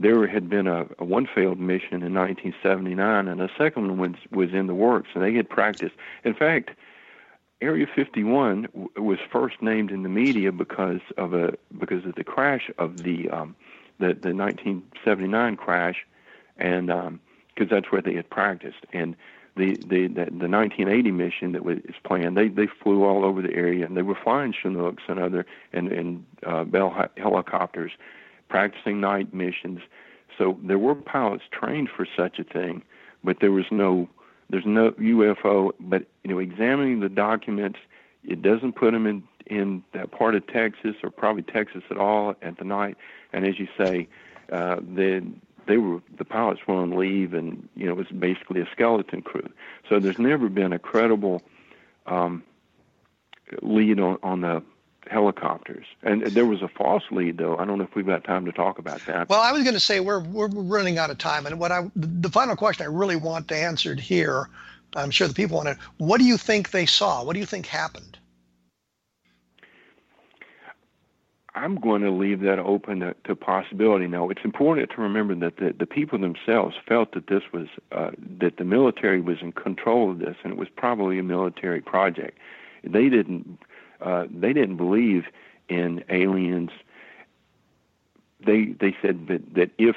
there 0.00 0.26
had 0.26 0.48
been 0.48 0.66
a, 0.66 0.86
a 0.98 1.04
one 1.04 1.26
failed 1.32 1.58
mission 1.58 2.02
in 2.02 2.14
1979, 2.14 3.28
and 3.28 3.40
a 3.40 3.48
second 3.58 3.88
one 3.88 3.98
was 3.98 4.20
was 4.30 4.54
in 4.54 4.66
the 4.66 4.74
works, 4.74 5.08
and 5.14 5.22
they 5.24 5.34
had 5.34 5.48
practiced. 5.48 5.94
In 6.24 6.34
fact 6.34 6.70
Area 7.60 7.86
51 7.92 8.62
w- 8.62 8.88
was 8.96 9.18
first 9.32 9.60
named 9.60 9.90
in 9.90 10.04
the 10.04 10.08
media 10.08 10.52
because 10.52 11.00
of 11.16 11.34
a 11.34 11.54
because 11.78 12.04
of 12.04 12.14
the 12.14 12.22
crash 12.24 12.70
of 12.78 13.02
the 13.02 13.28
um, 13.30 13.56
the 13.98 14.14
the 14.14 14.32
1979 14.32 15.56
crash, 15.56 16.06
and 16.56 16.86
because 16.86 17.06
um, 17.06 17.68
that's 17.68 17.90
where 17.90 18.02
they 18.02 18.14
had 18.14 18.30
practiced. 18.30 18.86
And 18.92 19.16
the, 19.56 19.76
the 19.88 20.06
the 20.06 20.26
the 20.26 20.48
1980 20.48 21.10
mission 21.10 21.52
that 21.52 21.64
was 21.64 21.78
planned, 22.04 22.36
they 22.36 22.46
they 22.46 22.68
flew 22.80 23.04
all 23.04 23.24
over 23.24 23.42
the 23.42 23.52
area 23.52 23.84
and 23.84 23.96
they 23.96 24.02
were 24.02 24.18
flying 24.22 24.52
Chinooks 24.52 25.02
and 25.08 25.18
other 25.18 25.44
and 25.72 25.90
and 25.90 26.24
uh, 26.46 26.62
Bell 26.62 27.08
helicopters, 27.16 27.90
practicing 28.48 29.00
night 29.00 29.32
missions. 29.34 29.80
So 30.36 30.58
there 30.62 30.78
were 30.78 30.94
pilots 30.94 31.44
trained 31.50 31.88
for 31.94 32.06
such 32.16 32.38
a 32.38 32.44
thing, 32.44 32.82
but 33.24 33.38
there 33.40 33.52
was 33.52 33.66
no 33.70 34.08
there's 34.50 34.66
no 34.66 34.92
UFO, 34.92 35.72
but 35.78 36.06
you 36.24 36.30
know, 36.30 36.38
examining 36.38 37.00
the 37.00 37.08
documents, 37.08 37.78
it 38.24 38.40
doesn't 38.42 38.74
put 38.74 38.92
them 38.92 39.06
in 39.06 39.22
in 39.46 39.82
that 39.92 40.10
part 40.10 40.34
of 40.34 40.46
Texas 40.46 40.96
or 41.02 41.10
probably 41.10 41.42
Texas 41.42 41.82
at 41.90 41.96
all 41.96 42.34
at 42.42 42.58
the 42.58 42.64
night. 42.64 42.96
And 43.32 43.46
as 43.46 43.58
you 43.58 43.66
say, 43.76 44.08
uh, 44.52 44.76
they 44.80 45.22
they 45.66 45.76
were 45.76 46.00
the 46.16 46.24
pilots 46.24 46.60
were 46.66 46.76
on 46.76 46.96
leave, 46.96 47.34
and 47.34 47.68
you 47.76 47.86
know, 47.86 47.92
it 47.92 47.96
was 47.96 48.06
basically 48.08 48.60
a 48.60 48.68
skeleton 48.72 49.22
crew. 49.22 49.48
So 49.88 50.00
there's 50.00 50.18
never 50.18 50.48
been 50.48 50.72
a 50.72 50.78
credible 50.78 51.42
um, 52.06 52.42
lead 53.62 54.00
on 54.00 54.18
on 54.22 54.40
the 54.40 54.62
helicopters. 55.06 55.86
And 56.02 56.22
there 56.26 56.46
was 56.46 56.62
a 56.62 56.68
false 56.68 57.04
lead, 57.10 57.38
though. 57.38 57.56
I 57.56 57.64
don't 57.64 57.78
know 57.78 57.84
if 57.84 57.94
we've 57.94 58.06
got 58.06 58.24
time 58.24 58.44
to 58.44 58.52
talk 58.52 58.78
about 58.78 59.00
that. 59.06 59.28
Well, 59.28 59.40
I 59.40 59.52
was 59.52 59.62
going 59.62 59.74
to 59.74 59.80
say 59.80 60.00
we're 60.00 60.20
we're 60.20 60.48
running 60.48 60.98
out 60.98 61.10
of 61.10 61.18
time, 61.18 61.46
and 61.46 61.58
what 61.58 61.72
I 61.72 61.90
the 61.96 62.30
final 62.30 62.56
question 62.56 62.84
I 62.84 62.88
really 62.88 63.16
want 63.16 63.50
answered 63.50 64.00
here, 64.00 64.48
I'm 64.96 65.10
sure 65.10 65.28
the 65.28 65.34
people 65.34 65.56
want 65.56 65.68
to. 65.68 65.78
What 65.98 66.18
do 66.18 66.24
you 66.24 66.36
think 66.36 66.70
they 66.70 66.86
saw? 66.86 67.24
What 67.24 67.34
do 67.34 67.40
you 67.40 67.46
think 67.46 67.66
happened? 67.66 68.18
I'm 71.54 71.74
going 71.80 72.02
to 72.02 72.10
leave 72.10 72.40
that 72.42 72.60
open 72.60 73.00
to, 73.00 73.16
to 73.24 73.34
possibility. 73.34 74.06
Now, 74.06 74.28
it's 74.28 74.44
important 74.44 74.90
to 74.90 75.00
remember 75.00 75.34
that 75.34 75.56
the, 75.56 75.74
the 75.76 75.86
people 75.86 76.16
themselves 76.18 76.76
felt 76.86 77.12
that 77.12 77.26
this 77.26 77.42
was 77.52 77.66
uh, 77.90 78.10
that 78.38 78.58
the 78.58 78.64
military 78.64 79.20
was 79.20 79.38
in 79.42 79.52
control 79.52 80.10
of 80.10 80.18
this, 80.20 80.36
and 80.44 80.52
it 80.52 80.58
was 80.58 80.68
probably 80.76 81.18
a 81.18 81.22
military 81.22 81.80
project. 81.80 82.38
They 82.84 83.08
didn't 83.08 83.58
uh, 84.00 84.26
they 84.30 84.52
didn't 84.52 84.76
believe 84.76 85.24
in 85.68 86.04
aliens. 86.08 86.70
They 88.44 88.76
they 88.80 88.96
said 89.02 89.26
that 89.28 89.54
that 89.54 89.70
if 89.78 89.96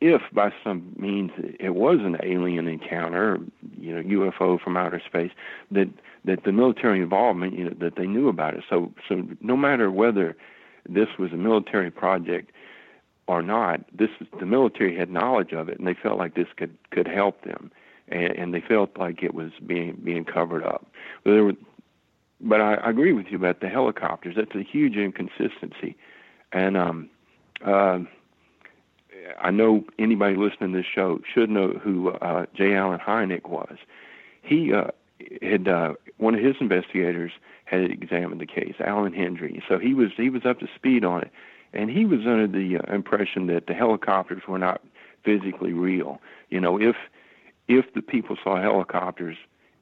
if 0.00 0.22
by 0.32 0.52
some 0.62 0.94
means 0.96 1.30
it 1.38 1.74
was 1.74 2.00
an 2.00 2.18
alien 2.22 2.68
encounter, 2.68 3.38
you 3.78 3.94
know, 3.94 4.30
UFO 4.30 4.60
from 4.60 4.76
outer 4.76 5.00
space, 5.04 5.30
that 5.70 5.88
that 6.24 6.44
the 6.44 6.52
military 6.52 7.00
involvement, 7.00 7.56
you 7.56 7.64
know, 7.64 7.74
that 7.80 7.96
they 7.96 8.06
knew 8.06 8.28
about 8.28 8.54
it. 8.54 8.64
So 8.68 8.92
so 9.08 9.26
no 9.40 9.56
matter 9.56 9.90
whether 9.90 10.36
this 10.88 11.08
was 11.18 11.32
a 11.32 11.36
military 11.36 11.90
project 11.90 12.52
or 13.26 13.42
not, 13.42 13.80
this 13.96 14.10
the 14.38 14.46
military 14.46 14.96
had 14.96 15.10
knowledge 15.10 15.52
of 15.52 15.68
it, 15.68 15.78
and 15.78 15.86
they 15.86 15.94
felt 15.94 16.18
like 16.18 16.34
this 16.34 16.48
could 16.56 16.76
could 16.90 17.08
help 17.08 17.42
them, 17.44 17.70
and, 18.08 18.32
and 18.32 18.54
they 18.54 18.60
felt 18.60 18.98
like 18.98 19.22
it 19.22 19.34
was 19.34 19.52
being 19.66 19.98
being 20.04 20.24
covered 20.24 20.62
up. 20.64 20.86
There 21.24 21.44
were 21.44 21.54
but 22.40 22.60
I, 22.60 22.74
I 22.74 22.90
agree 22.90 23.12
with 23.12 23.26
you 23.30 23.36
about 23.36 23.60
the 23.60 23.68
helicopters. 23.68 24.34
That's 24.36 24.54
a 24.54 24.62
huge 24.62 24.96
inconsistency, 24.96 25.96
and 26.52 26.76
um, 26.76 27.10
uh, 27.64 28.00
I 29.40 29.50
know 29.50 29.84
anybody 29.98 30.36
listening 30.36 30.72
to 30.72 30.78
this 30.78 30.86
show 30.86 31.20
should 31.32 31.50
know 31.50 31.68
who 31.82 32.10
uh, 32.10 32.46
J. 32.54 32.74
Allen 32.74 33.00
Hynek 33.00 33.48
was. 33.48 33.76
He 34.42 34.72
uh, 34.72 34.88
had 35.42 35.68
uh, 35.68 35.94
one 36.18 36.34
of 36.34 36.42
his 36.42 36.56
investigators 36.60 37.32
had 37.64 37.90
examined 37.90 38.40
the 38.40 38.46
case, 38.46 38.74
Allan 38.80 39.12
Hendry. 39.12 39.62
So 39.68 39.78
he 39.78 39.94
was 39.94 40.10
he 40.16 40.30
was 40.30 40.44
up 40.44 40.60
to 40.60 40.68
speed 40.74 41.04
on 41.04 41.22
it, 41.22 41.30
and 41.72 41.90
he 41.90 42.04
was 42.04 42.20
under 42.20 42.46
the 42.46 42.78
uh, 42.78 42.94
impression 42.94 43.46
that 43.48 43.66
the 43.66 43.74
helicopters 43.74 44.42
were 44.46 44.58
not 44.58 44.82
physically 45.24 45.72
real. 45.72 46.20
You 46.50 46.60
know, 46.60 46.80
if 46.80 46.96
if 47.68 47.92
the 47.94 48.02
people 48.02 48.36
saw 48.42 48.60
helicopters 48.60 49.36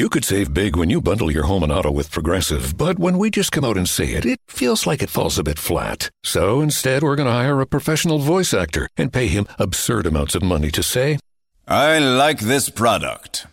You 0.06 0.10
could 0.10 0.24
save 0.24 0.54
big 0.54 0.76
when 0.76 0.88
you 0.88 1.00
bundle 1.00 1.32
your 1.32 1.46
home 1.46 1.64
and 1.64 1.72
auto 1.72 1.90
with 1.90 2.12
Progressive, 2.12 2.78
but 2.78 2.96
when 2.96 3.18
we 3.18 3.28
just 3.28 3.50
come 3.50 3.64
out 3.64 3.76
and 3.76 3.88
say 3.88 4.12
it, 4.12 4.24
it 4.24 4.38
feels 4.46 4.86
like 4.86 5.02
it 5.02 5.10
falls 5.10 5.36
a 5.36 5.42
bit 5.42 5.58
flat. 5.58 6.10
So 6.22 6.60
instead, 6.60 7.02
we're 7.02 7.16
going 7.16 7.26
to 7.26 7.32
hire 7.32 7.60
a 7.60 7.66
professional 7.66 8.20
voice 8.20 8.54
actor 8.54 8.88
and 8.96 9.12
pay 9.12 9.26
him 9.26 9.48
absurd 9.58 10.06
amounts 10.06 10.36
of 10.36 10.44
money 10.44 10.70
to 10.70 10.82
say, 10.84 11.18
I 11.66 11.98
like 11.98 12.38
this 12.38 12.68
product. 12.68 13.48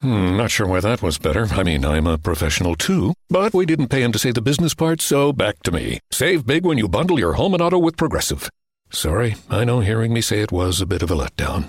Hmm, 0.00 0.34
not 0.34 0.50
sure 0.50 0.66
why 0.66 0.80
that 0.80 1.02
was 1.02 1.18
better. 1.18 1.48
I 1.50 1.62
mean, 1.62 1.84
I'm 1.84 2.06
a 2.06 2.16
professional 2.16 2.74
too. 2.74 3.12
But 3.28 3.52
we 3.52 3.66
didn't 3.66 3.88
pay 3.88 4.00
him 4.00 4.12
to 4.12 4.18
say 4.18 4.30
the 4.30 4.40
business 4.40 4.72
part, 4.72 5.02
so 5.02 5.30
back 5.30 5.62
to 5.64 5.72
me. 5.72 6.00
Save 6.10 6.46
big 6.46 6.64
when 6.64 6.78
you 6.78 6.88
bundle 6.88 7.18
your 7.18 7.34
home 7.34 7.52
and 7.52 7.62
auto 7.62 7.76
with 7.78 7.98
Progressive. 7.98 8.48
Sorry, 8.88 9.36
I 9.50 9.64
know 9.64 9.80
hearing 9.80 10.14
me 10.14 10.22
say 10.22 10.40
it 10.40 10.52
was 10.52 10.80
a 10.80 10.86
bit 10.86 11.02
of 11.02 11.10
a 11.10 11.14
letdown. 11.14 11.68